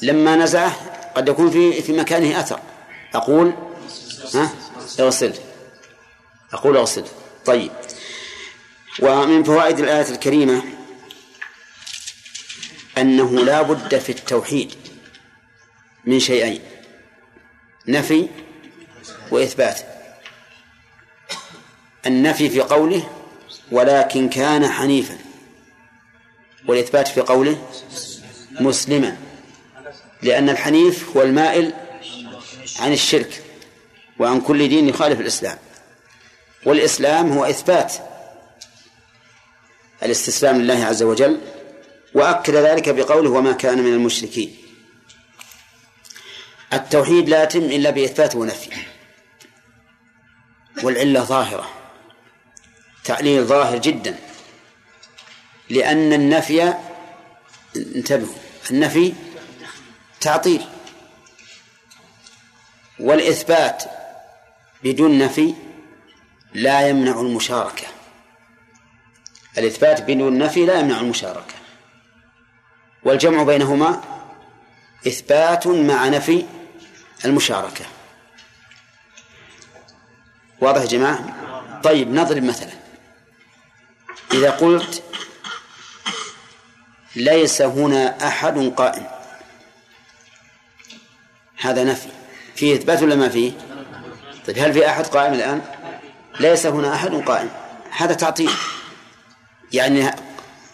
لما 0.03 0.37
نزعه 0.37 0.73
قد 1.15 1.29
يكون 1.29 1.51
في 1.51 1.83
في 1.83 1.93
مكانه 1.93 2.41
أثر. 2.41 2.61
أقول 3.15 3.55
ها؟ 4.35 4.51
اغسل 5.01 5.35
أقول 6.53 6.77
اغسل 6.77 7.05
طيب. 7.47 7.71
ومن 9.01 9.45
فوائد 9.45 9.79
الآية 9.79 10.11
الكريمة 10.11 10.63
أنه 12.99 13.45
لا 13.45 13.63
بد 13.63 13.99
في 13.99 14.13
التوحيد 14.13 14.75
من 16.05 16.21
شيئين 16.21 16.61
نفي 17.89 18.29
وإثبات. 19.31 19.81
النفي 22.07 22.51
في 22.51 22.61
قوله 22.61 23.11
ولكن 23.73 24.29
كان 24.29 24.69
حنيفا. 24.69 25.19
والإثبات 26.69 27.09
في 27.09 27.21
قوله 27.21 27.69
مسلما. 28.61 29.17
لأن 30.23 30.49
الحنيف 30.49 31.17
هو 31.17 31.23
المائل 31.23 31.73
عن 32.79 32.93
الشرك. 32.93 33.48
وعن 34.19 34.41
كل 34.41 34.69
دين 34.69 34.89
يخالف 34.89 35.21
الإسلام. 35.21 35.59
والإسلام 36.67 37.33
هو 37.33 37.45
إثبات 37.45 37.95
الاستسلام 40.03 40.61
لله 40.61 40.85
عز 40.85 41.03
وجل 41.03 41.41
وأكد 42.15 42.55
ذلك 42.55 42.89
بقوله 42.89 43.31
وما 43.31 43.53
كان 43.53 43.79
من 43.79 43.93
المشركين 43.93 44.57
التوحيد 46.73 47.29
لا 47.29 47.43
يتم 47.43 47.59
إلا 47.59 47.91
بإثبات 47.91 48.37
ونفي 48.37 48.71
والعلة 50.83 51.25
ظاهرة 51.25 51.71
تعليل 53.05 53.45
ظاهر 53.45 53.79
جدا 53.79 54.19
لأن 55.71 56.13
النفي 56.13 56.75
انتبهوا 57.77 58.35
النفي 58.71 59.13
تعطيل 60.21 60.65
والإثبات 63.01 63.98
بدون 64.85 65.19
نفي 65.19 65.55
لا 66.55 66.89
يمنع 66.89 67.21
المشاركة. 67.21 67.87
الإثبات 69.59 70.03
بدون 70.03 70.39
نفي 70.39 70.67
لا 70.67 70.81
يمنع 70.81 71.01
المشاركة. 71.01 71.55
والجمع 73.03 73.43
بينهما 73.43 74.01
إثبات 75.07 75.67
مع 75.67 76.09
نفي 76.09 76.47
المشاركة. 77.25 77.85
واضح 80.61 80.81
يا 80.81 80.87
جماعة؟ 80.87 81.81
طيب 81.83 82.09
نضرب 82.09 82.43
مثلا. 82.43 82.73
إذا 84.33 84.51
قلت 84.51 85.03
ليس 87.17 87.63
هنا 87.63 88.29
أحد 88.29 88.59
قائم 88.77 89.07
هذا 91.61 91.85
نفي. 91.85 92.09
فيه 92.57 92.75
إثبات 92.75 93.03
ولا 93.03 93.15
ما 93.15 93.29
فيه؟ 93.29 93.68
طيب 94.49 94.59
هل 94.59 94.73
في 94.73 94.89
أحد 94.89 95.07
قائم 95.07 95.35
الآن؟ 95.35 95.63
ليس 96.41 96.67
هنا 96.67 96.95
أحد 96.95 97.15
قائم. 97.15 97.51
هذا 97.91 98.15
تعطيل. 98.15 98.51
يعني 99.73 100.11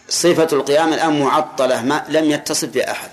صفة 0.09 0.47
القيام 0.53 0.93
الآن 0.93 1.19
معطلة 1.19 1.81
ما 1.81 2.05
لم 2.09 2.31
يتصف 2.31 2.69
بأحد. 2.69 3.09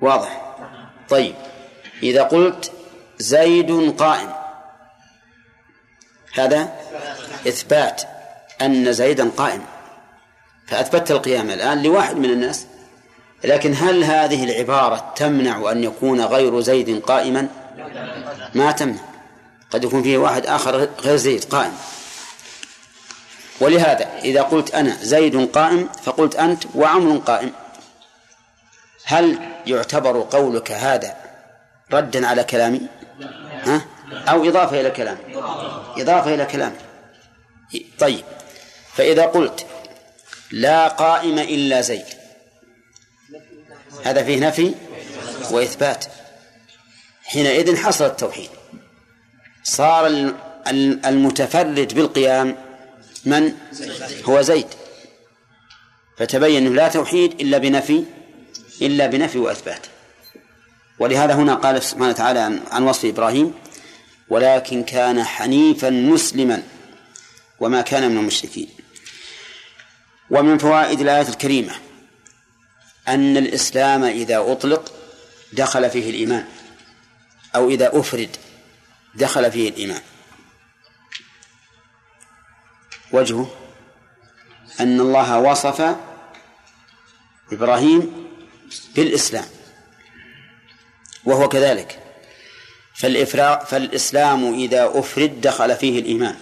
واضح؟ 0.00 0.56
طيب 1.08 1.34
إذا 2.02 2.22
قلت 2.22 2.72
زيد 3.18 3.96
قائم 3.98 4.32
هذا 6.34 6.76
إثبات 7.48 8.02
أن 8.62 8.92
زيدا 8.92 9.30
قائم. 9.30 9.64
فأثبتت 10.66 11.10
القيام 11.10 11.50
الآن 11.50 11.82
لواحد 11.82 12.16
من 12.16 12.30
الناس. 12.30 12.66
لكن 13.44 13.74
هل 13.74 14.04
هذه 14.04 14.44
العبارة 14.44 15.12
تمنع 15.16 15.72
أن 15.72 15.84
يكون 15.84 16.20
غير 16.20 16.60
زيد 16.60 17.02
قائما؟ 17.02 17.48
ما 18.54 18.72
تمنع. 18.72 19.00
قد 19.70 19.84
يكون 19.84 20.02
فيه 20.02 20.18
واحد 20.18 20.46
آخر 20.46 20.88
غير 21.00 21.16
زيد 21.16 21.44
قائم. 21.44 21.72
ولهذا 23.60 24.18
إذا 24.24 24.42
قلت 24.42 24.74
أنا 24.74 24.96
زيد 25.02 25.50
قائم 25.50 25.88
فقلت 26.02 26.36
أنت 26.36 26.64
وعمر 26.74 27.18
قائم. 27.18 27.52
هل 29.04 29.38
يعتبر 29.66 30.26
قولك 30.30 30.72
هذا 30.72 31.16
ردا 31.92 32.26
على 32.26 32.44
كلامي؟ 32.44 32.80
ها؟ 33.64 33.84
أو 34.28 34.48
إضافة 34.48 34.80
إلى 34.80 34.90
كلام 34.90 35.18
إضافة 35.96 36.34
إلى 36.34 36.44
كلام 36.44 36.74
طيب. 37.98 38.24
فإذا 38.94 39.26
قلت 39.26 39.66
لا 40.52 40.88
قائم 40.88 41.38
إلا 41.38 41.80
زيد 41.80 42.17
هذا 44.04 44.24
فيه 44.24 44.40
نفي 44.40 44.74
وإثبات. 45.50 46.04
حينئذ 47.24 47.76
حصل 47.76 48.04
التوحيد. 48.04 48.48
صار 49.64 50.06
المتفرد 51.06 51.94
بالقيام 51.94 52.56
من؟ 53.24 53.52
هو 54.24 54.40
زيد. 54.40 54.66
فتبين 56.18 56.74
لا 56.74 56.88
توحيد 56.88 57.40
إلا 57.40 57.58
بنفي 57.58 58.04
إلا 58.82 59.06
بنفي 59.06 59.38
وإثبات. 59.38 59.86
ولهذا 60.98 61.34
هنا 61.34 61.54
قال 61.54 61.82
سبحانه 61.82 62.08
وتعالى 62.08 62.38
عن, 62.38 62.60
عن 62.70 62.82
وصف 62.82 63.04
إبراهيم 63.04 63.54
ولكن 64.28 64.82
كان 64.82 65.24
حنيفا 65.24 65.90
مسلما 65.90 66.62
وما 67.60 67.80
كان 67.80 68.10
من 68.10 68.18
المشركين. 68.18 68.68
ومن 70.30 70.58
فوائد 70.58 71.00
الآية 71.00 71.28
الكريمة 71.28 71.72
أن 73.08 73.36
الإسلام 73.36 74.04
إذا 74.04 74.38
أطلق 74.38 74.92
دخل 75.52 75.90
فيه 75.90 76.10
الإيمان 76.10 76.44
أو 77.56 77.70
إذا 77.70 77.98
أفرد 77.98 78.36
دخل 79.14 79.52
فيه 79.52 79.68
الإيمان. 79.68 80.00
وجهه 83.12 83.50
أن 84.80 85.00
الله 85.00 85.38
وصف 85.38 85.96
إبراهيم 87.52 88.28
بالإسلام 88.94 89.44
وهو 91.24 91.48
كذلك. 91.48 91.98
فالإسلام 92.94 94.54
إذا 94.54 94.90
أفرد 94.94 95.40
دخل 95.40 95.76
فيه 95.76 96.00
الإيمان 96.00 96.36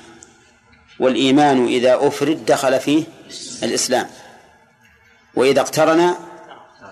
والإيمان 0.98 1.66
إذا 1.66 2.06
أفرد 2.06 2.44
دخل 2.46 2.80
فيه 2.80 3.04
الإسلام. 3.62 4.10
وإذا 5.34 5.60
اقترن 5.60 6.14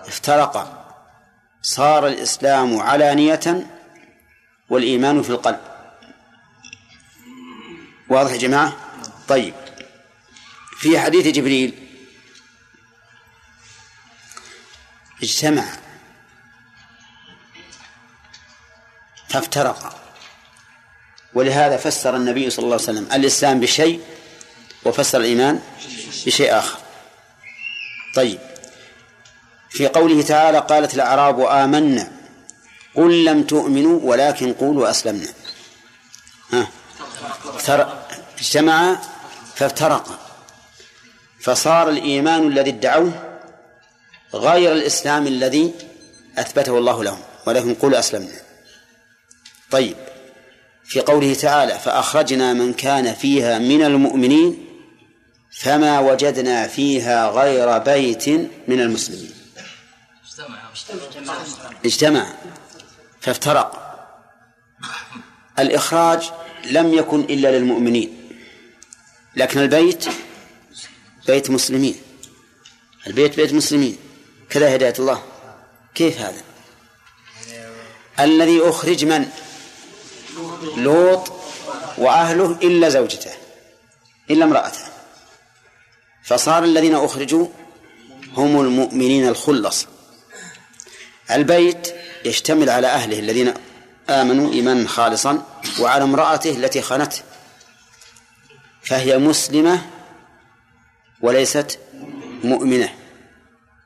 افترق 0.07 0.81
صار 1.61 2.07
الإسلام 2.07 2.79
علانية 2.79 3.67
والإيمان 4.69 5.21
في 5.21 5.29
القلب. 5.29 5.59
واضح 8.09 8.31
يا 8.31 8.37
جماعة؟ 8.37 8.77
طيب 9.27 9.53
في 10.77 10.99
حديث 10.99 11.27
جبريل 11.27 11.87
اجتمع 15.23 15.63
فافترق 19.29 20.01
ولهذا 21.33 21.77
فسر 21.77 22.15
النبي 22.15 22.49
صلى 22.49 22.63
الله 22.63 22.75
عليه 22.75 22.83
وسلم 22.83 23.07
الإسلام 23.13 23.59
بشيء 23.59 24.01
وفسر 24.85 25.19
الإيمان 25.19 25.61
بشيء 26.25 26.57
آخر. 26.59 26.79
طيب 28.15 28.39
في 29.75 29.87
قوله 29.87 30.21
تعالى 30.21 30.59
قالت 30.59 30.93
الأعراب 30.93 31.39
آمنا 31.39 32.11
قل 32.95 33.25
لم 33.25 33.43
تؤمنوا 33.43 33.99
ولكن 34.03 34.53
قولوا 34.53 34.89
أسلمنا. 34.89 35.27
ها. 36.51 36.67
اجتمع 38.39 38.99
فافترق. 39.55 40.19
فصار 41.39 41.89
الإيمان 41.89 42.47
الذي 42.47 42.69
ادعوه 42.69 43.11
غير 44.33 44.71
الإسلام 44.71 45.27
الذي 45.27 45.73
أثبته 46.37 46.77
الله 46.77 47.03
لهم 47.03 47.19
ولكن 47.45 47.73
قولوا 47.73 47.99
أسلمنا. 47.99 48.41
طيب. 49.71 49.95
في 50.83 50.99
قوله 50.99 51.33
تعالى 51.33 51.79
فأخرجنا 51.79 52.53
من 52.53 52.73
كان 52.73 53.13
فيها 53.13 53.59
من 53.59 53.83
المؤمنين 53.83 54.65
فما 55.61 55.99
وجدنا 55.99 56.67
فيها 56.67 57.29
غير 57.29 57.77
بيت 57.77 58.29
من 58.67 58.81
المسلمين. 58.81 59.34
اجتمع. 61.85 62.27
فافترق 63.21 63.81
الإخراج 65.59 66.31
لم 66.65 66.93
يكن 66.93 67.19
إلا 67.19 67.57
للمؤمنين. 67.57 68.29
لكن 69.35 69.59
البيت 69.59 70.05
بيت 71.27 71.49
مسلمين. 71.49 71.95
البيت 73.07 73.35
بيت 73.35 73.53
مسلمين. 73.53 73.97
كذا 74.49 74.75
هداية 74.75 74.93
الله. 74.99 75.23
كيف 75.95 76.17
هذا؟ 76.17 76.41
الذي 78.19 78.69
أخرج 78.69 79.05
من؟ 79.05 79.29
لوط 80.77 81.31
وأهله 81.97 82.51
إلا 82.51 82.89
زوجته 82.89 83.31
إلا 84.29 84.45
امرأته. 84.45 84.79
فصار 86.23 86.63
الذين 86.63 86.95
أخرجوا 86.95 87.47
هم 88.37 88.61
المؤمنين 88.61 89.27
الخلص. 89.27 89.87
البيت 91.31 91.87
يشتمل 92.25 92.69
على 92.69 92.87
أهله 92.87 93.19
الذين 93.19 93.53
آمنوا 94.09 94.53
إيمانا 94.53 94.87
خالصا 94.87 95.45
وعلى 95.79 96.03
امرأته 96.03 96.49
التي 96.49 96.81
خانته 96.81 97.21
فهي 98.83 99.17
مسلمة 99.17 99.81
وليست 101.21 101.79
مؤمنة. 102.43 102.89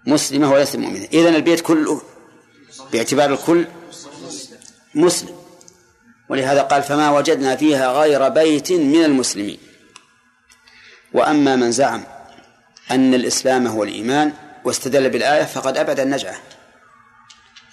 مسلمة 0.05 0.51
وليست 0.51 0.75
مؤمنة. 0.75 1.07
إذن 1.13 1.35
البيت 1.35 1.59
كله 1.59 2.01
باعتبار 2.91 3.33
الكل 3.33 3.67
مسلم. 4.95 5.35
ولهذا 6.29 6.61
قال 6.61 6.83
فما 6.83 7.11
وجدنا 7.11 7.55
فيها 7.55 7.91
غير 7.91 8.29
بيت 8.29 8.71
من 8.71 9.03
المسلمين. 9.03 9.57
وأما 11.13 11.55
من 11.55 11.71
زعم 11.71 12.03
أن 12.91 13.13
الإسلام 13.13 13.67
هو 13.67 13.83
الإيمان 13.83 14.33
واستدل 14.65 15.09
بالآية 15.09 15.43
فقد 15.43 15.77
أبعد 15.77 15.99
النجعة. 15.99 16.35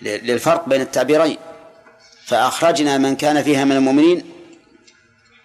للفرق 0.03 0.69
بين 0.69 0.81
التعبيرين 0.81 1.37
فأخرجنا 2.27 2.99
من 2.99 3.17
كان 3.17 3.43
فيها 3.43 3.65
من 3.65 3.73
المؤمنين 3.73 4.23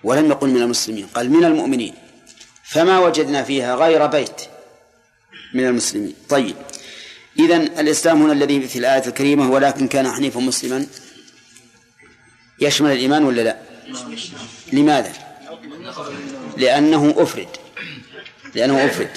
ولم 0.04 0.26
يقل 0.32 0.50
من 0.50 0.62
المسلمين 0.62 1.08
قال 1.08 1.32
من 1.32 1.44
المؤمنين 1.44 1.94
فما 2.64 3.00
وجدنا 3.00 3.44
فيها 3.44 3.76
غير 3.76 4.06
بيت 4.06 4.42
من 5.54 5.66
المسلمين. 5.66 6.16
طيب 6.30 6.56
إذا 7.40 7.56
الإسلام 7.56 8.22
هنا 8.22 8.34
الذي 8.34 8.68
في 8.68 8.80
الآية 8.80 9.08
الكريمة 9.08 9.52
ولكن 9.52 9.88
كان 9.88 10.12
حنيفا 10.12 10.40
مسلما؟ 10.40 10.88
يشمل 12.60 12.92
الإيمان 12.92 13.24
ولا 13.24 13.42
لا؟ 13.42 13.58
لماذا؟ 14.74 15.14
لأنه 16.58 17.16
أفرد 17.18 17.48
لأنه 18.56 18.86
أفرد. 18.86 19.10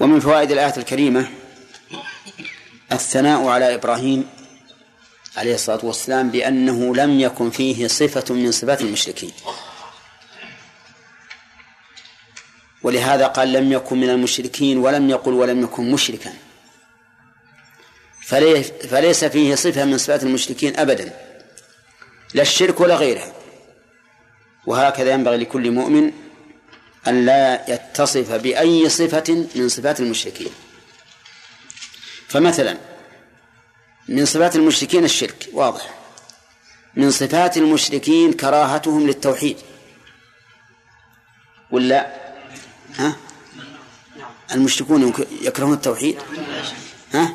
ومن 0.00 0.20
فوائد 0.20 0.52
الآية 0.52 0.76
الكريمة 0.76 1.30
الثناء 2.92 3.46
على 3.46 3.74
إبراهيم 3.74 4.28
عليه 5.36 5.54
الصلاة 5.54 5.80
والسلام 5.82 6.30
بأنه 6.30 6.94
لم 6.96 7.20
يكن 7.20 7.50
فيه 7.50 7.86
صفة 7.86 8.34
من 8.34 8.52
صفات 8.52 8.80
المشركين. 8.80 9.32
ولهذا 12.82 13.26
قال 13.26 13.52
لم 13.52 13.72
يكن 13.72 14.00
من 14.00 14.10
المشركين 14.10 14.78
ولم 14.78 15.10
يقل 15.10 15.32
ولم 15.32 15.62
يكن 15.62 15.90
مشركا. 15.90 16.32
فليس 18.88 19.24
فيه 19.24 19.54
صفة 19.54 19.84
من 19.84 19.98
صفات 19.98 20.22
المشركين 20.22 20.76
أبدا. 20.76 21.12
لا 22.34 22.42
الشرك 22.42 22.80
ولا 22.80 22.94
غيرها. 22.94 23.32
وهكذا 24.66 25.12
ينبغي 25.12 25.36
لكل 25.36 25.70
مؤمن 25.70 26.12
أن 27.08 27.26
لا 27.26 27.70
يتصف 27.70 28.32
بأي 28.32 28.88
صفة 28.88 29.46
من 29.54 29.68
صفات 29.68 30.00
المشركين. 30.00 30.50
فمثلا 32.32 32.76
من 34.08 34.26
صفات 34.26 34.56
المشركين 34.56 35.04
الشرك 35.04 35.48
واضح. 35.52 35.94
من 36.94 37.10
صفات 37.10 37.56
المشركين 37.56 38.32
كراهتهم 38.32 39.06
للتوحيد. 39.06 39.56
ولا؟ 41.70 42.16
ها؟ 42.98 43.16
المشركون 44.52 45.12
يكرهون 45.42 45.72
التوحيد؟ 45.72 46.18
ها؟ 47.14 47.34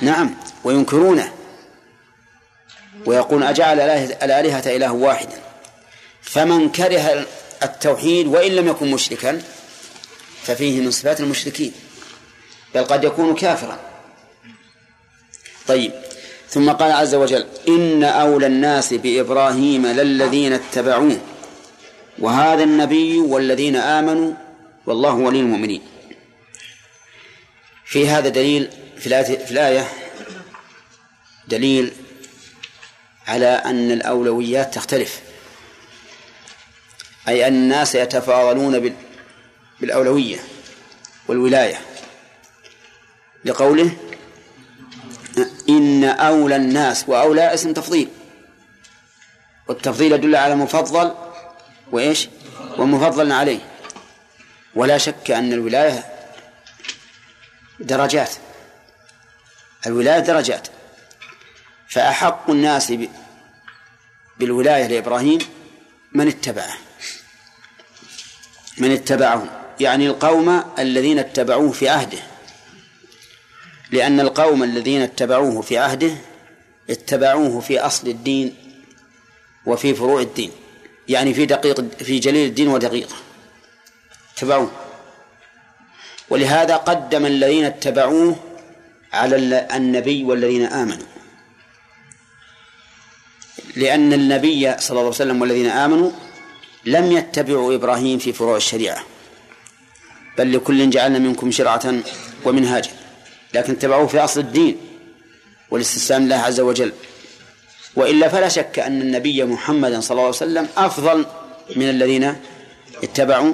نعم 0.00 0.34
وينكرونه. 0.64 1.32
ويقول 3.06 3.42
أجعل 3.42 3.80
الآلهة 3.80 4.76
إله 4.76 4.92
واحدا. 4.92 5.42
فمن 6.22 6.72
كره 6.72 7.26
التوحيد 7.62 8.26
وإن 8.26 8.52
لم 8.52 8.68
يكن 8.68 8.90
مشركا 8.90 9.42
ففيه 10.42 10.80
من 10.80 10.90
صفات 10.90 11.20
المشركين. 11.20 11.72
بل 12.74 12.84
قد 12.84 13.04
يكون 13.04 13.34
كافرا. 13.34 13.93
طيب. 15.68 15.92
ثم 16.48 16.70
قال 16.70 16.92
عز 16.92 17.14
وجل 17.14 17.46
إن 17.68 18.04
أولى 18.04 18.46
الناس 18.46 18.94
بإبراهيم 18.94 19.86
للذين 19.86 20.52
اتبعوه 20.52 21.20
وهذا 22.18 22.62
النبي 22.62 23.18
والذين 23.18 23.76
آمنوا 23.76 24.34
والله 24.86 25.14
ولي 25.14 25.40
المؤمنين. 25.40 25.82
في 27.84 28.08
هذا 28.08 28.28
دليل 28.28 28.70
في 28.98 29.06
الآية, 29.06 29.44
في 29.44 29.50
الآية 29.50 29.88
دليل 31.48 31.92
على 33.26 33.46
أن 33.46 33.90
الأولويات 33.90 34.74
تختلف. 34.74 35.20
أي 37.28 37.48
أن 37.48 37.54
الناس 37.54 37.94
يتفاضلون 37.94 38.94
بالأولوية 39.80 40.38
والولاية. 41.28 41.80
لقوله 43.44 43.96
إن 45.68 46.04
أولى 46.04 46.56
الناس 46.56 47.04
وأولى 47.08 47.54
اسم 47.54 47.72
تفضيل. 47.72 48.08
والتفضيل 49.68 50.12
يدل 50.12 50.36
على 50.36 50.54
مفضل 50.54 51.14
وإيش؟ 51.92 52.28
ومفضل 52.78 53.32
عليه. 53.32 53.60
ولا 54.74 54.98
شك 54.98 55.30
أن 55.30 55.52
الولاية 55.52 56.04
درجات. 57.80 58.30
الولاية 59.86 60.18
درجات. 60.18 60.68
فأحق 61.88 62.50
الناس 62.50 62.92
بالولاية 64.38 64.86
لإبراهيم 64.86 65.38
من 66.12 66.28
اتبعه. 66.28 66.74
من 68.78 68.92
اتبعه 68.92 69.60
يعني 69.80 70.06
القوم 70.06 70.64
الذين 70.78 71.18
اتبعوه 71.18 71.72
في 71.72 71.88
عهده. 71.88 72.33
لأن 73.94 74.20
القوم 74.20 74.62
الذين 74.62 75.00
اتبعوه 75.00 75.60
في 75.62 75.78
عهده 75.78 76.10
اتبعوه 76.90 77.60
في 77.60 77.80
أصل 77.80 78.08
الدين 78.08 78.54
وفي 79.66 79.94
فروع 79.94 80.20
الدين. 80.20 80.50
يعني 81.08 81.34
في 81.34 81.46
دقيق 81.46 81.80
في 81.98 82.18
جليل 82.18 82.48
الدين 82.48 82.68
ودقيقه 82.68 83.14
اتبعوه. 84.36 84.70
ولهذا 86.30 86.76
قدم 86.76 87.26
الذين 87.26 87.64
اتبعوه 87.64 88.36
على 89.12 89.36
ال- 89.36 89.54
النبي 89.54 90.24
والذين 90.24 90.64
آمنوا. 90.66 91.06
لأن 93.76 94.12
النبي 94.12 94.60
صلى 94.78 94.90
الله 94.90 95.00
عليه 95.00 95.08
وسلم 95.08 95.40
والذين 95.40 95.66
آمنوا 95.66 96.10
لم 96.84 97.12
يتبعوا 97.12 97.74
إبراهيم 97.74 98.18
في 98.18 98.32
فروع 98.32 98.56
الشريعة. 98.56 99.02
بل 100.38 100.52
لكل 100.56 100.90
جعلنا 100.90 101.18
منكم 101.18 101.50
شرعة 101.50 101.94
ومنهاجا. 102.44 102.90
لكن 103.54 103.72
اتبعوه 103.72 104.06
في 104.06 104.24
أصل 104.24 104.40
الدين 104.40 104.76
والاستسلام 105.70 106.26
لله 106.26 106.36
عز 106.36 106.60
وجل. 106.60 106.92
وإلا 107.96 108.28
فلا 108.28 108.48
شك 108.48 108.78
أن 108.78 109.00
النبي 109.00 109.44
محمدا 109.44 110.00
صلى 110.00 110.10
الله 110.10 110.22
عليه 110.22 110.36
وسلم 110.36 110.68
أفضل 110.76 111.26
من 111.76 111.90
الذين 111.90 112.36
اتبعوا 113.02 113.52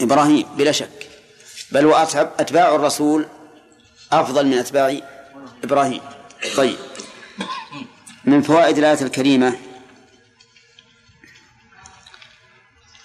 إبراهيم 0.00 0.46
بلا 0.56 0.72
شك. 0.72 1.08
بل 1.72 1.86
وأتباع 1.86 2.32
أتباع 2.38 2.74
الرسول 2.74 3.26
أفضل 4.12 4.46
من 4.46 4.58
أتباع 4.58 4.96
إبراهيم. 5.64 6.00
طيب. 6.56 6.76
من 8.24 8.42
فوائد 8.42 8.78
الآية 8.78 9.02
الكريمة 9.02 9.54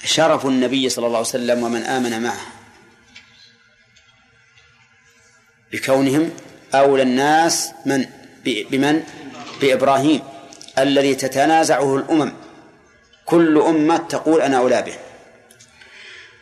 شرف 0.03 0.45
النبي 0.45 0.89
صلى 0.89 1.07
الله 1.07 1.17
عليه 1.17 1.27
وسلم 1.27 1.63
ومن 1.63 1.81
آمن 1.83 2.23
معه. 2.23 2.58
بكونهم 5.71 6.31
أولى 6.73 7.03
الناس 7.03 7.71
من؟ 7.85 8.05
بمن؟ 8.45 9.03
بإبراهيم 9.61 10.21
الذي 10.77 11.15
تتنازعه 11.15 11.95
الأمم. 11.97 12.33
كل 13.25 13.61
أمة 13.61 13.97
تقول 13.97 14.41
أنا 14.41 14.57
أولى 14.57 14.81
به. 14.81 14.97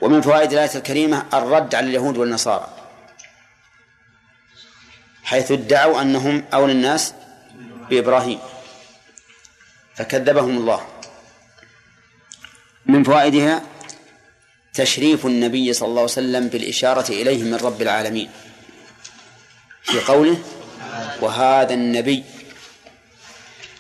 ومن 0.02 0.22
فوائد 0.22 0.52
الآية 0.52 0.76
الكريمة 0.76 1.26
الرد 1.34 1.76
على 1.76 1.88
اليهود 1.88 2.18
والنصارى. 2.18 2.68
حيث 5.24 5.52
ادعوا 5.52 6.02
أنهم 6.02 6.44
أولى 6.54 6.72
الناس 6.72 7.14
بإبراهيم. 7.90 8.40
فكذبهم 9.96 10.58
الله. 10.58 10.88
من 12.86 13.04
فوائدها 13.04 13.62
تشريف 14.74 15.26
النبي 15.26 15.74
صلى 15.74 15.88
الله 15.88 16.02
عليه 16.02 16.12
وسلم 16.12 16.48
بالإشارة 16.48 17.12
إليه 17.12 17.44
من 17.44 17.56
رب 17.56 17.82
العالمين. 17.82 18.30
في 19.88 20.00
قوله 20.00 20.38
وهذا 21.22 21.74
النبي. 21.74 22.24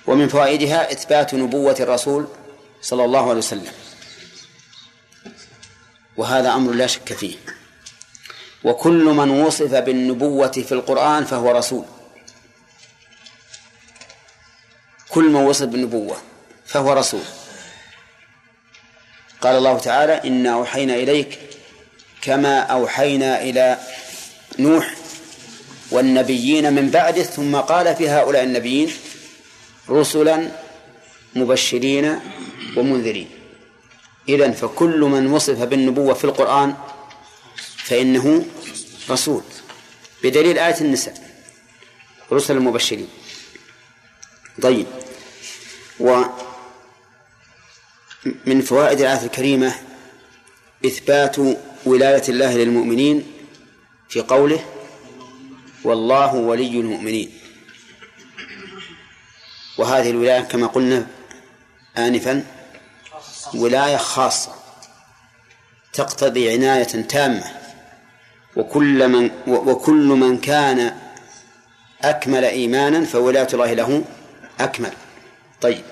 ومن 0.07 0.27
فوائدها 0.27 0.91
إثبات 0.91 1.33
نبوة 1.33 1.75
الرسول 1.79 2.27
صلى 2.81 3.05
الله 3.05 3.29
عليه 3.29 3.37
وسلم. 3.37 3.71
وهذا 6.17 6.53
أمر 6.53 6.71
لا 6.71 6.87
شك 6.87 7.13
فيه. 7.13 7.35
وكل 8.63 9.03
من 9.03 9.29
وصف 9.29 9.73
بالنبوة 9.73 10.51
في 10.51 10.71
القرآن 10.71 11.25
فهو 11.25 11.51
رسول. 11.51 11.85
كل 15.09 15.23
من 15.29 15.35
وصف 15.35 15.65
بالنبوة 15.65 16.17
فهو 16.65 16.93
رسول. 16.93 17.23
قال 19.41 19.55
الله 19.55 19.79
تعالى 19.79 20.13
إنا 20.13 20.53
أوحينا 20.53 20.95
إليك 20.95 21.39
كما 22.21 22.59
أوحينا 22.59 23.41
إلى 23.41 23.77
نوح 24.59 24.95
والنبيين 25.91 26.73
من 26.73 26.89
بعده 26.89 27.23
ثم 27.23 27.55
قال 27.55 27.95
في 27.95 28.09
هؤلاء 28.09 28.43
النبيين 28.43 28.93
رسلا 29.89 30.51
مبشرين 31.35 32.19
ومنذرين. 32.77 33.29
إذن 34.29 34.51
فكل 34.51 34.99
من 34.99 35.27
وصف 35.27 35.63
بالنبوة 35.63 36.13
في 36.13 36.23
القرآن 36.23 36.75
فإنه 37.77 38.45
رسول 39.09 39.41
بدليل 40.23 40.57
آية 40.57 40.81
النساء 40.81 41.13
رسل 42.31 42.59
مبشرين. 42.59 43.07
طيب 44.61 44.85
و 45.99 46.23
من 48.45 48.61
فوائد 48.61 48.99
الآية 48.99 49.23
الكريمة 49.25 49.75
إثبات 50.85 51.35
ولاية 51.85 52.23
الله 52.29 52.57
للمؤمنين 52.57 53.23
في 54.09 54.21
قوله 54.21 54.65
والله 55.83 56.33
ولي 56.33 56.79
المؤمنين. 56.79 57.31
وهذه 59.77 60.09
الولاية 60.09 60.41
كما 60.41 60.67
قلنا 60.67 61.07
آنفا 61.97 62.43
ولاية 63.55 63.97
خاصة 63.97 64.51
تقتضي 65.93 66.51
عناية 66.51 66.83
تامة. 66.83 67.43
وكل 68.55 69.07
من 69.07 69.31
وكل 69.47 70.05
من 70.05 70.37
كان 70.37 70.97
أكمل 72.01 72.43
إيمانا 72.45 73.05
فولاية 73.05 73.47
الله 73.53 73.73
له 73.73 74.03
أكمل. 74.59 74.91
طيب. 75.61 75.83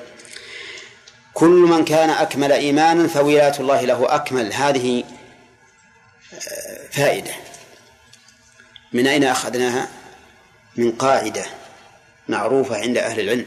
كل 1.34 1.50
من 1.70 1.86
كان 1.86 2.10
أكمل 2.10 2.52
إيمانا 2.52 3.08
فولاية 3.08 3.54
الله 3.60 3.82
له 3.82 4.16
أكمل. 4.16 4.54
هذه 4.54 5.04
آه، 6.34 6.88
فائدة. 6.92 7.45
من 8.96 9.08
أين 9.08 9.24
أخذناها؟ 9.24 9.90
من 10.78 10.92
قاعدة 10.92 11.46
معروفة 12.28 12.78
عند 12.78 12.98
أهل 12.98 13.20
العلم 13.20 13.46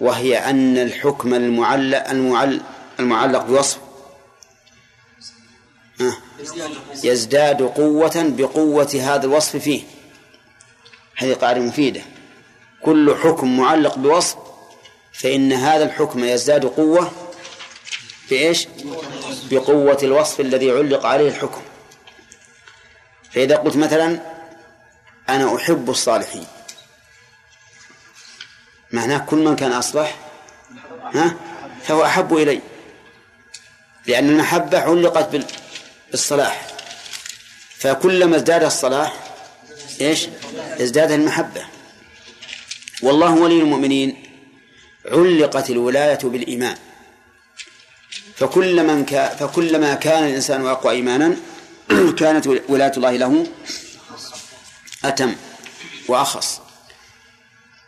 وهي 0.00 0.38
أن 0.38 0.78
الحكم 0.78 1.34
المعلق 1.34 2.10
المعلق, 2.10 2.62
المعلق 3.00 3.42
بوصف. 3.42 3.78
يزداد 7.04 7.62
قوة 7.62 8.12
بقوة 8.16 9.00
هذا 9.02 9.26
الوصف 9.26 9.56
فيه. 9.56 9.82
هذه 11.16 11.32
قاعدة 11.32 11.60
مفيدة. 11.60 12.02
كل 12.82 13.16
حكم 13.22 13.56
معلق 13.56 13.98
بوصف 13.98 14.36
فإن 15.12 15.52
هذا 15.52 15.84
الحكم 15.84 16.24
يزداد 16.24 16.64
قوة 16.64 17.12
بإيش؟ 18.30 18.68
بقوة 19.50 19.98
الوصف 20.02 20.40
الذي 20.40 20.70
علق 20.70 21.06
عليه 21.06 21.28
الحكم. 21.28 21.60
فإذا 23.34 23.56
قلت 23.56 23.76
مثلا 23.76 24.20
أنا 25.28 25.56
أحب 25.56 25.90
الصالحين 25.90 26.46
معناه 28.92 29.18
كل 29.18 29.44
من 29.44 29.56
كان 29.56 29.72
أصلح 29.72 30.18
ها؟ 31.14 31.36
فهو 31.82 32.04
أحب 32.04 32.36
إلي 32.36 32.60
لأن 34.06 34.28
المحبة 34.28 34.78
علقت 34.78 35.46
بالصلاح. 36.10 36.66
فكلما 37.78 38.36
ازداد 38.36 38.64
الصلاح 38.64 39.14
إيش؟ 40.00 40.28
ازداد 40.80 41.10
المحبة. 41.10 41.64
والله 43.02 43.34
ولي 43.34 43.58
المؤمنين 43.58 44.22
علقت 45.06 45.70
الولاية 45.70 46.18
بالإيمان. 46.22 46.76
فكل 48.36 48.86
من 48.86 49.04
كا 49.04 49.28
فكلما 49.28 49.94
كان 49.94 50.24
الإنسان 50.24 50.66
أقوى 50.66 50.92
إيمانا 50.92 51.36
كانت 52.18 52.46
ولاية 52.46 52.92
الله 52.96 53.16
له 53.16 53.46
أتم 55.04 55.34
وأخص. 56.08 56.60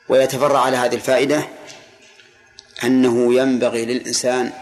ويتفرع 0.08 0.60
على 0.60 0.76
هذه 0.76 0.94
الفائدة 0.94 1.48
أنه 2.84 3.34
ينبغي 3.34 3.84
للإنسان 3.84 4.52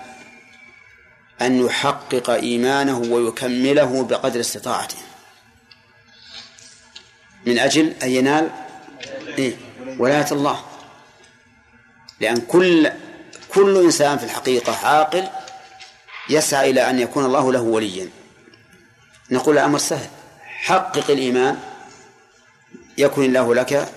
أن 1.41 1.67
يحقق 1.67 2.31
إيمانه 2.31 2.99
ويكمله 2.99 4.05
بقدر 4.05 4.41
استطاعته. 4.41 4.97
من 7.47 7.59
أجل 7.59 7.95
أن 8.03 8.11
ينال 8.11 8.51
إيه؟ 9.39 9.57
ولاية 9.99 10.27
الله. 10.33 10.65
لأن 12.21 12.37
كل 12.37 12.91
كل 13.55 13.77
إنسان 13.77 14.19
في 14.19 14.25
الحقيقة 14.25 14.87
عاقل 14.87 15.29
يسعى 16.29 16.71
إلى 16.71 16.91
أن 16.91 16.99
يكون 16.99 17.25
الله 17.25 17.53
له 17.53 17.61
وليا. 17.61 18.22
نقول 19.33 19.59
الأمر 19.59 19.79
سهل. 19.79 20.09
حقق 20.45 21.11
الإيمان 21.11 21.59
يكن 22.99 23.25
الله 23.25 23.55
لك 23.55 23.89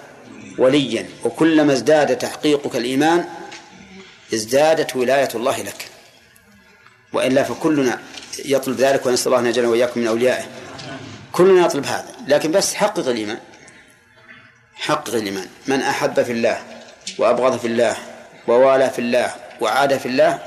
وليا. 0.58 1.10
وكلما 1.24 1.74
ازداد 1.74 2.18
تحقيقك 2.18 2.76
الإيمان 2.76 3.26
ازدادت 4.34 4.96
ولاية 4.96 5.30
الله 5.36 5.62
لك. 5.62 5.90
وإلا 7.14 7.44
فكلنا 7.44 8.00
يطلب 8.46 8.78
ذلك 8.80 9.06
ونسأل 9.06 9.28
الله 9.28 9.40
أن 9.40 9.46
يجعلنا 9.46 9.72
وإياكم 9.72 10.00
من 10.00 10.08
أوليائه. 10.08 10.46
كلنا 11.32 11.66
يطلب 11.66 11.86
هذا. 11.86 12.08
لكن 12.28 12.52
بس 12.52 12.74
حقق 12.74 13.08
الإيمان. 13.08 13.40
حقق 14.76 15.14
الإيمان. 15.16 15.48
من 15.68 15.82
أحب 15.82 16.24
في 16.24 16.32
الله 16.32 16.64
وأبغض 17.18 17.60
في 17.60 17.68
الله 17.68 17.98
ووالى 18.48 18.90
في 18.90 19.00
الله 19.00 19.36
وعاد 19.62 19.98
في 19.98 20.06
الله 20.06 20.40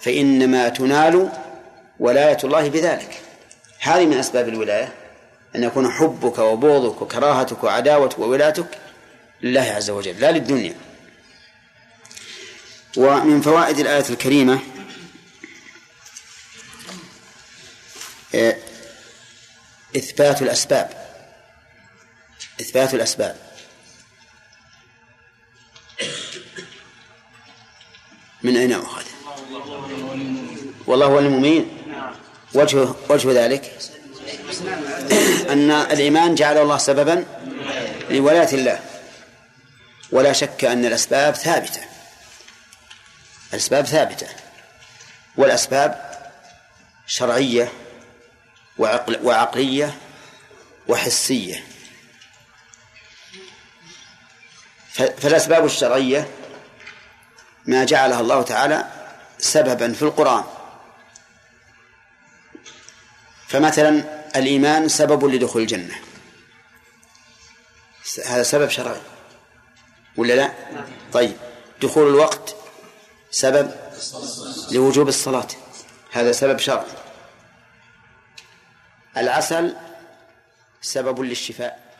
فإنما 0.00 0.68
تنال 0.68 1.32
ولاية 2.00 2.38
الله 2.44 2.68
بذلك. 2.68 3.21
هذه 3.84 4.06
من 4.06 4.18
أسباب 4.18 4.48
الولاية 4.48 4.94
أن 5.56 5.64
يكون 5.64 5.90
حبك 5.90 6.38
وبغضك 6.38 7.02
وكراهتك 7.02 7.64
وعداوتك 7.64 8.18
وولايتك 8.18 8.78
لله 9.42 9.60
عز 9.60 9.90
وجل 9.90 10.20
لا 10.20 10.30
للدنيا. 10.30 10.74
ومن 12.96 13.40
فوائد 13.40 13.78
الآية 13.78 14.04
الكريمة 14.10 14.60
إثبات 19.96 20.42
الأسباب. 20.42 20.90
إثبات 22.60 22.94
الأسباب. 22.94 23.36
من 28.42 28.56
أين 28.56 28.72
أخذ؟ 28.72 29.04
والله 30.86 31.06
هو 31.06 31.18
المؤمن. 31.18 31.81
وجه 32.54 32.94
وجه 33.08 33.44
ذلك 33.44 33.72
أن 35.50 35.70
الإيمان 35.70 36.34
جعل 36.34 36.58
الله 36.58 36.78
سببا 36.78 37.24
لولاية 38.10 38.54
الله. 38.54 38.80
ولا 40.12 40.32
شك 40.32 40.64
أن 40.64 40.84
الأسباب 40.84 41.34
ثابتة. 41.34 41.80
الأسباب 43.52 43.86
ثابتة. 43.86 44.26
والأسباب 45.36 46.20
شرعية 47.06 47.72
وعقل 48.78 49.18
وعقلية 49.22 49.94
وحسية. 50.88 51.64
فالأسباب 54.92 55.64
الشرعية 55.64 56.28
ما 57.66 57.84
جعلها 57.84 58.20
الله 58.20 58.42
تعالى 58.42 58.84
سببا 59.38 59.92
في 59.92 60.02
القرآن. 60.02 60.44
فمثلا 63.52 64.22
الإيمان 64.36 64.88
سبب 64.88 65.24
لدخول 65.24 65.62
الجنة. 65.62 65.94
هذا 68.26 68.42
سبب 68.42 68.68
شرعي. 68.68 69.00
ولا 70.16 70.32
لا؟ 70.32 70.52
طيب. 71.12 71.36
دخول 71.82 72.08
الوقت 72.08 72.56
سبب 73.30 73.74
لوجوب 74.70 75.08
الصلاة. 75.08 75.48
هذا 76.12 76.32
سبب 76.32 76.58
شرعي. 76.58 76.86
العسل 79.16 79.76
سبب 80.82 81.20
للشفاء. 81.20 81.91